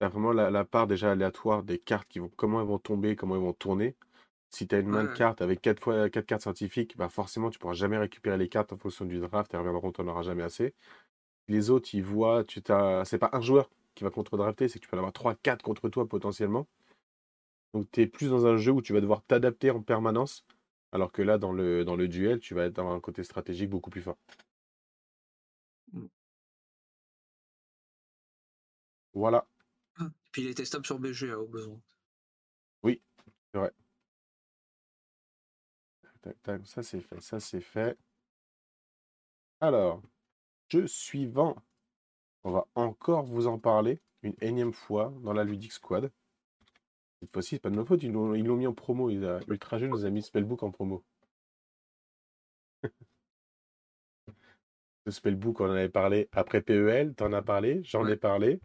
t'as 0.00 0.06
as 0.06 0.08
vraiment 0.08 0.32
la, 0.32 0.50
la 0.50 0.64
part 0.64 0.86
déjà 0.86 1.12
aléatoire 1.12 1.62
des 1.62 1.78
cartes, 1.78 2.08
qui 2.08 2.18
vont, 2.18 2.30
comment 2.36 2.60
elles 2.60 2.66
vont 2.66 2.78
tomber, 2.78 3.16
comment 3.16 3.36
elles 3.36 3.40
vont 3.42 3.52
tourner. 3.54 3.96
Si 4.50 4.68
tu 4.68 4.74
as 4.74 4.80
une 4.80 4.88
main 4.88 5.04
de 5.04 5.08
Ouais. 5.10 5.14
cartes 5.16 5.42
avec 5.42 5.60
4 5.62 5.82
fois 5.82 6.10
quatre 6.10 6.26
cartes 6.26 6.42
scientifiques, 6.42 6.96
bah 6.96 7.08
forcément 7.08 7.50
tu 7.50 7.58
pourras 7.58 7.74
jamais 7.74 7.98
récupérer 7.98 8.38
les 8.38 8.48
cartes 8.48 8.72
en 8.72 8.78
fonction 8.78 9.04
du 9.06 9.20
draft, 9.20 9.52
elles 9.54 9.60
reviendront, 9.60 9.92
tu 9.92 10.02
n'en 10.02 10.12
auras 10.12 10.22
jamais 10.22 10.42
assez. 10.44 10.74
Les 11.48 11.70
autres, 11.70 11.90
ils 11.94 12.04
voient, 12.04 12.44
tu 12.44 12.62
t'as. 12.62 13.04
C'est 13.06 13.18
pas 13.18 13.30
un 13.32 13.40
joueur 13.40 13.70
qui 13.94 14.04
va 14.04 14.10
contre-drafter, 14.10 14.68
c'est 14.68 14.78
que 14.80 14.84
tu 14.84 14.90
peux 14.90 14.96
en 14.96 15.00
avoir 15.00 15.12
3, 15.14 15.34
4 15.36 15.62
contre 15.64 15.88
toi 15.88 16.06
potentiellement. 16.08 16.66
Donc 17.74 17.90
tu 17.90 18.02
es 18.02 18.06
plus 18.06 18.28
dans 18.30 18.46
un 18.46 18.56
jeu 18.56 18.70
où 18.72 18.80
tu 18.80 18.92
vas 18.92 19.00
devoir 19.00 19.22
t'adapter 19.24 19.70
en 19.70 19.82
permanence. 19.82 20.46
Alors 20.92 21.10
que 21.10 21.22
là, 21.22 21.38
dans 21.38 21.52
le, 21.52 21.84
dans 21.84 21.96
le 21.96 22.06
duel, 22.06 22.38
tu 22.38 22.54
vas 22.54 22.66
être 22.66 22.74
dans 22.74 22.90
un 22.92 23.00
côté 23.00 23.24
stratégique 23.24 23.68
beaucoup 23.68 23.90
plus 23.90 24.00
fort. 24.00 24.16
Mm. 25.92 26.06
Voilà. 29.12 29.46
Puis 30.30 30.42
il 30.42 30.48
est 30.48 30.54
testable 30.54 30.86
sur 30.86 31.00
BGA 31.00 31.38
au 31.38 31.46
besoin. 31.46 31.80
Oui, 32.84 33.02
c'est 33.52 33.58
vrai. 33.58 33.72
Tac, 36.22 36.42
tac, 36.42 36.66
ça 36.66 36.82
c'est 36.84 37.00
fait, 37.00 37.20
ça 37.20 37.40
c'est 37.40 37.60
fait. 37.60 37.98
Alors, 39.60 40.00
jeu 40.68 40.86
suivant. 40.86 41.56
On 42.44 42.52
va 42.52 42.68
encore 42.76 43.24
vous 43.24 43.46
en 43.48 43.58
parler 43.58 44.00
une 44.22 44.34
énième 44.40 44.72
fois 44.72 45.12
dans 45.22 45.32
la 45.32 45.42
Ludic 45.44 45.72
Squad. 45.72 46.12
Cette 47.24 47.32
fois-ci, 47.32 47.56
c'est 47.56 47.60
pas 47.60 47.70
de 47.70 47.74
ma 47.76 47.84
faute, 47.84 48.04
ils 48.04 48.12
l'ont 48.12 48.34
ils 48.34 48.44
l'ont 48.46 48.54
mis 48.56 48.68
en 48.68 48.72
promo. 48.72 49.10
Il 49.10 49.24
a, 49.24 49.40
Ultra 49.48 49.78
Jeu 49.78 49.88
nous 49.88 50.04
a 50.04 50.10
mis 50.10 50.22
Spellbook 50.22 50.62
en 50.62 50.70
promo. 50.70 51.04
Le 55.06 55.12
Spellbook, 55.12 55.60
on 55.60 55.66
en 55.66 55.70
avait 55.72 55.88
parlé 55.88 56.28
après 56.32 56.60
PEL, 56.62 57.14
t'en 57.14 57.32
as 57.32 57.42
parlé, 57.42 57.80
j'en 57.84 58.06
ai 58.06 58.16
parlé. 58.16 58.60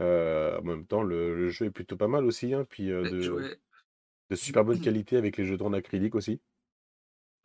Euh, 0.00 0.58
en 0.58 0.62
même 0.62 0.86
temps, 0.86 1.02
le, 1.02 1.36
le 1.36 1.48
jeu 1.50 1.66
est 1.66 1.70
plutôt 1.70 1.96
pas 1.96 2.08
mal 2.08 2.24
aussi, 2.24 2.54
hein, 2.54 2.66
puis 2.68 2.90
euh, 2.90 3.06
de, 3.06 3.20
je- 3.20 3.32
ouais, 3.32 3.60
de 4.30 4.36
super 4.36 4.64
bonne 4.64 4.80
qualité 4.80 5.16
avec 5.16 5.36
les 5.36 5.44
jeux 5.44 5.60
en 5.62 5.72
acrylique 5.72 6.14
aussi. 6.14 6.40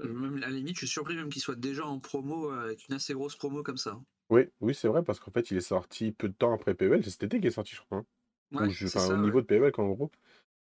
euh, 0.02 0.14
même 0.14 0.38
à 0.38 0.48
la 0.48 0.50
limite, 0.50 0.76
je 0.76 0.80
suis 0.86 0.88
surpris 0.88 1.16
même 1.16 1.30
qu'il 1.30 1.42
soit 1.42 1.56
déjà 1.56 1.86
en 1.86 2.00
promo 2.00 2.50
avec 2.50 2.88
une 2.88 2.96
assez 2.96 3.14
grosse 3.14 3.36
promo 3.36 3.64
comme 3.64 3.78
ça. 3.78 3.92
hein. 3.92 4.04
Oui, 4.30 4.44
oui, 4.62 4.74
c'est 4.74 4.88
vrai, 4.88 5.04
parce 5.04 5.20
qu'en 5.20 5.32
fait, 5.32 5.52
il 5.52 5.58
est 5.58 5.62
sorti 5.62 6.12
peu 6.12 6.28
de 6.30 6.34
temps 6.34 6.54
après 6.54 6.74
PEL. 6.74 7.04
C'est 7.04 7.12
cet 7.12 7.24
été 7.24 7.38
qu'il 7.38 7.48
est 7.48 7.52
sorti, 7.52 7.76
je 7.76 7.82
crois. 7.82 8.00
hein. 8.00 8.06
Ouais, 8.52 8.70
je- 8.70 8.88
ça. 8.88 9.08
au 9.14 9.18
ouais. 9.18 9.18
niveau 9.18 9.42
de 9.42 9.46
PEL, 9.46 9.72
en 9.78 9.90
gros. 9.90 10.12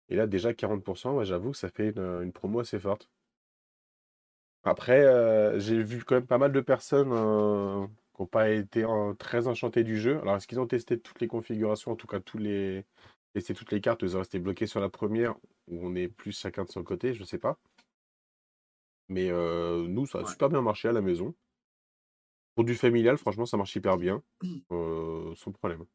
Et 0.09 0.15
là, 0.17 0.27
déjà 0.27 0.53
40%, 0.53 1.15
ouais, 1.17 1.25
j'avoue 1.25 1.51
que 1.51 1.57
ça 1.57 1.69
fait 1.69 1.89
une, 1.91 1.99
une 2.23 2.33
promo 2.33 2.59
assez 2.61 2.79
forte. 2.79 3.09
Après, 4.63 5.01
euh, 5.03 5.59
j'ai 5.59 5.81
vu 5.83 6.03
quand 6.05 6.15
même 6.15 6.27
pas 6.27 6.37
mal 6.37 6.51
de 6.53 6.61
personnes 6.61 7.11
euh, 7.11 7.85
qui 8.15 8.21
n'ont 8.21 8.27
pas 8.27 8.49
été 8.49 8.83
euh, 8.85 9.13
très 9.13 9.47
enchantées 9.47 9.83
du 9.83 9.97
jeu. 9.99 10.19
Alors, 10.21 10.37
est-ce 10.37 10.47
qu'ils 10.47 10.59
ont 10.59 10.67
testé 10.67 10.99
toutes 10.99 11.19
les 11.19 11.27
configurations, 11.27 11.91
en 11.91 11.95
tout 11.95 12.07
cas 12.07 12.19
tous 12.21 12.37
les... 12.37 12.85
testé 13.33 13.53
toutes 13.53 13.71
les 13.71 13.81
cartes, 13.81 14.01
ils 14.03 14.15
ont 14.15 14.19
resté 14.19 14.39
bloqués 14.39 14.67
sur 14.67 14.79
la 14.79 14.89
première, 14.89 15.35
où 15.67 15.85
on 15.85 15.95
est 15.95 16.07
plus 16.07 16.37
chacun 16.39 16.63
de 16.63 16.69
son 16.69 16.83
côté, 16.83 17.13
je 17.13 17.23
sais 17.25 17.37
pas. 17.39 17.59
Mais 19.07 19.29
euh, 19.31 19.87
nous, 19.87 20.05
ça 20.05 20.19
a 20.19 20.23
Ouais. 20.23 20.29
super 20.31 20.49
bien 20.49 20.61
marché 20.61 20.89
à 20.89 20.91
la 20.91 20.99
maison. 21.01 21.33
Pour 22.55 22.63
du 22.65 22.75
familial, 22.75 23.17
franchement, 23.17 23.45
ça 23.45 23.57
marche 23.57 23.75
hyper 23.75 23.97
bien. 23.97 24.23
Euh, 24.71 25.35
sans 25.35 25.51
problème. 25.51 25.85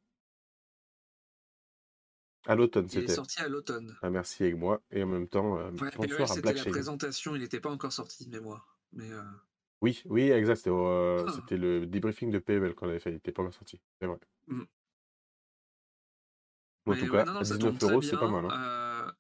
À 2.47 2.55
l'automne, 2.55 2.87
Il 2.93 2.99
est 2.99 3.01
c'était. 3.03 3.15
sorti 3.15 3.41
à 3.41 3.49
l'automne. 3.49 3.97
Ah, 4.03 4.11
merci 4.11 4.43
avec 4.45 4.57
moi. 4.57 4.81
Et 4.91 5.03
en 5.03 5.07
même 5.07 5.29
temps, 5.29 5.59
euh, 5.59 5.71
Ouais, 5.73 5.91
bonsoir 5.97 5.99
PEL, 6.09 6.23
à 6.23 6.27
c'était 6.27 6.41
Black 6.43 6.57
la 6.57 6.65
présentation, 6.71 7.35
il 7.37 7.43
n'était 7.43 7.61
pas 7.61 7.71
encore 7.71 7.93
sorti 7.93 8.25
de 8.27 8.31
mémoire. 8.31 8.79
Mais 8.93 9.11
euh, 9.11 9.23
Oui, 9.83 10.03
oui, 10.07 10.31
exact. 10.31 10.57
C'était 10.57 10.71
euh, 10.71 11.25
Ah. 11.27 11.33
c'était 11.33 11.57
le 11.59 11.87
débriefing 11.87 12.31
de 12.31 12.39
PEL 12.39 12.75
qu'on 12.75 12.89
avait 12.89 13.01
fait. 13.01 13.11
Il 13.11 13.15
n'était 13.15 13.33
pas 13.33 13.43
encore 13.43 13.55
sorti. 13.55 13.81
C'est 14.01 14.07
vrai. 14.07 14.19
Mm. 14.47 14.63
En 16.87 16.93
mais 16.93 16.97
tout 16.99 17.05
ouais, 17.05 17.11
cas, 17.11 17.25
non, 17.27 17.33
non, 17.35 17.41
à 17.41 17.45
ça 17.45 17.59
tourne 17.59 17.73
19 17.75 17.79
très 17.79 17.91
euros, 17.91 18.01
bien. 18.01 18.11
c'est 18.11 18.17
pas 18.17 18.29
mal. 18.31 18.45
hein. 18.47 19.05
Euh, 19.09 19.13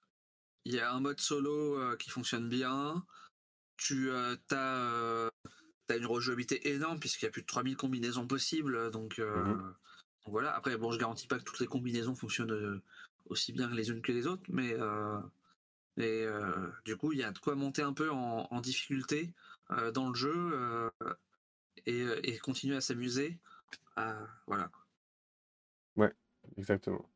Il 0.65 0.75
y 0.75 0.81
a 0.81 0.93
un 0.93 1.01
mode 1.01 1.21
solo 1.21 1.79
euh, 1.79 1.97
qui 1.97 2.11
fonctionne 2.11 2.49
bien. 2.49 3.05
Tu 3.77 4.11
as, 4.11 5.31
une 5.91 6.07
rejouabilité 6.07 6.69
énorme 6.71 6.99
puisqu'il 7.01 7.25
y 7.27 7.29
a 7.29 7.31
plus 7.31 7.43
de 7.43 7.47
3000 7.47 7.77
combinaisons 7.77 8.27
possibles. 8.27 8.91
Donc, 8.91 9.19
euh, 9.19 9.45
Mhm. 9.45 9.57
donc 10.25 10.33
voilà. 10.33 10.55
Après, 10.55 10.77
bon, 10.79 10.93
je 10.93 10.99
garantis 10.99 11.27
pas 11.27 11.39
que 11.39 11.45
toutes 11.45 11.61
les 11.61 11.67
combinaisons 11.67 12.15
fonctionnent 12.15 12.53
euh, 12.53 12.83
aussi 13.29 13.53
bien 13.53 13.69
les 13.71 13.91
unes 13.91 14.03
que 14.03 14.13
les 14.13 14.27
autres, 14.27 14.45
mais 14.49 14.73
euh, 14.75 15.19
et, 15.97 16.25
euh, 16.25 16.71
du 16.85 16.97
coup, 16.97 17.13
il 17.13 17.19
y 17.19 17.25
a 17.25 17.33
de 17.33 17.39
quoi 17.39 17.55
monter 17.55 17.83
un 17.83 17.93
peu 17.93 18.11
en, 18.11 18.47
en 18.51 18.61
difficulté 18.61 19.33
euh, 19.71 19.91
dans 19.91 20.09
le 20.09 20.15
jeu 20.15 20.35
euh, 20.35 20.91
et, 21.87 22.05
et 22.25 22.39
continuer 22.39 22.77
à 22.77 22.81
s'amuser. 22.81 23.39
Euh, 23.99 24.27
voilà. 24.47 24.71
Exactement. 26.57 27.09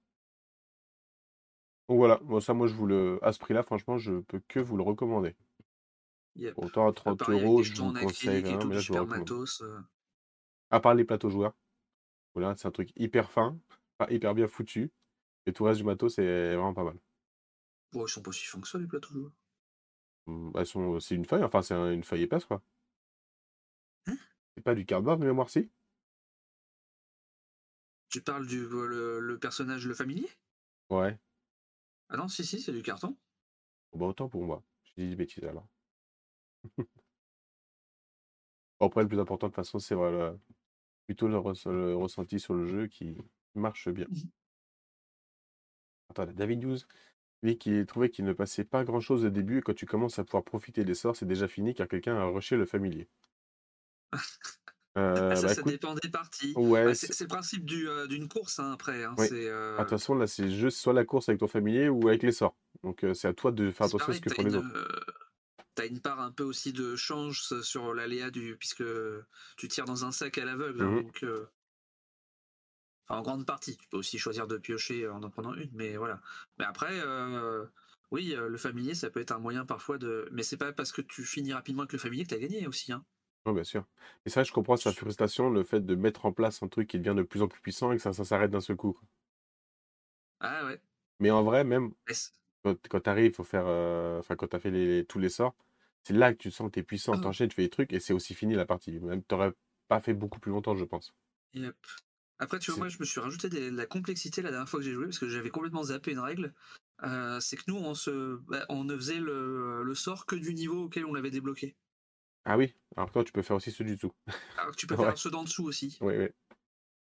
Donc 1.89 1.99
voilà, 1.99 2.21
bon, 2.23 2.41
ça, 2.41 2.55
moi, 2.55 2.67
je 2.67 2.75
vous 2.75 2.87
le. 2.87 3.19
À 3.23 3.33
ce 3.33 3.39
prix-là, 3.39 3.63
franchement, 3.63 3.99
je 3.99 4.21
peux 4.21 4.41
que 4.49 4.61
vous 4.61 4.77
le 4.77 4.83
recommander. 4.83 5.35
Yep. 6.37 6.55
Autant 6.59 6.87
à 6.87 6.89
Euh, 6.91 6.93
30 6.93 7.19
pareil, 7.19 7.37
avec 7.37 7.47
euros, 7.47 7.63
je 7.63 7.73
vous 7.75 7.93
conseille 7.93 8.37
acrylique 8.37 8.47
et 8.47 8.53
20, 8.53 8.59
tout, 8.59 8.69
mais 8.69 8.71
du 8.71 8.75
là, 8.75 8.81
je 8.81 8.93
vous 8.93 9.07
matos. 9.07 9.61
euh. 9.63 9.81
À 10.71 10.81
part 10.81 10.95
les 10.95 11.05
plateaux 11.05 11.31
joueurs. 11.31 11.55
Voilà, 12.35 12.57
c'est 12.57 12.67
un 12.69 12.71
truc 12.71 12.91
hyper 12.97 13.31
fin, 13.31 13.59
pas 13.99 14.11
hyper 14.11 14.35
bien 14.35 14.49
foutu. 14.49 14.91
Et 15.47 15.53
tout 15.53 15.63
le 15.65 15.69
reste 15.71 15.81
du 15.81 15.87
matos, 15.87 16.15
c'est 16.17 16.55
vraiment 16.57 16.75
pas 16.75 16.85
mal. 16.85 16.99
Bon, 17.93 18.05
ils 18.07 18.11
sont 18.11 18.21
pas 18.23 18.33
si 18.33 18.45
fins 18.45 18.61
que 18.61 18.69
ça, 18.69 18.77
les 18.79 18.87
plateaux 18.87 19.15
joueurs. 19.15 19.33
Hum, 20.27 20.51
elles 20.57 20.67
sont- 20.67 20.99
C'est 21.01 21.15
une 21.15 21.25
feuille, 21.25 21.45
enfin, 21.45 21.63
c'est 21.63 21.75
un- 21.75 21.93
une 21.93 22.03
feuille 22.05 22.23
épaisse, 22.23 22.45
quoi. 22.45 22.61
Hein? 24.07 24.19
C'est 24.57 24.63
pas 24.63 24.75
du 24.75 24.87
cardboard 24.87 25.21
de 25.21 25.27
mémoire, 25.27 25.51
si? 25.51 25.71
Tu 28.11 28.23
parles 28.23 28.47
du 28.47 28.61
le, 28.69 29.19
le 29.19 29.39
personnage, 29.41 29.89
le 29.89 29.95
familier? 29.95 30.29
Ouais. 30.91 31.19
Ah 32.09 32.17
non, 32.17 32.29
si, 32.29 32.45
si, 32.45 32.61
c'est 32.61 32.71
du 32.73 32.83
carton. 32.85 33.17
Bon, 33.93 33.99
bah, 34.01 34.07
autant 34.07 34.29
pour 34.29 34.45
moi. 34.45 34.63
J'ai 34.85 35.05
dit 35.05 35.09
des 35.11 35.17
bêtises 35.17 35.45
alors. 35.45 35.67
Après, 38.81 39.01
le 39.03 39.09
plus 39.09 39.19
important, 39.19 39.47
de 39.47 39.53
toute 39.53 39.57
façon, 39.57 39.79
c'est 39.79 39.95
voilà, 39.95 40.37
plutôt 41.07 41.29
le, 41.29 41.37
res- 41.39 41.71
le 41.71 41.97
ressenti 41.97 42.41
sur 42.41 42.55
le 42.55 42.67
jeu 42.67 42.87
qui 42.89 43.17
marche 43.55 43.89
bien. 43.91 44.09
Attends, 46.13 46.33
David 46.33 46.63
Hughes, 46.65 46.87
lui 47.43 47.59
qui 47.59 47.87
trouvait 47.87 48.11
qu'il 48.11 48.25
ne 48.27 48.33
passait 48.35 48.65
pas 48.65 48.85
grand-chose 48.85 49.25
au 49.27 49.31
début, 49.31 49.59
et 49.59 49.63
quand 49.63 49.75
tu 49.75 49.87
commences 49.87 50.19
à 50.21 50.25
pouvoir 50.25 50.45
profiter 50.45 50.85
des 50.85 50.95
sorts, 50.95 51.17
c'est 51.17 51.27
déjà 51.27 51.49
fini 51.49 51.75
car 51.75 51.89
quelqu'un 51.89 52.17
a 52.17 52.25
rushé 52.27 52.57
le 52.57 52.67
familier. 52.67 53.09
Euh, 54.99 55.35
Ah, 55.35 55.37
ça, 55.37 55.49
bah, 55.49 55.49
ça 55.49 55.63
écoute, 55.63 55.73
dépend 55.73 55.95
des 55.95 56.11
parties. 56.11 56.57
ouais, 56.57 56.85
Bah, 56.85 56.95
c'est- 56.95 57.21
le 57.21 57.27
principe 57.29 57.65
du, 57.65 57.89
euh, 57.89 58.07
d'une 58.07 58.29
course 58.29 58.59
hein, 58.59 58.73
après. 58.73 59.05
hein, 59.05 59.15
Oui. 59.17 59.29
euh, 59.33 59.77
Ah, 59.77 59.85
de 59.85 59.89
toute 59.89 59.99
façon, 59.99 60.15
là, 60.15 60.27
c'est 60.27 60.51
juste 60.51 60.79
soit 60.79 60.93
la 60.93 61.05
course 61.05 61.29
avec 61.29 61.41
ton 61.41 61.49
familier 61.49 61.89
ou 61.89 62.09
avec 62.09 62.23
les 62.23 62.33
sorts. 62.33 62.57
Donc 62.83 63.05
c'est 63.15 63.29
à 63.29 63.35
toi 63.35 63.53
de 63.53 63.71
faire 63.71 63.87
attention 63.87 64.11
à 64.13 64.15
ce 64.15 64.21
que 64.21 64.29
tu 64.29 64.35
font 64.35 64.43
les 64.43 64.55
autres. 64.57 64.69
heu, 64.75 64.89
une 65.89 66.01
part 66.01 66.21
un 66.21 66.33
peu 66.33 66.45
aussi 66.45 66.73
de 66.73 66.97
chance 66.97 67.61
sur 67.63 67.95
l'aléa 67.95 68.31
du 68.31 68.57
puisque 68.59 68.85
tu 69.57 69.69
tires 69.69 69.85
dans 69.85 70.05
un 70.05 70.13
sac 70.13 70.39
à 70.39 70.45
l'aveugle, 70.45 70.83
hein, 70.83 70.93
Mmh 70.93 71.03
donc 71.03 71.25
en 73.13 73.23
grande 73.23 73.47
partie. 73.47 73.77
Tu 73.77 73.89
peux 73.89 73.97
aussi 73.99 74.19
choisir 74.19 74.47
de 74.47 74.59
piocher 74.59 75.09
en 75.09 75.23
en 75.23 75.31
prenant 75.31 75.55
une, 75.55 75.71
mais 75.75 75.97
voilà. 75.97 76.21
Mais 76.59 76.65
après, 76.65 77.01
heu, 77.05 77.71
oui, 78.11 78.35
heu, 78.35 78.49
le 78.49 78.59
familier, 78.59 78.95
ça 78.95 79.11
peut 79.11 79.21
être 79.21 79.33
un 79.33 79.39
moyen 79.39 79.65
parfois 79.67 79.99
de 79.99 80.29
mais 80.33 80.43
c'est 80.43 80.57
pas 80.57 80.73
parce 80.73 80.93
que 80.93 81.03
tu 81.03 81.25
finis 81.25 81.53
rapidement 81.53 81.83
avec 81.83 81.93
le 81.93 81.99
familier 81.99 82.25
que 82.25 82.31
tu 82.31 82.35
as 82.35 82.39
gagné 82.39 82.67
aussi, 82.67 82.93
hein. 82.93 83.05
Ouais, 83.47 83.53
bien 83.55 83.63
sûr. 83.65 83.85
Et 84.27 84.31
ça, 84.31 84.43
je 84.45 84.51
comprends 84.53 84.77
sa 84.77 84.93
frustration, 84.93 85.49
le 85.51 85.63
fait 85.65 85.81
de 85.81 85.95
mettre 85.95 86.27
en 86.27 86.33
place 86.33 86.61
un 86.65 86.69
truc 86.69 86.89
qui 86.89 86.99
devient 86.99 87.15
de 87.17 87.23
plus 87.23 87.43
en 87.43 87.47
plus 87.49 87.61
puissant 87.61 87.93
et 87.93 87.97
que 87.97 88.03
ça 88.03 88.13
ça 88.13 88.25
s'arrête 88.25 88.51
d'un 88.51 88.61
seul 88.61 88.77
coup, 88.77 88.93
quoi. 88.95 89.09
Ah 90.41 90.65
ouais. 90.67 90.83
Mais 91.21 91.31
en 91.31 91.43
vrai, 91.43 91.65
même 91.65 91.93
quand 92.65 92.77
quand 92.89 93.01
tu 93.03 93.11
arrives, 93.11 93.35
faut 93.35 93.45
faire, 93.45 93.67
heu, 93.69 94.19
enfin 94.21 94.37
quand 94.37 94.49
tu 94.49 94.57
as 94.57 94.61
fait 94.61 94.71
les 94.73 95.07
tous 95.07 95.19
les 95.19 95.29
sorts, 95.31 95.57
c'est 96.05 96.15
là 96.15 96.33
que 96.35 96.39
tu 96.39 96.51
sens 96.51 96.69
que 96.69 96.75
tu 96.75 96.81
es 96.81 96.85
puissant, 96.85 97.19
tu 97.19 97.29
enchaînes, 97.29 97.49
tu 97.51 97.57
fais 97.57 97.65
des 97.65 97.71
trucs 97.71 97.93
et 97.93 98.01
c'est 98.01 98.15
aussi 98.15 98.35
fini 98.35 98.55
la 98.55 98.67
partie. 98.67 99.01
Même 99.01 99.25
tu 99.25 99.35
aurais 99.35 99.53
pas 99.89 100.01
fait 100.01 100.15
beaucoup 100.15 100.41
plus 100.41 100.53
longtemps, 100.53 100.77
je 100.77 100.85
pense. 100.87 101.15
Yep. 101.53 101.77
Après, 102.39 102.59
tu 102.59 102.71
vois, 102.71 102.79
moi, 102.79 102.89
je 102.89 102.99
me 102.99 103.05
suis 103.05 103.21
rajouté 103.21 103.49
de 103.49 103.71
la 103.71 103.87
complexité 103.87 104.43
la 104.43 104.51
dernière 104.51 104.69
fois 104.69 104.81
que 104.81 104.85
j'ai 104.85 104.93
joué 104.93 105.07
parce 105.07 105.19
que 105.19 105.29
j'avais 105.29 105.51
complètement 105.51 105.85
zappé 105.85 106.13
une 106.13 106.19
règle. 106.19 106.55
Heu, 107.05 107.39
c'est 107.41 107.57
que 107.57 107.63
nous, 107.69 107.77
on 107.77 107.95
se 107.95 108.37
bah, 108.49 108.67
on 108.69 108.85
ne 108.85 108.97
faisait 108.97 109.21
le 109.21 109.83
le 109.83 109.95
sort 109.95 110.27
que 110.27 110.37
du 110.37 110.55
niveau 110.55 110.85
auquel 110.85 111.07
on 111.07 111.15
l'avait 111.15 111.31
débloqué. 111.31 111.77
ah 112.45 112.57
oui? 112.57 112.75
Alors 112.97 113.11
toi, 113.11 113.25
tu 113.25 113.33
peux 113.33 113.43
faire 113.43 113.57
aussi 113.57 113.71
ceux 113.71 113.85
du 113.85 113.95
dessous. 113.97 114.13
Alors 114.57 114.71
que 114.73 114.77
tu 114.81 114.87
peux 114.87 114.97
Ouais, 114.99 115.13
faire 115.13 115.19
ceux 115.19 115.31
d'en 115.31 115.45
dessous 115.45 115.65
aussi. 115.65 116.03
oui, 116.03 116.17
oui. 116.19 116.29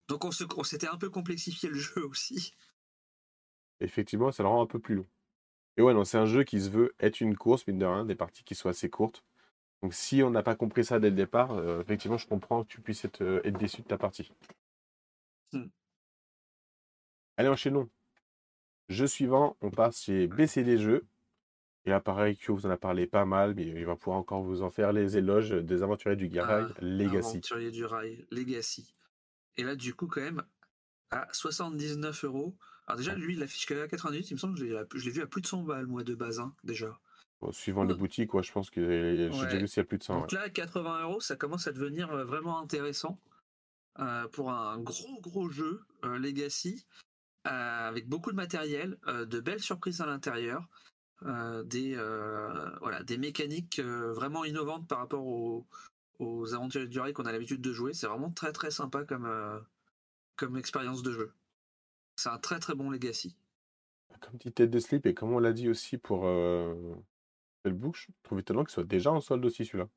Donc 0.08 0.24
on 0.24 0.32
s'était 0.64 0.88
un 0.88 0.96
peu 0.96 1.10
complexifié 1.10 1.68
le 1.68 1.78
jeu 1.78 2.04
aussi. 2.04 2.52
Effectivement, 3.80 4.32
ça 4.32 4.42
le 4.42 4.48
rend 4.48 4.62
un 4.62 4.66
peu 4.66 4.78
plus 4.78 4.94
long. 4.96 5.06
Et 5.78 5.82
ouais, 5.82 5.94
non, 5.94 6.04
c'est 6.04 6.18
un 6.18 6.26
jeu 6.26 6.44
qui 6.44 6.60
se 6.60 6.70
veut 6.70 6.94
être 7.00 7.20
une 7.20 7.36
course, 7.36 7.66
mine 7.66 7.78
de 7.78 7.86
rien, 7.86 8.04
des 8.04 8.16
parties 8.16 8.44
qui 8.44 8.54
soient 8.56 8.72
assez 8.72 8.90
courtes. 8.90 9.24
Donc 9.82 9.94
si 9.94 10.22
on 10.22 10.30
n'a 10.30 10.42
pas 10.42 10.56
compris 10.56 10.84
ça 10.84 11.00
dès 11.00 11.10
le 11.10 11.16
départ, 11.16 11.54
heu, 11.58 11.80
effectivement, 11.82 12.18
je 12.18 12.28
comprends 12.28 12.64
que 12.64 12.68
tu 12.68 12.80
puisses 12.82 13.04
être, 13.04 13.22
être 13.44 13.58
déçu 13.58 13.82
de 13.82 13.88
ta 13.88 13.98
partie. 13.98 14.32
Mmh. 15.56 15.70
Allez, 17.36 17.48
enchaînons. 17.48 17.88
Jeu 18.88 19.06
suivant, 19.06 19.56
on 19.60 19.70
passe 19.70 20.02
chez 20.02 20.26
BCD 20.28 20.78
Jeux. 20.78 21.06
Et 21.84 21.90
là, 21.90 22.00
pareil, 22.00 22.36
Kyo 22.36 22.54
vous 22.56 22.66
en 22.66 22.70
a 22.70 22.76
parlé 22.76 23.06
pas 23.06 23.24
mal, 23.24 23.54
mais 23.54 23.64
il 23.64 23.84
va 23.86 23.94
pouvoir 23.96 24.18
encore 24.18 24.42
vous 24.42 24.62
en 24.62 24.70
faire 24.70 24.92
les 24.92 25.16
éloges 25.16 25.50
des 25.50 25.82
aventuriers 25.82 26.16
du 26.16 26.28
Garay 26.28 26.64
Ah, 26.68 26.74
Legacy. 26.80 27.28
Aventurier 27.30 27.70
du 27.70 27.84
rail, 27.84 28.26
Legacy. 28.30 28.92
Et 29.56 29.62
là, 29.62 29.76
du 29.76 29.94
coup, 29.94 30.06
quand 30.08 30.20
même, 30.20 30.42
à 31.10 31.28
79 31.32 32.24
euros. 32.24 32.56
Alors 32.86 32.98
déjà, 32.98 33.14
lui, 33.14 33.34
il 33.34 33.42
affiche 33.42 33.66
qu'à 33.66 33.86
98, 33.86 34.30
il 34.30 34.34
me 34.34 34.38
semble 34.38 34.58
que 34.88 34.98
je 34.98 35.04
l'ai 35.04 35.10
vu 35.10 35.22
à 35.22 35.26
plus 35.26 35.40
de 35.42 35.46
100 35.46 35.62
balles, 35.62 35.86
moi, 35.86 36.02
de 36.02 36.14
base, 36.14 36.40
hein, 36.40 36.54
déjà. 36.64 36.98
Bon, 37.40 37.52
suivant 37.52 37.84
les 37.84 37.92
Ouais. 37.92 37.98
boutiques, 37.98 38.34
ouais, 38.34 38.42
je 38.42 38.50
pense 38.52 38.70
que 38.70 38.80
j'ai 38.82 39.28
déjà 39.28 39.54
Ouais. 39.54 39.58
vu 39.60 39.68
s'il 39.68 39.78
y 39.78 39.80
a 39.80 39.84
plus 39.84 39.98
de 39.98 40.02
100. 40.04 40.20
Donc 40.20 40.32
là, 40.32 40.48
80 40.48 41.02
euros, 41.02 41.20
ça 41.20 41.36
commence 41.36 41.66
à 41.68 41.72
devenir 41.72 42.10
euh, 42.12 42.24
vraiment 42.24 42.60
intéressant 42.60 43.20
euh, 43.28 43.35
pour 44.32 44.50
un 44.50 44.78
gros, 44.78 45.20
gros 45.20 45.48
jeu 45.48 45.82
euh, 46.04 46.18
Legacy, 46.18 46.86
euh, 47.46 47.88
avec 47.88 48.08
beaucoup 48.08 48.30
de 48.30 48.36
matériel, 48.36 48.98
euh, 49.06 49.24
de 49.24 49.40
belles 49.40 49.62
surprises 49.62 50.00
à 50.00 50.06
l'intérieur, 50.06 50.68
euh, 51.22 51.62
des, 51.64 51.94
euh, 51.96 52.70
voilà, 52.80 53.02
des 53.02 53.18
mécaniques 53.18 53.78
euh, 53.78 54.12
vraiment 54.12 54.44
innovantes 54.44 54.86
par 54.86 54.98
rapport 54.98 55.26
aux, 55.26 55.66
aux 56.18 56.54
aventures 56.54 56.88
du 56.88 57.00
rail 57.00 57.12
qu'on 57.12 57.26
a 57.26 57.32
l'habitude 57.32 57.62
de 57.62 57.72
jouer. 57.72 57.94
C'est 57.94 58.06
vraiment 58.06 58.30
très, 58.30 58.52
très 58.52 58.70
sympa 58.70 59.04
comme, 59.04 59.26
euh, 59.26 59.58
comme 60.36 60.56
expérience 60.56 61.02
de 61.02 61.12
jeu. 61.12 61.32
C'est 62.16 62.28
un 62.30 62.38
très, 62.38 62.58
très 62.58 62.74
bon 62.74 62.90
Legacy. 62.90 63.36
Comme 64.20 64.36
dit 64.38 64.52
tête 64.52 64.70
de 64.70 64.78
slip, 64.78 65.04
et 65.06 65.14
comme 65.14 65.32
on 65.32 65.38
l'a 65.38 65.52
dit 65.52 65.68
aussi 65.68 65.98
pour 65.98 66.26
euh, 66.26 66.74
Bouche, 67.64 68.08
je 68.08 68.22
trouve 68.22 68.38
étonnant 68.38 68.64
qu'il 68.64 68.72
soit 68.72 68.84
déjà 68.84 69.10
en 69.10 69.20
solde 69.20 69.44
aussi 69.44 69.64
celui-là. 69.64 69.88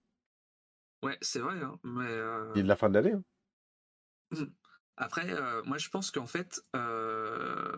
Ouais, 1.04 1.18
c'est 1.22 1.39
vrai, 1.39 1.62
hein, 1.62 1.80
mais... 1.84 2.08
euh, 2.08 2.52
Il 2.56 2.60
est 2.60 2.64
de 2.64 2.68
la 2.68 2.76
fin 2.76 2.89
de 2.89 2.95
l'année. 2.95 3.14
hein. 3.14 3.24
Après, 4.99 5.32
euh, 5.32 5.63
moi 5.63 5.77
je 5.77 5.88
pense 5.89 6.11
qu'en 6.11 6.27
fait, 6.27 6.61
euh, 6.75 7.77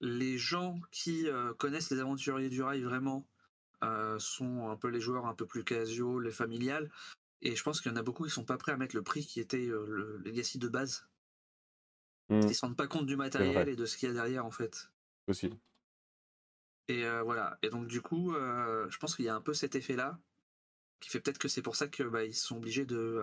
les 0.00 0.38
gens 0.38 0.80
qui 0.90 1.28
euh, 1.28 1.54
connaissent 1.54 1.90
les 1.90 2.00
aventuriers 2.00 2.50
du 2.50 2.62
rail 2.62 2.82
vraiment 2.82 3.26
sont 4.18 4.68
un 4.68 4.76
peu 4.76 4.88
les 4.88 5.00
joueurs 5.00 5.26
un 5.26 5.34
peu 5.34 5.46
plus 5.46 5.62
casuaux, 5.62 6.18
les 6.18 6.32
familiales, 6.32 6.90
et 7.40 7.54
je 7.54 7.62
pense 7.62 7.80
qu'il 7.80 7.92
y 7.92 7.94
en 7.94 7.96
a 7.96 8.02
beaucoup 8.02 8.24
qui 8.24 8.30
sont 8.30 8.44
pas 8.44 8.56
prêts 8.56 8.72
à 8.72 8.76
mettre 8.76 8.96
le 8.96 9.02
prix 9.02 9.24
qui 9.24 9.38
était 9.38 9.66
le 9.66 10.16
Legacy 10.24 10.58
de 10.58 10.66
base. 10.66 11.06
Hmm, 12.28 12.40
Ils 12.40 12.54
se 12.54 12.62
rendent 12.62 12.76
pas 12.76 12.88
compte 12.88 13.06
du 13.06 13.14
matériel 13.14 13.68
et 13.68 13.76
de 13.76 13.86
ce 13.86 13.96
qu'il 13.96 14.08
y 14.08 14.10
a 14.10 14.14
derrière 14.14 14.44
en 14.44 14.50
fait. 14.50 14.90
aussi. 15.28 15.52
Et 16.88 17.08
voilà. 17.20 17.58
Et 17.62 17.70
donc 17.70 17.86
du 17.86 18.00
coup, 18.00 18.34
je 18.34 18.98
pense 18.98 19.14
qu'il 19.14 19.26
y 19.26 19.28
a 19.28 19.36
un 19.36 19.40
peu 19.40 19.54
cet 19.54 19.76
effet-là 19.76 20.18
qui 20.98 21.10
fait 21.10 21.20
peut-être 21.20 21.38
que 21.38 21.46
c'est 21.48 21.62
pour 21.62 21.76
ça 21.76 21.86
que 21.86 22.02
bah, 22.02 22.32
sont 22.32 22.56
obligés 22.56 22.86
de 22.86 23.22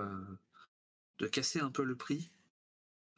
de 1.20 1.28
casser 1.28 1.60
un 1.60 1.72
peu 1.72 1.84
le 1.84 1.96
prix. 1.96 2.32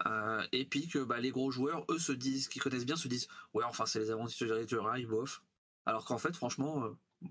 Euh, 0.05 0.45
et 0.51 0.65
puis 0.65 0.87
que 0.87 0.99
bah, 0.99 1.19
les 1.19 1.31
gros 1.31 1.51
joueurs, 1.51 1.85
eux, 1.89 1.99
se 1.99 2.11
disent, 2.11 2.47
qui 2.49 2.59
connaissent 2.59 2.85
bien, 2.85 2.97
se 2.97 3.07
disent 3.07 3.27
Ouais, 3.53 3.63
enfin, 3.63 3.85
c'est 3.85 3.99
les 3.99 4.11
aventuriers 4.11 4.65
du 4.65 4.77
rail, 4.77 5.05
bof. 5.05 5.41
Alors 5.85 6.05
qu'en 6.05 6.17
fait, 6.17 6.35
franchement, 6.35 6.83
euh, 6.85 7.27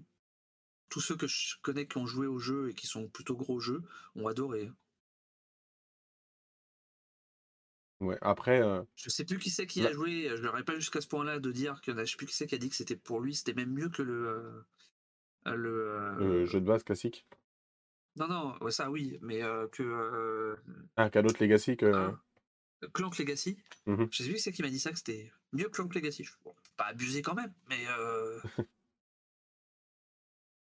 tous 0.89 1.01
ceux 1.01 1.17
que 1.17 1.27
je 1.27 1.57
connais 1.63 1.87
qui 1.87 1.99
ont 1.99 2.07
joué 2.07 2.27
au 2.27 2.39
jeu 2.39 2.71
et 2.71 2.75
qui 2.75 2.87
sont 2.87 3.09
plutôt 3.09 3.37
gros 3.37 3.61
jeux 3.61 3.83
ont 4.15 4.29
adoré. 4.29 4.71
Ouais. 8.01 8.19
Après, 8.21 8.63
euh, 8.63 8.83
Je 8.97 9.09
sais 9.09 9.25
plus 9.25 9.39
qui 9.39 9.51
c'est 9.51 9.67
qui 9.67 9.87
a 9.87 9.93
joué, 9.93 10.29
je 10.37 10.43
n'aurais 10.43 10.65
pas 10.65 10.75
jusqu'à 10.75 11.01
ce 11.01 11.09
point-là 11.09 11.39
de 11.39 11.53
dire 11.53 11.81
que 11.81 11.93
je 11.93 12.05
sais 12.05 12.17
plus 12.17 12.27
qui 12.27 12.35
c'est 12.35 12.47
qui 12.47 12.55
a 12.55 12.59
dit 12.59 12.69
que 12.69 12.77
c'était 12.77 12.97
pour 12.97 13.21
lui, 13.21 13.35
c'était 13.35 13.55
même 13.55 13.73
mieux 13.73 13.89
que 13.89 14.03
le. 14.03 14.65
le 15.47 15.71
euh, 15.71 16.15
le 16.19 16.47
jeu 16.47 16.61
de 16.61 16.67
base 16.67 16.85
classique. 16.85 17.27
Non, 18.17 18.29
non, 18.29 18.57
ouais, 18.61 18.71
ça 18.71 18.91
oui, 18.91 19.19
mais 19.23 19.43
euh, 19.43 19.67
que. 19.69 19.83
euh, 19.83 20.57
Ah, 20.97 21.11
qu'un 21.11 21.25
autre 21.25 21.43
Legacy 21.43 21.77
que. 21.77 21.87
Ah. 21.87 22.21
Clank 22.93 23.17
Legacy. 23.19 23.57
Mhm. 23.87 24.09
Je 24.11 24.23
sais 24.23 24.25
plus 24.29 24.35
qui 24.35 24.41
c'est 24.43 24.53
qui 24.53 24.63
m'a 24.63 24.69
dit 24.69 24.79
ça, 24.79 24.91
que 24.91 24.99
c'était 24.99 25.33
mieux 25.53 25.65
que 25.65 25.71
Clank 25.71 25.95
Legacy. 25.95 26.29
Bon, 26.45 26.55
pas 26.77 26.85
abusé 26.85 27.23
quand 27.23 27.35
même, 27.35 27.53
mais. 27.69 27.85
euh, 27.99 28.41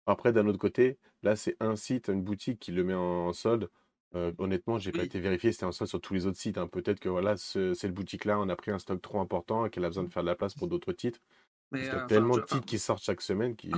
Après, 0.05 0.33
d'un 0.33 0.47
autre 0.47 0.57
côté, 0.57 0.97
là, 1.21 1.35
c'est 1.35 1.55
un 1.59 1.75
site, 1.75 2.07
une 2.09 2.23
boutique 2.23 2.59
qui 2.59 2.71
le 2.71 2.83
met 2.83 2.95
en 2.95 3.31
solde. 3.31 3.69
Euh, 4.15 4.31
honnêtement, 4.39 4.79
j'ai 4.79 4.91
pas 4.91 4.99
Oui. 4.99 5.05
été 5.05 5.19
vérifié, 5.19 5.51
c'était 5.51 5.65
en 5.65 5.71
solde 5.71 5.89
sur 5.89 6.01
tous 6.01 6.15
les 6.15 6.25
autres 6.25 6.37
sites. 6.39 6.57
hein. 6.57 6.67
Peut-être 6.67 6.99
que 6.99 7.09
voilà, 7.09 7.37
ce- 7.37 7.75
cette 7.75 7.93
boutique-là, 7.93 8.39
on 8.39 8.49
a 8.49 8.55
pris 8.55 8.71
un 8.71 8.79
stock 8.79 8.99
trop 9.01 9.19
important 9.19 9.65
et 9.65 9.69
qu'elle 9.69 9.85
a 9.85 9.89
besoin 9.89 10.03
de 10.03 10.09
faire 10.11 10.23
de 10.23 10.27
la 10.27 10.35
place 10.35 10.55
pour 10.55 10.67
d'autres 10.67 10.93
titres. 10.93 11.19
mais 11.71 11.79
Parce 11.79 11.89
qu'il 11.89 11.97
y 11.99 12.01
a 12.01 12.05
euh, 12.05 12.07
tellement 12.07 12.37
de 12.37 12.41
titres 12.41 12.65
qui 12.65 12.79
sortent 12.79 13.03
chaque 13.03 13.21
semaine 13.21 13.55
qui 13.55 13.69
Ah, 13.71 13.77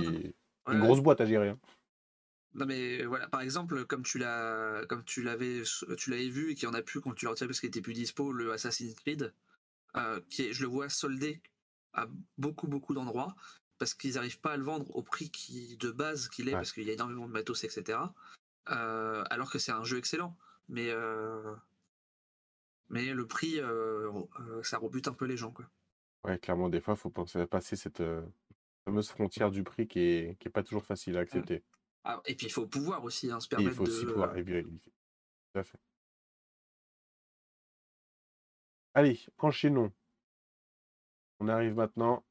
une 0.72 0.78
ouais, 0.78 0.78
grosse 0.78 1.00
boîte 1.00 1.20
à 1.20 1.26
gérer. 1.26 1.50
hein. 1.50 1.58
Non 2.54 2.66
mais 2.66 3.04
voilà, 3.04 3.28
par 3.28 3.40
exemple, 3.40 3.84
comme 3.86 4.02
tu 4.02 4.18
l'as, 4.18 4.84
comme 4.88 5.04
tu 5.04 5.22
l'avais, 5.22 5.62
tu 5.96 6.10
l'avais 6.10 6.28
vu 6.28 6.50
et 6.50 6.54
qu'il 6.54 6.64
y 6.64 6.70
en 6.70 6.74
a 6.74 6.82
plus 6.82 7.00
quand 7.00 7.12
tu 7.14 7.24
l'as 7.24 7.30
retiré 7.30 7.48
parce 7.48 7.60
qu'il 7.60 7.68
était 7.68 7.80
plus 7.80 7.94
dispo, 7.94 8.32
le 8.32 8.52
Assassin's 8.52 8.94
Creed, 8.94 9.32
euh, 9.96 10.20
qui 10.28 10.42
est, 10.42 10.52
je 10.52 10.62
le 10.62 10.68
vois 10.68 10.88
soldé 10.90 11.40
à 11.94 12.06
beaucoup 12.38 12.66
beaucoup 12.68 12.92
d'endroits 12.94 13.34
parce 13.78 13.94
qu'ils 13.94 14.14
n'arrivent 14.14 14.40
pas 14.40 14.52
à 14.52 14.56
le 14.56 14.64
vendre 14.64 14.94
au 14.94 15.02
prix 15.02 15.30
qui 15.30 15.76
de 15.78 15.90
base 15.90 16.28
qu'il 16.28 16.48
est 16.48 16.52
Ouais. 16.52 16.58
parce 16.58 16.72
qu'il 16.72 16.84
y 16.84 16.90
a 16.90 16.92
énormément 16.92 17.26
de 17.26 17.32
matos 17.32 17.64
etc. 17.64 17.98
Euh, 18.70 19.24
alors 19.30 19.50
que 19.50 19.58
c'est 19.58 19.72
un 19.72 19.84
jeu 19.84 19.96
excellent, 19.98 20.36
mais 20.68 20.90
euh, 20.90 21.54
mais 22.90 23.14
le 23.14 23.26
prix, 23.26 23.58
euh, 23.60 24.10
euh, 24.40 24.62
ça 24.62 24.76
rebute 24.78 25.08
un 25.08 25.14
peu 25.14 25.24
les 25.24 25.36
gens 25.36 25.50
quoi. 25.52 25.64
Ouais, 26.24 26.38
clairement, 26.38 26.68
des 26.68 26.80
fois, 26.80 26.94
il 26.94 27.00
faut 27.00 27.10
penser 27.10 27.40
à 27.40 27.46
passer 27.46 27.74
cette 27.74 28.00
euh, 28.00 28.22
fameuse 28.84 29.08
frontière 29.08 29.50
du 29.50 29.64
prix 29.64 29.88
qui 29.88 29.98
est, 30.00 30.38
qui 30.38 30.46
est 30.48 30.50
pas 30.52 30.62
toujours 30.62 30.84
facile 30.84 31.16
à 31.16 31.20
accepter. 31.20 31.64
Ah, 32.04 32.20
et 32.26 32.34
puis 32.34 32.46
il 32.46 32.52
faut 32.52 32.66
pouvoir 32.66 33.04
aussi 33.04 33.30
hein, 33.30 33.40
se 33.40 33.46
Et 33.46 33.48
il 33.50 33.56
permettre 33.56 33.76
faut 33.76 33.82
aussi 33.84 34.04
de. 34.04 34.10
pouvoir 34.10 34.36
et 34.36 34.42
vérifier. 34.42 34.92
Tout 35.52 35.60
à 35.60 35.62
fait. 35.64 35.78
Allez, 38.94 39.20
enchaînons. 39.38 39.92
On 41.40 41.48
arrive 41.48 41.74
maintenant 41.74 42.24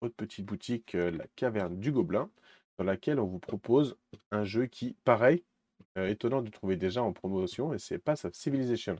aux 0.00 0.08
petite 0.10 0.44
boutique, 0.44 0.94
euh, 0.94 1.10
la 1.10 1.26
Caverne 1.36 1.78
du 1.78 1.92
Gobelin, 1.92 2.30
dans 2.78 2.84
laquelle 2.84 3.18
on 3.18 3.26
vous 3.26 3.38
propose 3.38 3.96
un 4.30 4.44
jeu 4.44 4.66
qui, 4.66 4.96
pareil, 5.04 5.44
euh, 5.98 6.08
étonnant 6.08 6.42
de 6.42 6.50
trouver 6.50 6.76
déjà 6.76 7.02
en 7.02 7.12
promotion, 7.12 7.72
et 7.74 7.78
c'est 7.78 7.98
Pass 7.98 8.24
of 8.24 8.34
Civilization. 8.34 8.96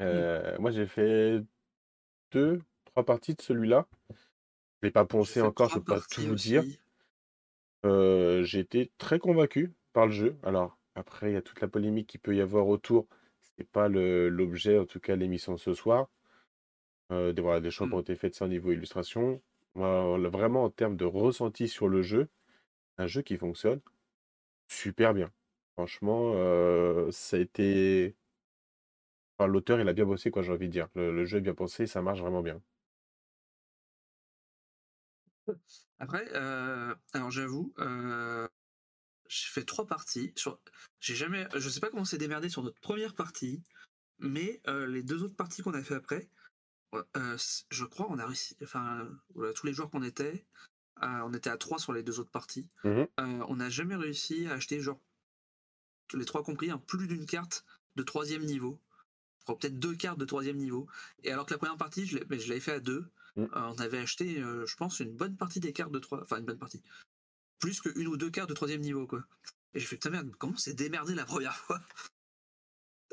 Euh, 0.00 0.56
Moi, 0.58 0.70
j'ai 0.70 0.86
fait 0.86 1.44
deux, 2.32 2.62
trois 2.86 3.04
parties 3.04 3.34
de 3.34 3.42
celui-là. 3.42 3.86
Je 4.10 4.86
l'ai 4.86 4.90
pas 4.90 5.04
poncé 5.04 5.42
encore, 5.42 5.68
je 5.68 5.78
trois 5.78 5.96
peux 5.96 6.00
pas 6.00 6.06
tout 6.08 6.22
vous 6.22 6.34
dire. 6.34 6.62
aussi. 6.62 6.80
Euh, 7.84 8.42
j'ai 8.44 8.60
été 8.60 8.90
très 8.98 9.18
convaincu 9.18 9.72
par 9.92 10.06
le 10.06 10.12
jeu. 10.12 10.36
Alors, 10.42 10.78
après, 10.94 11.30
il 11.30 11.34
y 11.34 11.36
a 11.36 11.42
toute 11.42 11.60
la 11.60 11.68
polémique 11.68 12.08
qu'il 12.08 12.20
peut 12.20 12.34
y 12.34 12.40
avoir 12.40 12.68
autour. 12.68 13.06
C'est 13.58 13.68
pas 13.68 13.88
l'objet, 13.88 14.78
en 14.78 14.86
tout 14.86 15.00
cas, 15.00 15.14
de 15.16 15.20
l'émission 15.20 15.52
de 15.54 15.58
ce 15.58 15.74
soir. 15.74 16.08
Euh, 17.12 17.32
des, 17.32 17.42
voilà, 17.42 17.60
des 17.60 17.70
choix 17.70 17.88
qui 17.88 17.94
Mm. 17.94 17.96
ont 17.96 18.00
été 18.00 18.14
faits 18.14 18.32
de 18.32 18.36
ça 18.36 18.44
au 18.44 18.48
niveau 18.48 18.72
illustration. 18.72 19.42
Vraiment, 19.74 20.64
en 20.64 20.70
termes 20.70 20.96
de 20.96 21.04
ressenti 21.04 21.68
sur 21.68 21.88
le 21.88 22.02
jeu, 22.02 22.28
un 22.98 23.06
jeu 23.06 23.22
qui 23.22 23.36
fonctionne 23.38 23.80
super 24.68 25.14
bien. 25.14 25.30
Franchement, 25.76 26.32
euh, 26.36 27.10
ça 27.12 27.36
a 27.38 27.40
été. 27.40 28.16
Enfin, 29.36 29.48
l'auteur, 29.48 29.80
il 29.80 29.88
a 29.88 29.92
bien 29.92 30.04
bossé, 30.04 30.30
quoi, 30.30 30.42
j'ai 30.42 30.52
envie 30.52 30.68
de 30.68 30.72
dire. 30.72 30.88
Le, 30.94 31.12
le 31.12 31.24
jeu 31.24 31.38
est 31.38 31.40
bien 31.40 31.52
pensé, 31.54 31.88
ça 31.88 32.00
marche 32.00 32.20
vraiment 32.20 32.42
bien. 32.42 32.62
Après, 36.00 36.26
euh, 36.34 36.94
alors 37.12 37.30
j'avoue, 37.30 37.74
euh, 37.78 38.48
j'ai 39.28 39.48
fait 39.48 39.64
trois 39.64 39.86
parties. 39.86 40.32
Sur... 40.34 40.58
J'ai 40.98 41.14
jamais, 41.14 41.46
je 41.54 41.68
sais 41.68 41.78
pas 41.78 41.90
comment 41.90 42.06
c'est 42.06 42.18
démerdé 42.18 42.48
sur 42.48 42.62
notre 42.62 42.80
première 42.80 43.14
partie, 43.14 43.62
mais 44.18 44.62
euh, 44.66 44.86
les 44.86 45.02
deux 45.02 45.22
autres 45.22 45.36
parties 45.36 45.62
qu'on 45.62 45.74
a 45.74 45.82
fait 45.82 45.94
après, 45.94 46.28
je 46.94 47.84
crois, 47.84 48.06
on 48.10 48.18
a 48.18 48.26
réussi. 48.26 48.56
Enfin, 48.62 49.08
tous 49.54 49.66
les 49.66 49.74
joueurs 49.74 49.90
qu'on 49.90 50.02
était, 50.02 50.46
on 51.02 51.32
était 51.34 51.50
à 51.50 51.58
trois 51.58 51.78
sur 51.78 51.92
les 51.92 52.02
deux 52.02 52.18
autres 52.18 52.30
parties. 52.30 52.66
Euh, 52.84 53.04
on 53.18 53.56
n'a 53.56 53.68
jamais 53.68 53.94
réussi 53.94 54.46
à 54.46 54.54
acheter 54.54 54.80
genre 54.80 55.00
les 56.14 56.24
trois 56.24 56.42
compris, 56.42 56.70
hein, 56.70 56.82
plus 56.86 57.06
d'une 57.06 57.26
carte 57.26 57.64
de 57.96 58.02
troisième 58.02 58.42
niveau. 58.42 58.80
Peut-être 59.46 59.78
deux 59.78 59.94
cartes 59.94 60.18
de 60.18 60.24
troisième 60.24 60.56
niveau. 60.56 60.88
Et 61.24 61.30
alors 61.30 61.44
que 61.44 61.52
la 61.52 61.58
première 61.58 61.76
partie, 61.76 62.06
je 62.06 62.18
l'avais 62.18 62.60
fait 62.60 62.72
à 62.72 62.80
deux. 62.80 63.10
Mm. 63.40 63.44
Euh, 63.56 63.72
on 63.74 63.80
avait 63.80 63.98
acheté, 63.98 64.40
euh, 64.40 64.66
je 64.66 64.76
pense, 64.76 65.00
une 65.00 65.14
bonne 65.14 65.36
partie 65.36 65.60
des 65.60 65.72
cartes 65.72 65.92
de 65.92 65.98
trois. 65.98 66.22
Enfin, 66.22 66.38
une 66.38 66.44
bonne 66.44 66.58
partie. 66.58 66.82
Plus 67.58 67.80
qu'une 67.80 68.08
ou 68.08 68.16
deux 68.16 68.30
cartes 68.30 68.48
de 68.48 68.54
troisième 68.54 68.80
niveau, 68.80 69.06
quoi. 69.06 69.22
Et 69.74 69.80
j'ai 69.80 69.86
fait, 69.86 69.96
putain 69.96 70.10
merde, 70.10 70.30
comment 70.38 70.56
c'est 70.56 70.74
démerdé 70.74 71.14
la 71.14 71.24
première 71.24 71.54
fois? 71.54 71.80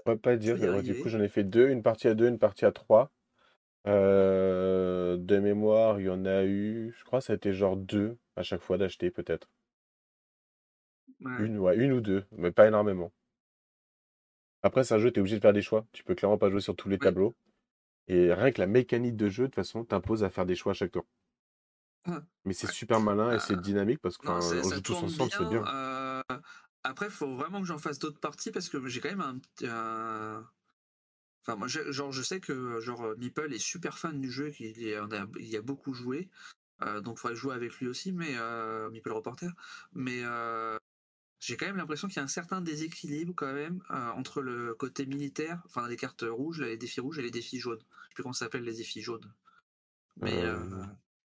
On 0.06 0.12
va 0.12 0.18
pas 0.18 0.38
dire, 0.38 0.58
du 0.82 1.02
coup, 1.02 1.10
j'en 1.10 1.20
ai 1.20 1.28
fait 1.28 1.44
deux, 1.44 1.70
une 1.70 1.84
partie 1.84 2.08
à 2.08 2.14
deux, 2.14 2.28
une 2.28 2.40
partie 2.40 2.66
à 2.66 2.72
trois. 2.72 3.12
Euh, 3.88 5.18
de 5.18 5.40
mémoire, 5.40 6.00
il 6.00 6.08
y 6.08 6.10
en 6.10 6.26
a 6.26 6.44
eu, 6.44 6.94
je 6.98 7.04
crois 7.06 7.20
que 7.20 7.26
ça 7.26 7.34
a 7.34 7.36
été 7.36 7.54
genre 7.54 7.78
deux 7.78 8.18
à 8.36 8.44
chaque 8.44 8.62
fois 8.62 8.78
d'acheter, 8.78 9.12
peut-être. 9.12 9.50
Ouais. 11.22 11.32
Une, 11.40 11.58
ouais, 11.58 11.76
une 11.78 11.94
ou 11.94 12.02
deux, 12.02 12.26
mais 12.32 12.52
pas 12.52 12.68
énormément. 12.68 13.12
Après, 14.64 14.84
c'est 14.84 14.94
un 14.94 15.00
jeu, 15.00 15.12
tu 15.12 15.18
es 15.18 15.22
obligé 15.22 15.38
de 15.38 15.42
faire 15.42 15.54
des 15.54 15.62
choix. 15.62 15.86
Tu 15.94 16.04
peux 16.04 16.16
clairement 16.16 16.38
pas 16.38 16.50
jouer 16.50 16.62
sur 16.62 16.76
tous 16.76 16.90
les 16.90 16.96
Ouais. 16.96 17.00
tableaux. 17.00 17.36
Et 18.08 18.34
rien 18.34 18.52
que 18.52 18.60
la 18.62 18.68
mécanique 18.68 19.16
de 19.16 19.30
jeu, 19.30 19.44
de 19.44 19.48
toute 19.48 19.56
façon, 19.56 19.86
t'impose 19.86 20.24
à 20.24 20.30
faire 20.30 20.46
des 20.46 20.56
choix 20.56 20.72
à 20.72 20.76
chaque 20.76 20.92
tour. 20.92 21.08
Ah, 22.06 22.24
Mais 22.46 22.54
c'est 22.54 22.66
ouais. 22.66 22.74
super 22.74 23.00
malin 23.00 23.32
et 23.32 23.38
c'est 23.40 23.56
Euh, 23.56 23.62
dynamique 23.62 24.00
parce 24.02 24.18
qu'on 24.18 24.42
c'est- 24.42 24.64
joue 24.72 24.82
tous 24.82 25.04
ensemble, 25.04 25.32
c'est 25.32 25.46
bien. 25.46 25.68
euh, 25.68 26.22
Après, 26.84 27.10
faut 27.10 27.36
vraiment 27.36 27.60
que 27.62 27.68
j'en 27.68 27.78
fasse 27.80 28.00
d'autres 28.00 28.20
parties 28.20 28.52
parce 28.52 28.70
que 28.70 28.88
j'ai 28.88 29.02
quand 29.02 29.10
même 29.10 29.22
un 29.22 29.40
Enfin, 31.46 31.56
moi, 31.58 31.68
genre, 31.68 32.12
je 32.12 32.22
sais 32.22 32.40
que 32.42 32.82
genre 32.82 33.16
Meeple 33.18 33.54
est 33.54 33.60
super 33.60 33.98
fan 33.98 34.20
du 34.20 34.30
jeu, 34.32 34.50
qu'il 34.50 34.78
y 34.82 34.94
a, 34.94 35.08
il 35.40 35.48
y 35.48 35.56
a 35.56 35.62
beaucoup 35.62 35.94
joué, 35.94 36.30
euh, 36.84 37.02
donc 37.02 37.18
il 37.20 37.22
faudrait 37.22 37.36
jouer 37.38 37.56
avec 37.56 37.74
lui 37.80 37.88
aussi, 37.88 38.14
mais 38.14 38.38
euh, 38.38 38.90
Meeple 38.92 39.12
reporter. 39.14 39.52
Mais 39.94 40.22
euh, 40.24 40.78
j'ai 41.40 41.56
quand 41.58 41.66
même 41.68 41.78
l'impression 41.78 42.08
qu'il 42.08 42.18
y 42.18 42.20
a 42.20 42.24
un 42.24 42.28
certain 42.28 42.62
déséquilibre 42.62 43.34
quand 43.36 43.54
même 43.54 43.82
euh, 43.92 44.10
entre 44.12 44.42
le 44.42 44.74
côté 44.74 45.06
militaire, 45.06 45.62
enfin 45.66 45.88
les 45.88 45.96
cartes 45.98 46.26
rouges, 46.28 46.62
les 46.62 46.78
défis 46.78 47.00
rouges 47.00 47.20
et 47.20 47.22
les 47.22 47.32
défis 47.32 47.60
jaunes. 47.60 47.80
Je 47.80 48.08
sais 48.10 48.14
plus 48.16 48.24
comment 48.24 48.34
ça 48.34 48.46
s'appelle 48.46 48.64
les 48.64 48.74
défis 48.74 49.02
jaunes. 49.02 49.32
Mais 50.18 50.34
Euh, 50.44 50.58
euh, 50.58 50.84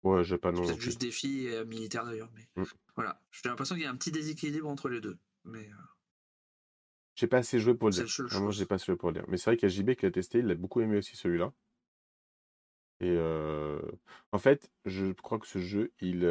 Ouais, 0.05 0.23
j'ai 0.25 0.39
pas 0.39 0.51
le 0.53 0.59
non 0.59 0.65
peut-être 0.65 0.81
juste 0.81 1.01
défis 1.01 1.49
euh, 1.49 1.65
militaires 1.65 2.05
d'ailleurs. 2.05 2.31
Mais 2.35 2.49
Mm. 2.57 2.65
voilà, 2.95 3.21
j'ai 3.33 3.49
l'impression 3.49 3.75
qu'il 3.75 3.85
y 3.85 3.87
a 3.87 3.91
un 3.91 3.97
petit 3.97 4.13
déséquilibre 4.13 4.69
entre 4.69 4.89
les 4.89 5.01
deux. 5.01 5.19
Mais 5.45 5.69
J'ai 7.17 7.27
pas 7.27 7.39
assez 7.39 7.59
joué 7.59 7.75
pour 7.75 7.89
le 7.89 7.95
dire. 7.95 8.09
seule 8.09 8.27
Vraiment, 8.27 8.51
j'ai 8.53 8.65
pas 8.65 8.77
assez 8.77 8.87
joué 8.87 8.97
pour 8.97 9.09
le 9.11 9.15
dire. 9.15 9.25
Mais 9.29 9.37
c'est 9.37 9.51
vrai 9.51 9.57
qu'il 9.57 9.69
y 9.69 9.73
a 9.73 9.75
JB 9.75 9.95
qui 9.97 10.07
l'a 10.07 10.13
testé, 10.13 10.39
il 10.39 10.51
a 10.51 10.55
beaucoup 10.55 10.81
aimé 10.81 10.99
aussi 10.99 11.17
celui-là. 11.17 11.53
Et 13.01 13.11
euh, 13.11 13.81
en 14.33 14.39
fait, 14.39 14.71
je 14.85 15.13
crois 15.13 15.39
que 15.39 15.47
ce 15.47 15.59
jeu, 15.59 15.93
il, 16.01 16.25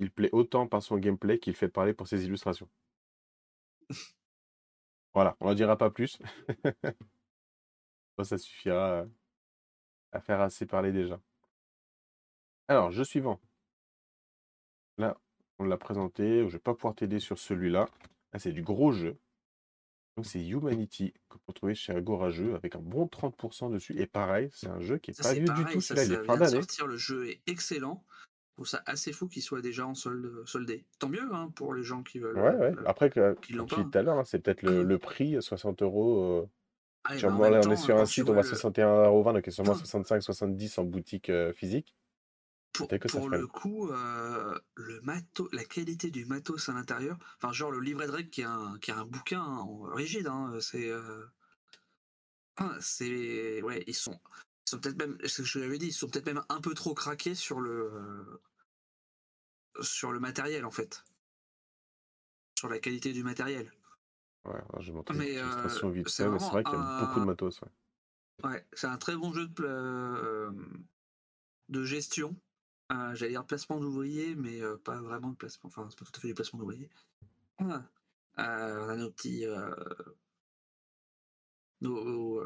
il 0.00 0.10
plaît 0.10 0.30
autant 0.32 0.66
par 0.66 0.82
son 0.82 0.98
gameplay 0.98 1.38
qu'il 1.38 1.54
fait 1.54 1.68
parler 1.68 1.92
pour 1.94 2.08
ses 2.08 2.24
illustrations. 2.24 2.68
Voilà, 5.14 5.36
on 5.40 5.46
n'en 5.48 5.54
dira 5.54 5.76
pas 5.76 5.90
plus. 5.90 6.18
Bon, 8.16 8.24
ça 8.24 8.38
suffira 8.38 9.02
euh, 9.02 9.06
à 10.12 10.20
faire 10.20 10.40
assez 10.40 10.66
parler 10.66 10.92
déjà. 10.92 11.20
Alors, 12.68 12.90
jeu 12.90 13.04
suivant. 13.04 13.40
Là, 14.98 15.16
on 15.58 15.64
l'a 15.64 15.76
présenté. 15.76 16.46
Je 16.46 16.52
vais 16.52 16.58
pas 16.58 16.74
pouvoir 16.74 16.94
t'aider 16.94 17.18
sur 17.18 17.38
celui-là. 17.38 17.88
Là, 18.32 18.38
c'est 18.38 18.52
du 18.52 18.62
gros 18.62 18.92
jeu. 18.92 19.18
Donc, 20.16 20.26
c'est 20.26 20.46
Humanity 20.46 21.14
que 21.28 21.38
vous 21.46 21.52
trouver 21.52 21.74
chez 21.74 21.92
Agora 21.92 22.30
Jeux 22.30 22.54
avec 22.54 22.76
un 22.76 22.80
bon 22.80 23.06
30% 23.06 23.72
dessus. 23.72 23.98
Et 23.98 24.06
pareil, 24.06 24.50
c'est 24.52 24.68
un 24.68 24.80
jeu 24.80 24.98
qui 24.98 25.12
est 25.12 25.14
Ça 25.14 25.22
pas 25.22 25.34
vieux 25.34 25.44
du 25.44 25.64
tout. 25.72 25.80
ça, 25.80 25.94
il 25.94 26.12
est 26.12 26.22
vient 26.22 26.36
de 26.36 26.44
sortir, 26.46 26.86
le 26.86 26.96
jeu 26.96 27.30
est 27.30 27.40
excellent. 27.46 28.04
Trouve 28.60 28.68
ça 28.68 28.82
assez 28.84 29.14
fou 29.14 29.26
qu'il 29.26 29.40
soit 29.40 29.62
déjà 29.62 29.86
en 29.86 29.94
solde, 29.94 30.46
soldé. 30.46 30.84
Tant 30.98 31.08
mieux 31.08 31.26
hein, 31.32 31.50
pour 31.54 31.72
les 31.72 31.82
gens 31.82 32.02
qui 32.02 32.18
veulent, 32.18 32.36
Ouais, 32.36 32.54
ouais. 32.54 32.74
euh, 32.76 32.82
Après, 32.84 33.08
que, 33.08 33.34
qui 33.40 33.54
l'ont 33.54 33.64
tout 33.64 33.90
à 33.94 34.02
l'heure, 34.02 34.18
hein, 34.18 34.24
c'est 34.26 34.38
peut-être 34.38 34.60
le, 34.60 34.82
le 34.82 34.98
prix, 34.98 35.40
60 35.40 35.80
euros. 35.80 36.42
euh, 36.42 36.46
Ah, 37.04 37.14
ben, 37.22 37.32
on 37.32 37.44
est 37.54 37.60
temps, 37.62 37.76
sur 37.76 37.96
un 37.96 38.04
site, 38.04 38.28
on 38.28 38.34
va 38.34 38.42
le, 38.42 38.46
61,20€, 38.46 39.32
donc 39.32 39.46
il 39.46 39.48
a 39.48 39.50
sûrement 39.50 39.72
65-70 39.72 40.78
en 40.78 40.84
boutique 40.84 41.30
euh, 41.30 41.54
physique. 41.54 41.96
pour, 42.74 42.86
que 42.86 43.34
le 43.34 43.46
coup, 43.46 43.88
euh, 43.88 44.58
le 44.74 45.00
matos, 45.00 45.48
la 45.54 45.64
qualité 45.64 46.10
du 46.10 46.26
matos 46.26 46.68
à 46.68 46.74
l'intérieur, 46.74 47.16
enfin 47.38 47.54
genre 47.54 47.70
le 47.70 47.80
livret 47.80 48.08
de 48.08 48.12
règles 48.12 48.28
qui 48.28 48.42
est 48.42 48.44
un, 48.44 48.76
qui 48.82 48.90
est 48.90 48.94
un 48.94 49.06
bouquin 49.06 49.40
hein, 49.40 49.66
rigide, 49.94 50.26
hein, 50.26 50.52
c'est, 50.60 50.90
euh, 50.90 51.24
c'est, 52.78 53.62
ouais, 53.62 53.84
ils 53.86 53.94
sont, 53.94 54.12
ils 54.66 54.70
sont 54.70 54.80
peut-être 54.80 54.98
même, 54.98 55.16
ce 55.24 55.40
que 55.40 55.48
je 55.48 55.60
l'avais 55.60 55.78
dit, 55.78 55.86
ils 55.86 55.92
sont 55.94 56.08
peut-être 56.08 56.26
même 56.26 56.42
un 56.50 56.60
peu 56.60 56.74
trop 56.74 56.92
craqués 56.92 57.34
sur 57.34 57.60
le, 57.60 57.90
sur 59.80 60.12
le 60.12 60.20
matériel 60.20 60.64
en 60.64 60.70
fait, 60.70 61.04
sur 62.58 62.68
la 62.68 62.78
qualité 62.78 63.12
du 63.12 63.22
matériel. 63.22 63.72
Ouais, 64.46 64.60
je 64.80 64.86
vais 64.86 64.92
montrer 64.92 65.14
une 65.14 65.20
Mais 65.20 65.26
petite 65.26 65.38
euh, 65.40 65.44
illustration 65.50 65.90
vite 65.90 66.08
c'est 66.08 66.24
vrai 66.26 66.38
qu'il 66.64 66.72
y 66.72 66.76
a 66.76 67.00
beaucoup 67.06 67.20
de 67.20 67.24
matos. 67.26 67.60
ouais. 67.60 67.68
ouais, 68.50 68.66
c'est 68.72 68.86
un 68.86 68.96
très 68.98 69.14
bon 69.16 69.32
jeu 69.32 69.46
de, 69.48 69.64
euh, 69.64 70.50
de 71.68 71.84
gestion. 71.84 72.34
Euh, 72.92 73.14
J'allais 73.14 73.32
dire 73.32 73.44
placement 73.46 73.78
d'ouvriers, 73.78 74.34
mais 74.34 74.60
euh, 74.62 74.76
pas 74.76 75.00
vraiment 75.00 75.28
de 75.30 75.36
placement. 75.36 75.68
Enfin, 75.68 75.86
c'est 75.90 75.98
pas 75.98 76.04
tout 76.06 76.12
à 76.16 76.20
fait 76.20 76.28
du 76.28 76.34
placement 76.34 76.58
d'ouvriers. 76.58 76.90
Ah. 77.58 77.82
Euh, 78.38 78.84
on 78.86 78.88
a 78.88 78.96
nos 78.96 79.10
petits. 79.10 79.44
nos, 81.80 82.42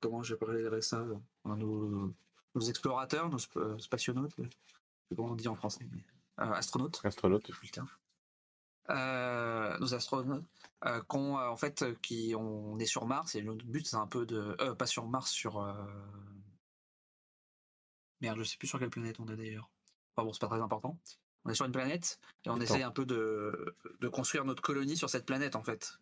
comment 0.00 0.22
j'appellerais 0.22 0.80
ça 0.82 1.04
nos, 1.44 2.14
nos 2.54 2.60
explorateurs, 2.60 3.28
nos 3.28 3.38
sp- 3.38 3.78
spationautes. 3.80 4.32
Je 4.38 4.42
sais 4.44 4.48
pas 5.10 5.16
comment 5.16 5.32
on 5.32 5.36
dit 5.36 5.48
en 5.48 5.54
français. 5.54 5.86
mais, 5.90 6.02
euh, 6.40 6.52
astronautes. 6.52 7.00
Astronaute. 7.04 7.44
j'ai 7.46 7.52
plus 7.52 7.68
le 7.68 7.72
terme. 7.72 7.88
Euh, 8.90 9.78
nos 9.78 9.94
astronautes, 9.94 10.44
euh, 10.84 11.00
qu'on, 11.02 11.38
euh, 11.38 11.48
en 11.48 11.56
fait, 11.56 11.84
qui 12.02 12.34
on 12.36 12.78
est 12.78 12.86
sur 12.86 13.06
Mars 13.06 13.34
et 13.34 13.42
notre 13.42 13.64
but 13.64 13.86
c'est 13.86 13.96
un 13.96 14.06
peu 14.06 14.26
de, 14.26 14.54
pas 14.74 14.86
sur 14.86 15.06
Mars, 15.06 15.30
sur 15.30 15.64
merde, 18.20 18.38
je 18.38 18.44
sais 18.44 18.58
plus 18.58 18.68
sur 18.68 18.78
quelle 18.78 18.90
planète 18.90 19.20
on 19.20 19.28
est 19.28 19.36
d'ailleurs. 19.36 19.70
Enfin 20.14 20.26
bon, 20.26 20.32
c'est 20.32 20.40
pas 20.40 20.48
très 20.48 20.60
important. 20.60 20.98
On 21.46 21.50
est 21.50 21.54
sur 21.54 21.64
une 21.64 21.72
planète 21.72 22.18
et 22.44 22.50
on 22.50 22.60
essaye 22.60 22.82
un 22.82 22.90
peu 22.90 23.06
de, 23.06 23.76
de 24.00 24.08
construire 24.08 24.44
notre 24.44 24.62
colonie 24.62 24.96
sur 24.96 25.08
cette 25.08 25.24
planète 25.24 25.56
en 25.56 25.62
fait. 25.62 25.98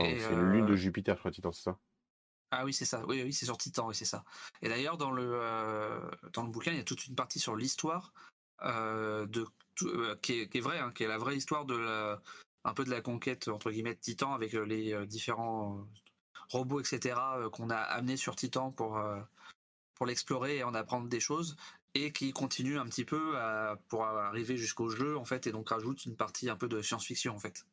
Et, 0.00 0.18
c'est 0.18 0.32
une 0.32 0.50
lune 0.50 0.66
de 0.66 0.74
Jupiter, 0.74 1.14
je 1.14 1.20
crois, 1.20 1.30
Titan, 1.30 1.52
c'est 1.52 1.62
ça? 1.62 1.78
Ah 2.50 2.64
oui, 2.64 2.72
c'est 2.72 2.84
ça. 2.84 3.04
Oui, 3.06 3.22
oui, 3.22 3.32
c'est 3.32 3.46
sur 3.46 3.58
Titan, 3.58 3.88
oui, 3.88 3.94
c'est 3.94 4.04
ça. 4.04 4.24
Et 4.62 4.68
d'ailleurs, 4.68 4.96
dans 4.96 5.10
le 5.10 5.28
euh, 5.34 6.10
dans 6.32 6.42
le 6.42 6.50
bouquin, 6.50 6.72
il 6.72 6.76
y 6.76 6.80
a 6.80 6.84
toute 6.84 7.06
une 7.06 7.14
partie 7.16 7.40
sur 7.40 7.56
l'histoire 7.56 8.12
de 8.62 9.44
tout- 9.74 9.88
euh, 9.88 10.16
qui, 10.22 10.40
est, 10.40 10.48
qui 10.48 10.58
est 10.58 10.60
vraie, 10.60 10.78
hein, 10.78 10.92
qui 10.92 11.04
est 11.04 11.08
la 11.08 11.18
vraie 11.18 11.36
histoire 11.36 11.64
de 11.64 11.76
la, 11.76 12.22
un 12.64 12.74
peu 12.74 12.84
de 12.84 12.90
la 12.90 13.00
conquête 13.00 13.48
entre 13.48 13.70
guillemets 13.70 13.94
de 13.94 14.00
Titan 14.00 14.32
avec 14.32 14.54
euh, 14.54 14.64
les 14.64 14.92
euh, 14.92 15.06
différents 15.06 15.78
euh, 15.78 15.82
robots, 16.50 16.80
etc. 16.80 17.38
euh, 17.38 17.50
qu'on 17.50 17.70
a 17.70 17.76
amenés 17.76 18.16
sur 18.16 18.36
Titan 18.36 18.70
pour 18.70 18.98
euh, 18.98 19.20
pour 19.94 20.06
l'explorer 20.06 20.58
et 20.58 20.64
en 20.64 20.74
apprendre 20.74 21.08
des 21.08 21.20
choses 21.20 21.56
et 21.94 22.12
qui 22.12 22.32
continue 22.32 22.78
un 22.78 22.86
petit 22.86 23.04
peu 23.04 23.38
à- 23.38 23.76
pour 23.88 24.04
arriver 24.04 24.56
jusqu'au 24.56 24.88
jeu 24.88 25.16
en 25.16 25.24
fait 25.24 25.46
et 25.46 25.52
donc 25.52 25.68
rajoute 25.68 26.04
une 26.06 26.16
partie 26.16 26.50
un 26.50 26.56
peu 26.56 26.68
de 26.68 26.82
science-fiction 26.82 27.34
en 27.34 27.38
fait. 27.38 27.64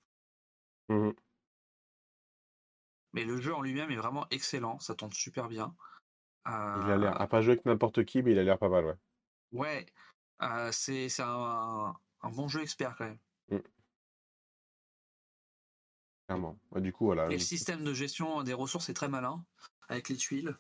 Mhm. 0.89 1.13
Mais 3.13 3.25
le 3.25 3.37
jeu 3.37 3.53
en 3.53 3.61
lui-même 3.61 3.91
est 3.91 3.95
vraiment 3.97 4.27
excellent, 4.29 4.79
ça 4.79 4.95
tourne 4.95 5.11
super 5.13 5.47
bien. 5.47 5.75
Il 6.45 6.51
a 6.51 6.97
l'air, 6.97 7.13
Euh, 7.13 7.23
à 7.23 7.27
pas 7.27 7.41
jouer 7.41 7.53
avec 7.53 7.65
n'importe 7.65 8.05
qui, 8.05 8.23
mais 8.23 8.31
il 8.31 8.39
a 8.39 8.43
l'air 8.43 8.57
pas 8.57 8.69
mal, 8.69 8.85
ouais. 8.85 8.95
Ouais, 9.51 9.85
euh, 10.41 10.71
c'est 10.71 11.07
un, 11.19 11.95
un 12.21 12.29
bon 12.31 12.47
jeu 12.47 12.61
expert 12.61 12.95
quand 12.97 13.05
même. 13.05 13.19
Mm, 13.49 13.59
clairement. 16.27 16.59
Ouais, 16.71 16.81
du 16.81 16.91
coup, 16.93 17.05
voilà. 17.05 17.27
Et 17.27 17.33
le 17.33 17.39
système 17.39 17.83
de 17.83 17.93
gestion 17.93 18.43
des 18.43 18.53
ressources 18.53 18.89
est 18.89 18.93
très 18.93 19.09
malin, 19.09 19.45
avec 19.89 20.09
les 20.09 20.17
tuiles. 20.17 20.55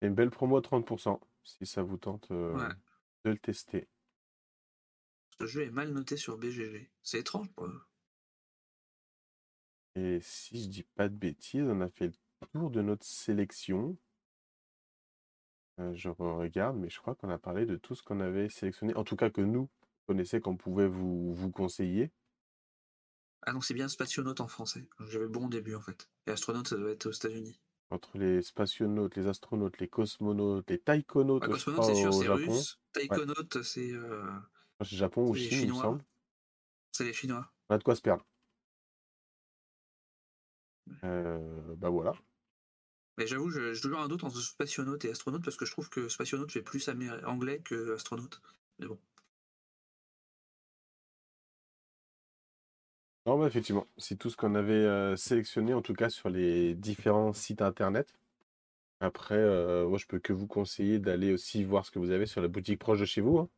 une 0.00 0.14
belle 0.14 0.30
promo 0.30 0.56
à 0.56 0.60
30%, 0.60 1.20
si 1.42 1.66
ça 1.66 1.82
vous 1.82 1.96
tente 1.96 2.30
euh, 2.30 2.54
Ouais, 2.54 2.74
de 3.24 3.30
le 3.30 3.38
tester. 3.38 3.88
ce 5.38 5.46
jeu 5.46 5.62
est 5.64 5.70
mal 5.70 5.92
noté 5.92 6.16
sur 6.16 6.38
BGG. 6.38 6.90
C'est 7.02 7.20
étrange. 7.20 7.48
quoi. 7.54 7.68
Et 9.96 10.20
si 10.22 10.62
je 10.62 10.68
dis 10.68 10.82
pas 10.84 11.08
de 11.08 11.16
bêtises, 11.16 11.64
on 11.66 11.80
a 11.80 11.88
fait 11.88 12.06
le 12.06 12.46
tour 12.52 12.70
de 12.70 12.82
notre 12.82 13.04
sélection. 13.04 13.96
Euh, 15.80 15.94
je 15.94 16.08
regarde, 16.10 16.76
mais 16.76 16.90
je 16.90 16.98
crois 17.00 17.14
qu'on 17.14 17.30
a 17.30 17.38
parlé 17.38 17.64
de 17.66 17.76
tout 17.76 17.94
ce 17.94 18.02
qu'on 18.02 18.20
avait 18.20 18.48
sélectionné, 18.48 18.94
en 18.96 19.04
tout 19.04 19.16
cas 19.16 19.30
que 19.30 19.40
nous 19.40 19.68
connaissait 20.06 20.40
qu'on 20.40 20.56
pouvait 20.56 20.88
vous, 20.88 21.32
vous 21.34 21.50
conseiller. 21.50 22.10
Ah 23.42 23.52
non, 23.52 23.60
c'est 23.60 23.74
bien 23.74 23.88
spationaute 23.88 24.40
en 24.40 24.48
français. 24.48 24.86
J'avais 25.08 25.28
bon 25.28 25.46
au 25.46 25.48
début 25.48 25.74
en 25.74 25.80
fait. 25.80 26.08
Et 26.26 26.30
astronaute, 26.30 26.68
ça 26.68 26.76
doit 26.76 26.90
être 26.90 27.06
aux 27.06 27.12
États-Unis. 27.12 27.60
Entre 27.90 28.18
les 28.18 28.42
spationautes, 28.42 29.16
les 29.16 29.26
astronautes, 29.28 29.78
les 29.78 29.88
cosmonautes, 29.88 30.68
les 30.70 30.78
taïkonautes, 30.78 31.40
Bah, 31.40 31.46
je 31.56 31.64
cosmonaute, 31.64 31.82
crois, 31.82 31.94
c'est 31.94 32.00
sûr, 32.00 32.12
c'est 32.12 32.24
Japon. 32.26 32.52
russe. 32.52 32.78
Taïkonaute, 32.92 33.62
c'est 33.62 33.92
euh, 33.92 34.26
c'est 34.82 34.96
Japon 34.96 35.28
ou 35.28 35.34
Chine, 35.34 35.48
il 35.50 35.56
me 35.56 35.60
Chinois. 35.60 35.82
semble. 35.82 36.04
C'est 36.92 37.04
les 37.04 37.12
Chinois. 37.12 37.50
On 37.70 37.74
a 37.74 37.78
de 37.78 37.84
quoi 37.84 37.94
se 37.94 38.02
perdre. 38.02 38.24
Euh, 41.04 41.74
bah 41.76 41.88
voilà. 41.90 42.12
Mais 43.18 43.26
j'avoue, 43.26 43.50
je- 43.50 43.74
j'ai 43.74 43.82
toujours 43.82 44.00
un 44.00 44.08
doute 44.08 44.24
entre 44.24 44.40
spationaute 44.40 45.04
et 45.04 45.10
astronaute 45.10 45.44
parce 45.44 45.58
que 45.58 45.66
je 45.66 45.72
trouve 45.72 45.90
que 45.90 46.08
spationaute 46.08 46.50
fait 46.50 46.62
plus 46.62 46.88
anglais 47.26 47.60
que 47.62 47.94
astronaute. 47.94 48.40
Mais 48.78 48.86
bon. 48.86 48.98
Non, 53.26 53.38
bah, 53.38 53.46
effectivement, 53.46 53.86
c'est 53.98 54.16
tout 54.18 54.30
ce 54.30 54.36
qu'on 54.36 54.54
avait 54.54 54.72
euh, 54.72 55.14
sélectionné, 55.16 55.74
en 55.74 55.82
tout 55.82 55.92
cas 55.94 56.08
sur 56.08 56.30
les 56.30 56.74
différents 56.74 57.32
sites 57.32 57.60
internet. 57.62 58.14
Après, 59.00 59.36
euh, 59.36 59.88
moi, 59.88 59.98
je 59.98 60.06
peux 60.06 60.18
que 60.20 60.32
vous 60.32 60.46
conseiller 60.48 60.98
d'aller 61.00 61.32
aussi 61.34 61.64
voir 61.64 61.86
ce 61.86 61.90
que 61.92 61.98
vous 62.00 62.10
avez 62.12 62.26
sur 62.26 62.42
la 62.42 62.48
boutique 62.48 62.80
proche 62.80 63.00
de 63.00 63.06
chez 63.06 63.20
vous. 63.22 63.38
hein. 63.38 63.48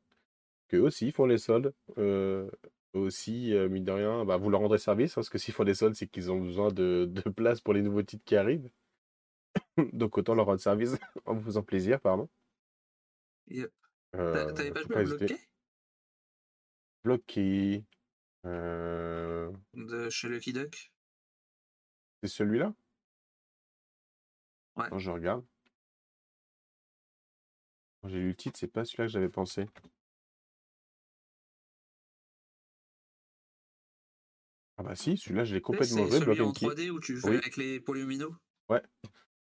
Que 0.69 0.79
aussi, 0.79 1.09
ils 1.09 1.13
font 1.13 1.27
les 1.27 1.39
soldes. 1.39 1.75
Euh, 1.99 2.51
aussi, 2.95 3.55
mine 3.71 3.85
de 3.85 3.93
rien, 3.93 4.25
bah, 4.27 4.37
vous 4.39 4.51
leur 4.51 4.61
rendrez 4.63 4.79
service, 4.79 5.13
hein, 5.13 5.17
parce 5.17 5.31
que 5.31 5.39
s'ils 5.39 5.55
font 5.55 5.65
des 5.65 5.75
soldes, 5.75 5.95
c'est 5.97 6.09
qu'ils 6.09 6.33
ont 6.33 6.41
besoin 6.41 6.71
de, 6.73 7.07
de 7.11 7.31
place 7.31 7.61
pour 7.63 7.75
les 7.75 7.83
nouveaux 7.83 8.03
titres 8.03 8.25
qui 8.27 8.37
arrivent. 8.37 8.71
Donc, 9.93 10.19
autant 10.19 10.35
leur 10.35 10.47
rendre 10.47 10.61
service 10.61 10.93
en 11.27 11.35
vous 11.35 11.43
faisant 11.43 11.63
plaisir, 11.63 12.01
pardon. 12.01 12.29
Yep. 13.49 13.73
Euh, 14.17 14.35
T'a- 14.47 14.53
T'avais 14.53 14.71
pas 14.73 15.05
joué 15.05 15.15
à. 15.15 15.19
Bloqué? 15.19 15.37
Bloqué. 17.05 17.85
Euh, 18.47 19.51
de 19.75 20.09
chez 20.11 20.29
Lucky 20.29 20.53
Duck? 20.53 20.93
C'est 22.23 22.29
celui-là? 22.29 22.75
Ouais. 24.77 24.89
Non, 24.91 24.99
je 24.99 25.11
regarde. 25.11 25.45
Quand 28.03 28.09
J'ai 28.09 28.19
lu 28.19 28.29
le 28.29 28.35
titre, 28.35 28.59
c'est 28.59 28.67
pas 28.69 28.85
celui-là 28.85 29.07
que 29.07 29.13
j'avais 29.13 29.29
pensé. 29.29 29.67
Ah 34.79 34.83
bah 34.83 34.95
si, 34.97 35.17
celui-là, 35.19 35.45
je 35.45 35.55
l'ai 35.55 35.61
complètement 35.61 35.97
C'est 36.05 36.09
joué, 36.09 36.21
celui 36.21 36.25
Block 36.37 36.41
en 36.41 36.51
and 36.51 36.53
Key. 36.53 36.67
3D 36.67 36.91
où 36.91 37.01
tu 37.01 37.17
joues 37.17 37.29
Oui. 37.29 37.37
avec 37.37 37.57
les 37.57 37.81
polyomino? 37.81 38.35
Ouais. 38.69 38.83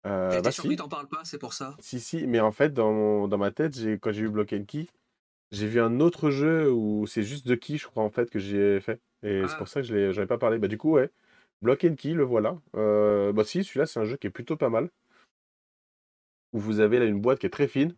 Euh, 0.06 0.30
J'étais 0.32 0.42
bah 0.44 0.52
surpris 0.52 0.72
si, 0.74 0.78
t'en 0.78 0.88
parles 0.88 1.08
pas, 1.08 1.22
c'est 1.24 1.38
pour 1.40 1.54
ça. 1.54 1.76
si, 1.80 2.00
si, 2.00 2.28
mais 2.28 2.40
en 2.40 2.52
fait, 2.52 2.74
dans, 2.74 2.92
mon- 2.94 3.28
dans 3.28 3.38
ma 3.38 3.52
tête, 3.52 3.76
j'ai, 3.76 3.98
quand 3.98 4.12
j'ai 4.12 4.22
vu 4.22 4.30
Block 4.30 4.54
and 4.54 4.66
Key, 4.68 4.88
j'ai 5.52 5.68
vu 5.68 5.82
un 5.82 6.00
autre 6.00 6.30
jeu 6.30 6.72
où 6.72 7.08
c'est 7.08 7.24
juste 7.24 7.48
de 7.48 7.56
Key, 7.56 7.78
je 7.78 7.88
crois, 7.88 8.04
en 8.04 8.10
fait, 8.10 8.30
que 8.30 8.38
j'ai 8.40 8.80
fait. 8.82 9.00
Et 9.24 9.42
c'est 9.48 9.54
Ah. 9.54 9.58
pour 9.58 9.68
ça 9.68 9.82
que 9.82 9.88
je 9.88 10.12
j'en 10.12 10.22
ai 10.22 10.28
pas 10.28 10.38
parlé. 10.38 10.60
Bah 10.60 10.68
du 10.68 10.78
coup, 10.78 10.92
ouais, 10.92 11.10
Block 11.64 11.84
and 11.86 11.96
Key, 11.96 12.14
le 12.14 12.24
voilà. 12.24 12.58
Euh, 12.76 13.32
bah 13.34 13.44
si, 13.44 13.64
celui-là, 13.64 13.86
c'est 13.88 14.00
un 14.00 14.06
jeu 14.06 14.18
qui 14.18 14.28
est 14.28 14.32
plutôt 14.32 14.58
pas 14.58 14.70
mal. 14.70 14.90
Où 16.54 16.60
vous 16.60 16.80
avez 16.80 17.00
là 17.00 17.06
une 17.06 17.20
boîte 17.20 17.40
qui 17.40 17.46
est 17.48 17.50
très 17.50 17.68
fine. 17.68 17.96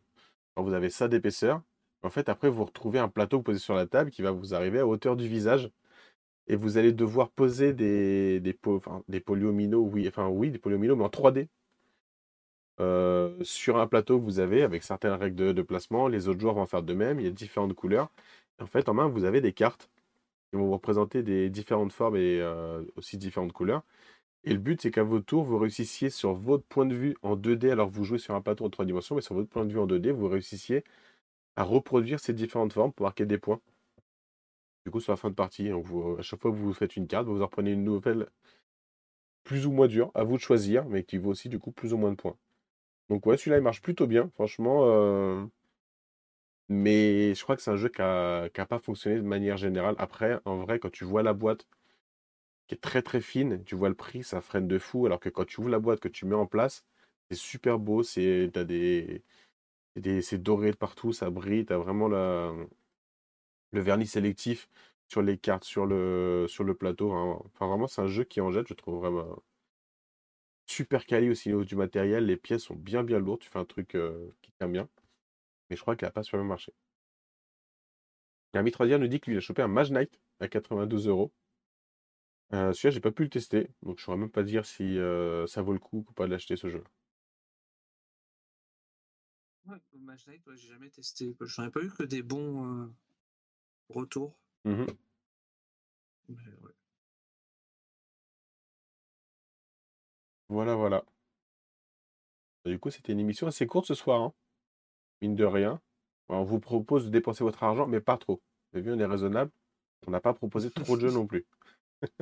Alors, 0.56 0.68
vous 0.68 0.74
avez 0.74 0.90
ça 0.90 1.08
d'épaisseur. 1.08 1.62
En 2.04 2.10
fait, 2.10 2.30
après, 2.30 2.50
vous 2.50 2.64
retrouvez 2.66 3.00
un 3.00 3.10
plateau 3.10 3.42
posé 3.42 3.60
sur 3.60 3.74
la 3.76 3.86
table 3.86 4.12
qui 4.12 4.22
va 4.22 4.32
vous 4.32 4.54
arriver 4.54 4.80
à 4.80 4.88
hauteur 4.88 5.16
du 5.16 5.28
visage. 5.28 5.70
Et 6.48 6.56
vous 6.56 6.78
allez 6.78 6.94
devoir 6.94 7.30
poser 7.30 7.74
des, 7.74 8.40
des, 8.40 8.54
po- 8.54 8.78
enfin, 8.78 9.04
des 9.10 9.20
polyomino, 9.20 9.80
oui, 9.82 10.08
enfin 10.08 10.30
oui, 10.30 10.50
des 10.52 10.60
polyomino, 10.60 10.96
mais 10.96 11.04
en 11.04 11.10
3D. 11.10 11.48
Sur 12.80 13.78
un 13.78 13.88
plateau 13.88 14.20
vous 14.20 14.40
avez 14.40 14.64
avec 14.64 14.84
certaines 14.84 15.14
règles 15.14 15.54
de, 15.54 15.62
placement. 15.62 16.08
Les 16.08 16.28
autres 16.28 16.40
joueurs 16.40 16.56
vont 16.56 16.66
faire 16.66 16.84
de 16.84 16.94
même. 16.94 17.20
Il 17.20 17.26
y 17.26 17.30
a 17.30 17.32
différentes 17.32 17.74
couleurs. 17.74 18.10
En 18.60 18.68
fait, 18.68 18.90
en 18.90 18.94
main, 18.94 19.08
vous 19.08 19.24
avez 19.24 19.42
des 19.42 19.54
cartes 19.54 19.90
qui 20.52 20.58
vont 20.58 20.66
vous 20.68 20.74
représenter 20.74 21.24
des 21.24 21.50
différentes 21.50 21.92
formes 21.94 22.18
et 22.18 22.42
aussi 22.96 23.18
différentes 23.18 23.54
couleurs. 23.54 23.84
Et 24.48 24.54
le 24.54 24.60
but, 24.60 24.82
c'est 24.82 24.92
qu'à 24.92 25.04
votre 25.04 25.26
tour, 25.26 25.44
vous 25.44 25.58
réussissiez 25.58 26.10
sur 26.10 26.34
votre 26.34 26.64
point 26.64 26.86
de 26.86 26.96
vue 26.96 27.18
en 27.22 27.36
2D, 27.36 27.70
alors 27.70 27.90
vous 27.90 28.06
jouez 28.06 28.18
sur 28.18 28.34
un 28.34 28.42
plateau 28.42 28.66
en 28.66 28.70
3 28.70 28.86
dimensions, 28.86 29.16
mais 29.16 29.22
sur 29.22 29.36
votre 29.36 29.50
point 29.50 29.66
de 29.66 29.74
vue 29.74 29.80
en 29.80 29.88
2D, 29.88 30.12
vous 30.12 30.30
réussissiez 30.30 30.86
à 31.58 31.64
reproduire 31.64 32.20
ces 32.20 32.34
différentes 32.34 32.74
formes 32.74 32.94
pour 32.94 33.06
marquer 33.06 33.26
des 33.26 33.38
points. 33.38 33.60
Du 34.86 34.92
coup, 34.92 35.02
sur 35.02 35.12
la 35.12 35.18
fin 35.18 35.30
de 35.30 35.36
partie, 35.36 35.70
à 35.70 36.22
chaque 36.22 36.40
fois 36.40 36.52
que 36.52 36.56
vous 36.56 36.74
faites 36.74 36.96
une 36.96 37.08
carte, 37.08 37.28
vous 37.28 37.42
en 37.42 37.48
prenez 37.50 37.72
une 37.74 37.84
nouvelle 37.84 38.28
plus 39.44 39.66
ou 39.66 39.72
moins 39.72 39.88
dure, 39.88 40.12
à 40.14 40.24
vous 40.24 40.38
de 40.38 40.42
choisir, 40.42 40.86
mais 40.86 41.04
qui 41.04 41.18
vaut 41.18 41.32
aussi 41.32 41.50
du 41.50 41.60
coup 41.60 41.72
plus 41.72 41.94
ou 41.94 41.98
moins 41.98 42.12
de 42.12 42.16
points. 42.16 42.38
Donc 43.10 43.26
ouais, 43.26 43.38
celui-là, 43.38 43.58
il 43.58 43.64
marche 43.64 43.82
plutôt 43.82 44.08
bien, 44.08 44.30
franchement. 44.36 44.84
euh, 44.86 45.46
Mais 46.70 47.34
je 47.36 47.44
crois 47.44 47.56
que 47.58 47.62
c'est 47.62 47.72
un 47.72 47.76
jeu 47.78 47.90
qui 47.90 48.02
n'a 48.02 48.50
pas 48.68 48.80
fonctionné 48.80 49.18
de 49.18 49.22
manière 49.22 49.58
générale. 49.58 49.96
Après, 49.98 50.40
en 50.46 50.58
vrai, 50.58 50.80
quand 50.80 50.92
tu 50.92 51.04
vois 51.06 51.24
la 51.24 51.34
boîte 51.34 51.68
qui 52.68 52.76
est 52.76 52.80
très 52.80 53.02
très 53.02 53.20
fine, 53.22 53.64
tu 53.66 53.76
vois 53.76 53.90
le 53.90 53.96
prix, 53.96 54.24
ça 54.24 54.42
freine 54.42 54.68
de 54.68 54.80
fou, 54.80 55.06
alors 55.06 55.20
que 55.20 55.30
quand 55.30 55.46
tu 55.46 55.60
ouvres 55.62 55.70
la 55.70 55.80
boîte, 55.80 56.00
que 56.00 56.08
tu 56.08 56.26
mets 56.26 56.36
en 56.36 56.46
place, 56.48 56.84
c'est 57.30 57.38
super 57.38 57.80
beau, 57.80 58.04
c'est 58.04 58.48
des, 58.50 59.24
doré 60.38 60.72
de 60.72 60.76
partout, 60.78 61.12
ça 61.14 61.30
brille, 61.30 61.66
t'as 61.66 61.78
vraiment 61.78 62.08
la, 62.08 62.54
le 63.72 63.80
vernis 63.82 64.08
sélectif 64.08 64.68
sur 65.08 65.22
les 65.22 65.38
cartes, 65.38 65.64
sur 65.64 65.86
le, 65.86 66.46
sur 66.50 66.64
le 66.64 66.74
plateau. 66.76 67.12
Enfin, 67.14 67.68
vraiment, 67.68 67.88
c'est 67.88 68.02
un 68.02 68.08
jeu 68.08 68.24
qui 68.24 68.42
en 68.42 68.52
jette, 68.52 68.68
je 68.68 68.74
trouve 68.74 69.00
vraiment 69.00 69.42
super 70.68 71.06
quali 71.06 71.30
aussi 71.30 71.50
au 71.50 71.52
niveau 71.54 71.66
du 71.66 71.76
matériel. 71.76 72.26
Les 72.26 72.38
pièces 72.38 72.64
sont 72.64 72.76
bien 72.76 73.04
bien 73.04 73.20
lourdes, 73.20 73.42
tu 73.42 73.50
fais 73.50 73.60
un 73.60 73.66
truc 73.66 73.96
euh, 73.96 74.30
qui 74.42 74.52
tient 74.54 74.70
bien. 74.70 74.88
Mais 75.70 75.76
je 75.76 75.82
crois 75.82 75.96
qu'il 75.96 76.06
n'a 76.06 76.12
pas 76.12 76.24
sur 76.24 76.38
le 76.38 76.44
marché. 76.44 76.74
Ami 78.54 78.72
3 78.72 78.88
nous 78.98 79.08
dit 79.08 79.20
qu'il 79.20 79.38
a 79.38 79.40
chopé 79.40 79.62
un 79.62 79.68
Mage 79.68 79.92
Knight 79.92 80.20
à 80.40 80.48
92 80.48 81.08
euros. 81.08 81.32
Celui-là, 82.52 82.92
j'ai 82.92 83.00
pas 83.02 83.12
pu 83.12 83.24
le 83.24 83.30
tester, 83.30 83.70
donc 83.84 84.00
je 84.00 84.04
saurais 84.04 84.18
même 84.18 84.32
pas 84.32 84.44
dire 84.44 84.66
si 84.66 84.98
euh, 84.98 85.46
ça 85.48 85.62
vaut 85.62 85.74
le 85.74 85.80
coup 85.80 86.06
ou 86.08 86.14
pas 86.14 86.26
de 86.26 86.32
l'acheter 86.32 86.56
ce 86.56 86.70
jeu. 86.70 86.84
Ouais, 89.66 89.78
Mage 90.00 90.26
Knight, 90.28 90.46
ouais, 90.48 90.56
j'ai 90.56 90.70
jamais 90.70 90.90
testé. 90.90 91.36
J'en 91.42 91.66
ai 91.66 91.72
pas 91.72 91.82
eu 91.82 91.92
que 91.92 92.04
des 92.04 92.24
bons 92.24 92.84
euh, 92.84 92.88
retours. 93.90 94.40
Mais 96.30 96.36
ouais. 96.36 96.67
Voilà, 100.50 100.76
voilà. 100.76 101.04
Et 102.66 102.70
du 102.70 102.80
coup, 102.80 102.90
c'était 102.92 103.14
une 103.14 103.20
émission 103.20 103.48
assez 103.48 103.66
courte 103.68 103.86
ce 103.88 103.94
soir, 103.96 104.22
hein. 104.22 104.34
mine 105.22 105.36
de 105.36 105.46
rien. 105.46 105.82
Alors, 106.30 106.42
on 106.42 106.46
vous 106.46 106.60
propose 106.60 107.06
de 107.06 107.10
dépenser 107.10 107.44
votre 107.44 107.64
argent, 107.64 107.88
mais 107.88 108.02
pas 108.02 108.18
trop. 108.18 108.42
Vous 108.72 108.80
avez 108.80 108.82
vu, 108.86 108.94
on 108.94 109.00
est 109.00 109.06
raisonnable. 109.06 109.52
On 110.08 110.12
n'a 110.12 110.22
pas 110.22 110.34
proposé 110.34 110.72
trop 110.72 110.98
de 110.98 111.02
jeux 111.02 111.14
non 111.14 111.26
plus. 111.28 111.46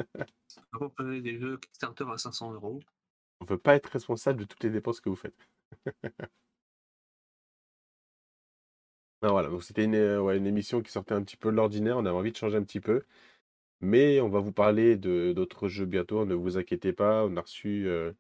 On 0.58 0.80
va 0.80 0.90
proposer 0.90 1.22
des 1.22 1.38
jeux 1.40 1.58
Kickstarter 1.58 2.06
à 2.12 2.18
500 2.18 2.54
euros. 2.54 2.80
On 3.42 3.46
ne 3.46 3.50
veut 3.50 3.58
pas 3.58 3.76
être 3.76 3.88
responsable 3.88 4.40
de 4.40 4.46
toutes 4.46 4.64
les 4.64 4.70
dépenses 4.70 5.02
que 5.02 5.10
vous 5.10 5.16
faites. 5.16 5.36
Non, 9.22 9.32
voilà, 9.32 9.50
donc 9.50 9.64
c'était 9.64 9.84
une, 9.84 9.96
euh, 9.96 10.22
ouais, 10.22 10.38
une 10.38 10.48
émission 10.48 10.82
qui 10.82 10.92
sortait 10.92 11.14
un 11.14 11.24
petit 11.24 11.38
peu 11.38 11.52
de 11.52 11.56
l'ordinaire. 11.58 11.98
On 11.98 12.06
avait 12.06 12.16
envie 12.18 12.32
de 12.32 12.38
changer 12.38 12.58
un 12.58 12.64
petit 12.64 12.80
peu. 12.80 13.04
Mais 13.82 14.22
on 14.22 14.30
va 14.30 14.40
vous 14.40 14.52
parler 14.52 14.98
de 14.98 15.34
d'autres 15.34 15.68
jeux 15.68 15.86
bientôt. 15.86 16.26
Ne 16.26 16.34
vous 16.34 16.58
inquiétez 16.58 16.94
pas. 16.94 17.26
On 17.26 17.36
a 17.38 17.42
reçu, 17.42 17.88
euh, 17.88 18.12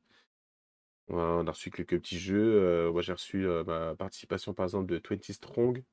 on 1.07 1.17
a 1.17 1.21
on 1.43 1.47
a 1.47 1.51
reçu 1.51 1.71
quelques 1.71 1.99
petits 1.99 2.19
jeux. 2.19 2.61
Euh, 2.61 2.91
moi, 2.91 3.01
j'ai 3.01 3.13
reçu 3.13 3.45
euh, 3.47 3.63
ma 3.63 3.95
participation, 3.95 4.53
par 4.53 4.65
exemple, 4.65 4.87
de 4.87 5.01
20 5.07 5.31
Strong, 5.33 5.83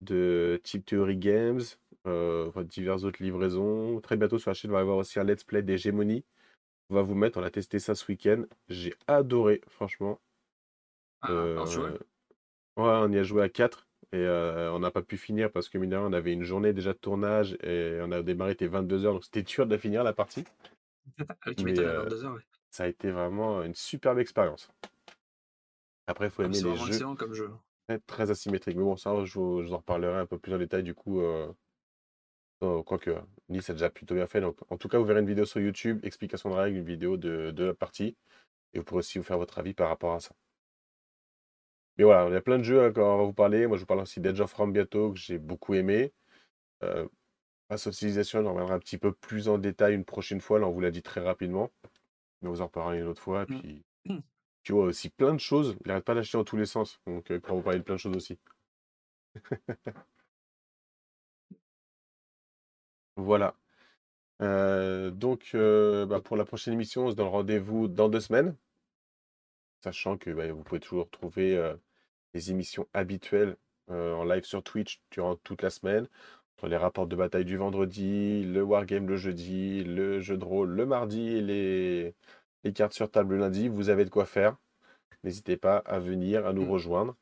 de 0.00 0.60
Chip 0.64 0.86
Theory 0.86 1.16
Games, 1.16 1.60
euh, 2.06 2.48
enfin, 2.48 2.64
diverses 2.64 3.04
autres 3.04 3.22
livraisons. 3.22 4.00
Très 4.00 4.16
bientôt 4.16 4.38
sur 4.38 4.50
la 4.50 4.54
chaîne, 4.54 4.70
on 4.70 4.74
va 4.74 4.80
avoir 4.80 4.98
aussi 4.98 5.18
un 5.18 5.24
let's 5.24 5.44
play 5.44 5.62
d'Hégémonie. 5.62 6.24
On 6.90 6.94
va 6.94 7.02
vous 7.02 7.14
mettre, 7.14 7.38
on 7.38 7.42
a 7.42 7.50
testé 7.50 7.78
ça 7.78 7.94
ce 7.94 8.06
week-end. 8.10 8.44
J'ai 8.68 8.94
adoré, 9.06 9.60
franchement. 9.68 10.20
Ah, 11.20 11.28
alors, 11.28 11.68
ouais, 11.68 11.98
on 12.76 13.12
y 13.12 13.18
a 13.18 13.22
joué 13.22 13.42
à 13.42 13.48
4 13.48 13.87
et 14.12 14.16
euh, 14.18 14.72
on 14.72 14.78
n'a 14.80 14.90
pas 14.90 15.02
pu 15.02 15.16
finir 15.18 15.50
parce 15.52 15.68
que, 15.68 15.78
mine 15.78 15.90
de 15.90 15.96
rien, 15.96 16.06
on 16.06 16.12
avait 16.12 16.32
une 16.32 16.42
journée 16.44 16.72
déjà 16.72 16.92
de 16.92 16.98
tournage 16.98 17.56
et 17.62 17.98
on 18.02 18.10
a 18.12 18.22
démarré, 18.22 18.52
était 18.52 18.68
22h, 18.68 19.02
donc 19.12 19.24
c'était 19.24 19.42
dur 19.42 19.66
de 19.66 19.76
finir 19.76 20.04
la 20.04 20.12
partie. 20.12 20.44
ah, 21.44 21.54
tu 21.54 21.64
Mais 21.64 21.72
m'étonnes 21.72 21.86
à 21.88 21.92
euh, 21.92 22.02
22 22.02 22.24
heures, 22.24 22.34
ouais. 22.34 22.42
ça 22.70 22.84
a 22.84 22.86
été 22.88 23.10
vraiment 23.10 23.62
une 23.62 23.74
superbe 23.74 24.18
expérience. 24.18 24.70
Après, 26.06 26.26
il 26.26 26.30
faut 26.30 26.42
Ah, 26.42 26.46
aimer 26.46 26.60
les 26.62 26.76
jeux 26.76 26.86
excellent 26.88 27.16
comme 27.16 27.34
jeu. 27.34 27.50
très, 27.86 27.98
très 28.00 28.30
asymétriques. 28.30 28.76
Mais 28.76 28.82
bon, 28.82 28.96
ça, 28.96 29.24
je 29.24 29.34
vous, 29.38 29.62
je 29.62 29.68
vous 29.68 29.74
en 29.74 29.78
reparlerai 29.78 30.18
un 30.20 30.26
peu 30.26 30.38
plus 30.38 30.54
en 30.54 30.58
détail 30.58 30.82
du 30.82 30.94
coup. 30.94 31.20
Euh, 31.20 31.52
euh, 32.62 32.82
quoique, 32.82 33.10
Nice 33.48 33.70
a 33.70 33.72
déjà 33.74 33.90
plutôt 33.90 34.14
bien 34.14 34.26
fait. 34.26 34.40
Donc, 34.40 34.56
en 34.70 34.76
tout 34.78 34.88
cas, 34.88 34.98
vous 34.98 35.04
verrez 35.04 35.20
une 35.20 35.26
vidéo 35.26 35.44
sur 35.44 35.60
YouTube, 35.60 36.00
explication 36.04 36.50
de 36.50 36.54
règles, 36.56 36.78
une 36.78 36.84
vidéo 36.84 37.16
de, 37.16 37.50
de 37.52 37.64
la 37.64 37.74
partie. 37.74 38.16
Et 38.74 38.78
vous 38.78 38.84
pourrez 38.84 39.00
aussi 39.00 39.18
vous 39.18 39.24
faire 39.24 39.38
votre 39.38 39.58
avis 39.58 39.74
par 39.74 39.88
rapport 39.88 40.14
à 40.14 40.20
ça. 40.20 40.34
Mais 41.98 42.04
voilà, 42.04 42.28
il 42.28 42.32
y 42.34 42.36
a 42.36 42.40
plein 42.40 42.58
de 42.58 42.62
jeux 42.64 42.82
hein, 42.84 42.92
quand 42.92 43.14
on 43.14 43.18
va 43.18 43.24
vous 43.24 43.32
parler. 43.32 43.66
Moi, 43.66 43.76
je 43.76 43.82
vous 43.82 43.86
parle 43.86 44.00
aussi 44.00 44.20
d'Edge 44.20 44.40
of 44.40 44.52
Rome 44.54 44.72
bientôt, 44.72 45.12
que 45.12 45.18
j'ai 45.18 45.38
beaucoup 45.38 45.74
aimé. 45.74 46.12
Euh, 46.84 47.08
of 47.70 47.92
Civilization, 47.92 48.40
on 48.46 48.52
reviendra 48.52 48.74
un 48.76 48.78
petit 48.80 48.98
peu 48.98 49.12
plus 49.12 49.48
en 49.48 49.58
détail 49.58 49.94
une 49.94 50.04
prochaine 50.04 50.40
fois. 50.40 50.58
Là, 50.60 50.68
on 50.68 50.72
vous 50.72 50.80
l'a 50.80 50.90
dit 50.92 51.02
très 51.02 51.20
rapidement. 51.20 51.72
Mais 52.42 52.48
vous 52.50 52.62
en 52.62 52.66
reparlerez 52.66 53.00
une 53.00 53.06
autre 53.08 53.22
fois. 53.22 53.44
Et 53.44 53.46
Mm. 53.54 53.60
puis, 53.60 53.84
tu 54.64 54.72
vois 54.72 54.84
aussi 54.84 55.10
plein 55.10 55.34
de 55.34 55.40
choses. 55.40 55.76
Il 55.84 55.88
n'arrête 55.88 56.04
pas 56.04 56.14
d'acheter 56.14 56.38
dans 56.38 56.44
tous 56.44 56.56
les 56.56 56.66
sens. 56.66 57.00
Donc, 57.06 57.30
euh, 57.30 57.36
il 57.36 57.40
pourra 57.40 57.56
vous 57.56 57.62
parler 57.62 57.78
de 57.80 57.84
plein 57.84 57.96
de 57.96 58.00
choses 58.00 58.16
aussi. 58.16 58.38
Voilà. 63.16 63.54
Euh, 64.42 65.10
donc, 65.10 65.52
euh, 65.54 66.06
bah, 66.06 66.20
pour 66.20 66.36
la 66.36 66.44
prochaine 66.44 66.74
émission, 66.74 67.06
on 67.06 67.10
se 67.10 67.16
donne 67.16 67.28
rendez-vous 67.28 67.88
dans 67.88 68.08
deux 68.08 68.20
semaines. 68.20 68.56
sachant 69.82 70.16
que 70.18 70.30
bah, 70.30 70.50
vous 70.52 70.62
pouvez 70.62 70.80
toujours 70.80 71.10
trouver 71.10 71.56
euh, 71.56 71.74
les 72.34 72.50
émissions 72.50 72.86
habituelles 72.94 73.56
euh, 73.90 74.14
en 74.14 74.24
live 74.24 74.44
sur 74.44 74.62
Twitch 74.62 75.00
durant 75.10 75.36
toute 75.36 75.62
la 75.62 75.70
semaine, 75.70 76.08
entre 76.56 76.68
les 76.68 76.76
rapports 76.76 77.06
de 77.06 77.16
bataille 77.16 77.44
du 77.44 77.56
vendredi, 77.56 78.44
le 78.44 78.62
wargame 78.62 79.08
le 79.08 79.16
jeudi, 79.16 79.84
le 79.84 80.20
jeu 80.20 80.36
de 80.36 80.44
rôle 80.44 80.70
le 80.70 80.86
mardi 80.86 81.28
et 81.28 81.40
les, 81.40 82.14
les 82.64 82.72
cartes 82.72 82.92
sur 82.92 83.10
table 83.10 83.34
le 83.34 83.40
lundi. 83.40 83.68
Vous 83.68 83.88
avez 83.88 84.04
de 84.04 84.10
quoi 84.10 84.26
faire. 84.26 84.56
N'hésitez 85.24 85.56
pas 85.56 85.78
à 85.78 85.98
venir, 85.98 86.46
à 86.46 86.52
nous 86.52 86.64
Mm. 86.64 86.70
rejoindre. 86.70 87.16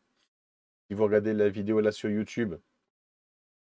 Si 0.88 0.94
vous 0.94 1.04
regardez 1.04 1.32
la 1.34 1.48
vidéo 1.48 1.80
là 1.80 1.92
sur 1.92 2.10
YouTube, 2.10 2.54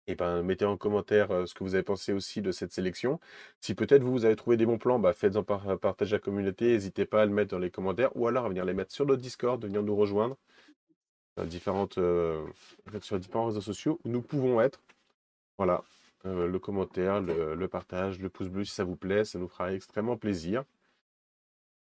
et 0.08 0.16
ben, 0.16 0.42
mettez 0.42 0.66
en 0.66 0.76
commentaire 0.78 1.30
euh, 1.32 1.46
ce 1.46 1.54
que 1.54 1.64
vous 1.64 1.76
avez 1.76 1.84
pensé 1.84 2.14
aussi 2.14 2.42
de 2.42 2.52
cette 2.52 2.72
sélection. 2.72 3.20
Si 3.62 3.76
peut-être 3.76 4.02
vous, 4.04 4.12
vous 4.12 4.26
avez 4.26 4.36
trouvé 4.36 4.58
des 4.58 4.66
bons 4.66 4.80
plans, 4.80 4.98
bah, 5.00 5.14
faites-en 5.14 5.44
par- 5.44 5.78
partage 5.80 6.14
à 6.14 6.16
la 6.18 6.20
communauté. 6.20 6.72
N'hésitez 6.72 7.06
pas 7.06 7.22
à 7.22 7.26
le 7.26 7.32
mettre 7.32 7.52
dans 7.52 7.60
les 7.60 7.70
commentaires 7.72 8.16
ou 8.16 8.28
alors 8.28 8.46
à 8.46 8.50
venir 8.50 8.66
les 8.66 8.74
mettre 8.74 8.92
sur 8.92 9.06
notre 9.06 9.22
Discord, 9.22 9.62
de 9.62 9.68
venir 9.68 9.84
nous 9.84 9.96
rejoindre 9.96 10.38
différentes, 11.46 11.98
euh, 11.98 12.46
en 12.88 12.92
fait, 12.92 13.04
sur 13.04 13.20
différents 13.20 13.48
réseaux 13.48 13.62
sociaux 13.62 14.00
où 14.04 14.10
nous 14.10 14.22
pouvons 14.22 14.62
être. 14.62 14.82
Voilà, 15.58 15.84
Euh, 16.26 16.48
le 16.48 16.60
commentaire, 16.60 17.22
le, 17.22 17.56
le 17.56 17.68
partage, 17.70 18.20
le 18.20 18.30
pouce 18.30 18.50
bleu 18.50 18.66
si 18.66 18.74
ça 18.74 18.84
vous 18.84 18.98
plaît, 18.98 19.24
ça 19.26 19.40
nous 19.40 19.48
fera 19.48 19.74
extrêmement 19.74 20.18
plaisir. 20.18 20.66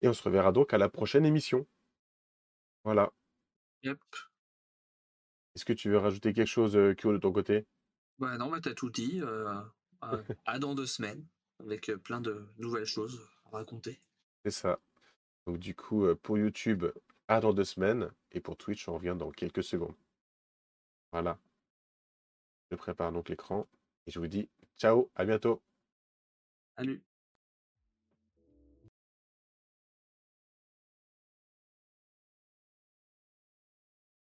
Et 0.02 0.08
on 0.08 0.12
se 0.12 0.22
reverra 0.22 0.52
donc 0.52 0.72
à 0.74 0.78
la 0.78 0.88
prochaine 0.88 1.26
émission. 1.26 1.66
Voilà. 2.84 3.12
Yep. 3.82 3.98
Est-ce 5.54 5.64
que 5.64 5.72
tu 5.72 5.90
veux 5.90 5.98
rajouter 5.98 6.32
quelque 6.32 6.46
chose, 6.46 6.76
euh, 6.76 6.94
Kyo, 6.94 7.12
de 7.12 7.18
ton 7.18 7.32
côté? 7.32 7.66
Bah 8.18 8.36
non, 8.38 8.50
mais 8.50 8.60
t'as 8.60 8.74
tout 8.74 8.90
dit. 8.90 9.20
euh, 9.22 9.52
à, 10.00 10.12
à 10.46 10.58
dans 10.58 10.74
deux 10.74 10.86
semaines, 10.86 11.24
avec 11.60 11.88
euh, 11.88 11.96
plein 11.96 12.20
de 12.20 12.46
nouvelles 12.58 12.84
choses 12.86 13.20
à 13.46 13.56
raconter. 13.58 14.00
C'est 14.44 14.50
ça. 14.52 14.78
Donc 15.46 15.58
du 15.58 15.74
coup, 15.74 16.04
euh, 16.04 16.14
pour 16.14 16.38
YouTube, 16.38 16.84
dans 17.28 17.52
deux 17.52 17.64
semaines. 17.64 18.10
Et 18.32 18.40
pour 18.40 18.56
Twitch, 18.56 18.88
on 18.88 18.94
revient 18.94 19.14
dans 19.16 19.30
quelques 19.30 19.62
secondes. 19.62 19.94
Voilà. 21.12 21.38
Je 22.70 22.76
prépare 22.76 23.12
donc 23.12 23.28
l'écran. 23.28 23.66
Et 24.06 24.10
je 24.10 24.18
vous 24.18 24.26
dis 24.26 24.48
ciao, 24.78 25.10
à 25.14 25.24
bientôt. 25.26 25.62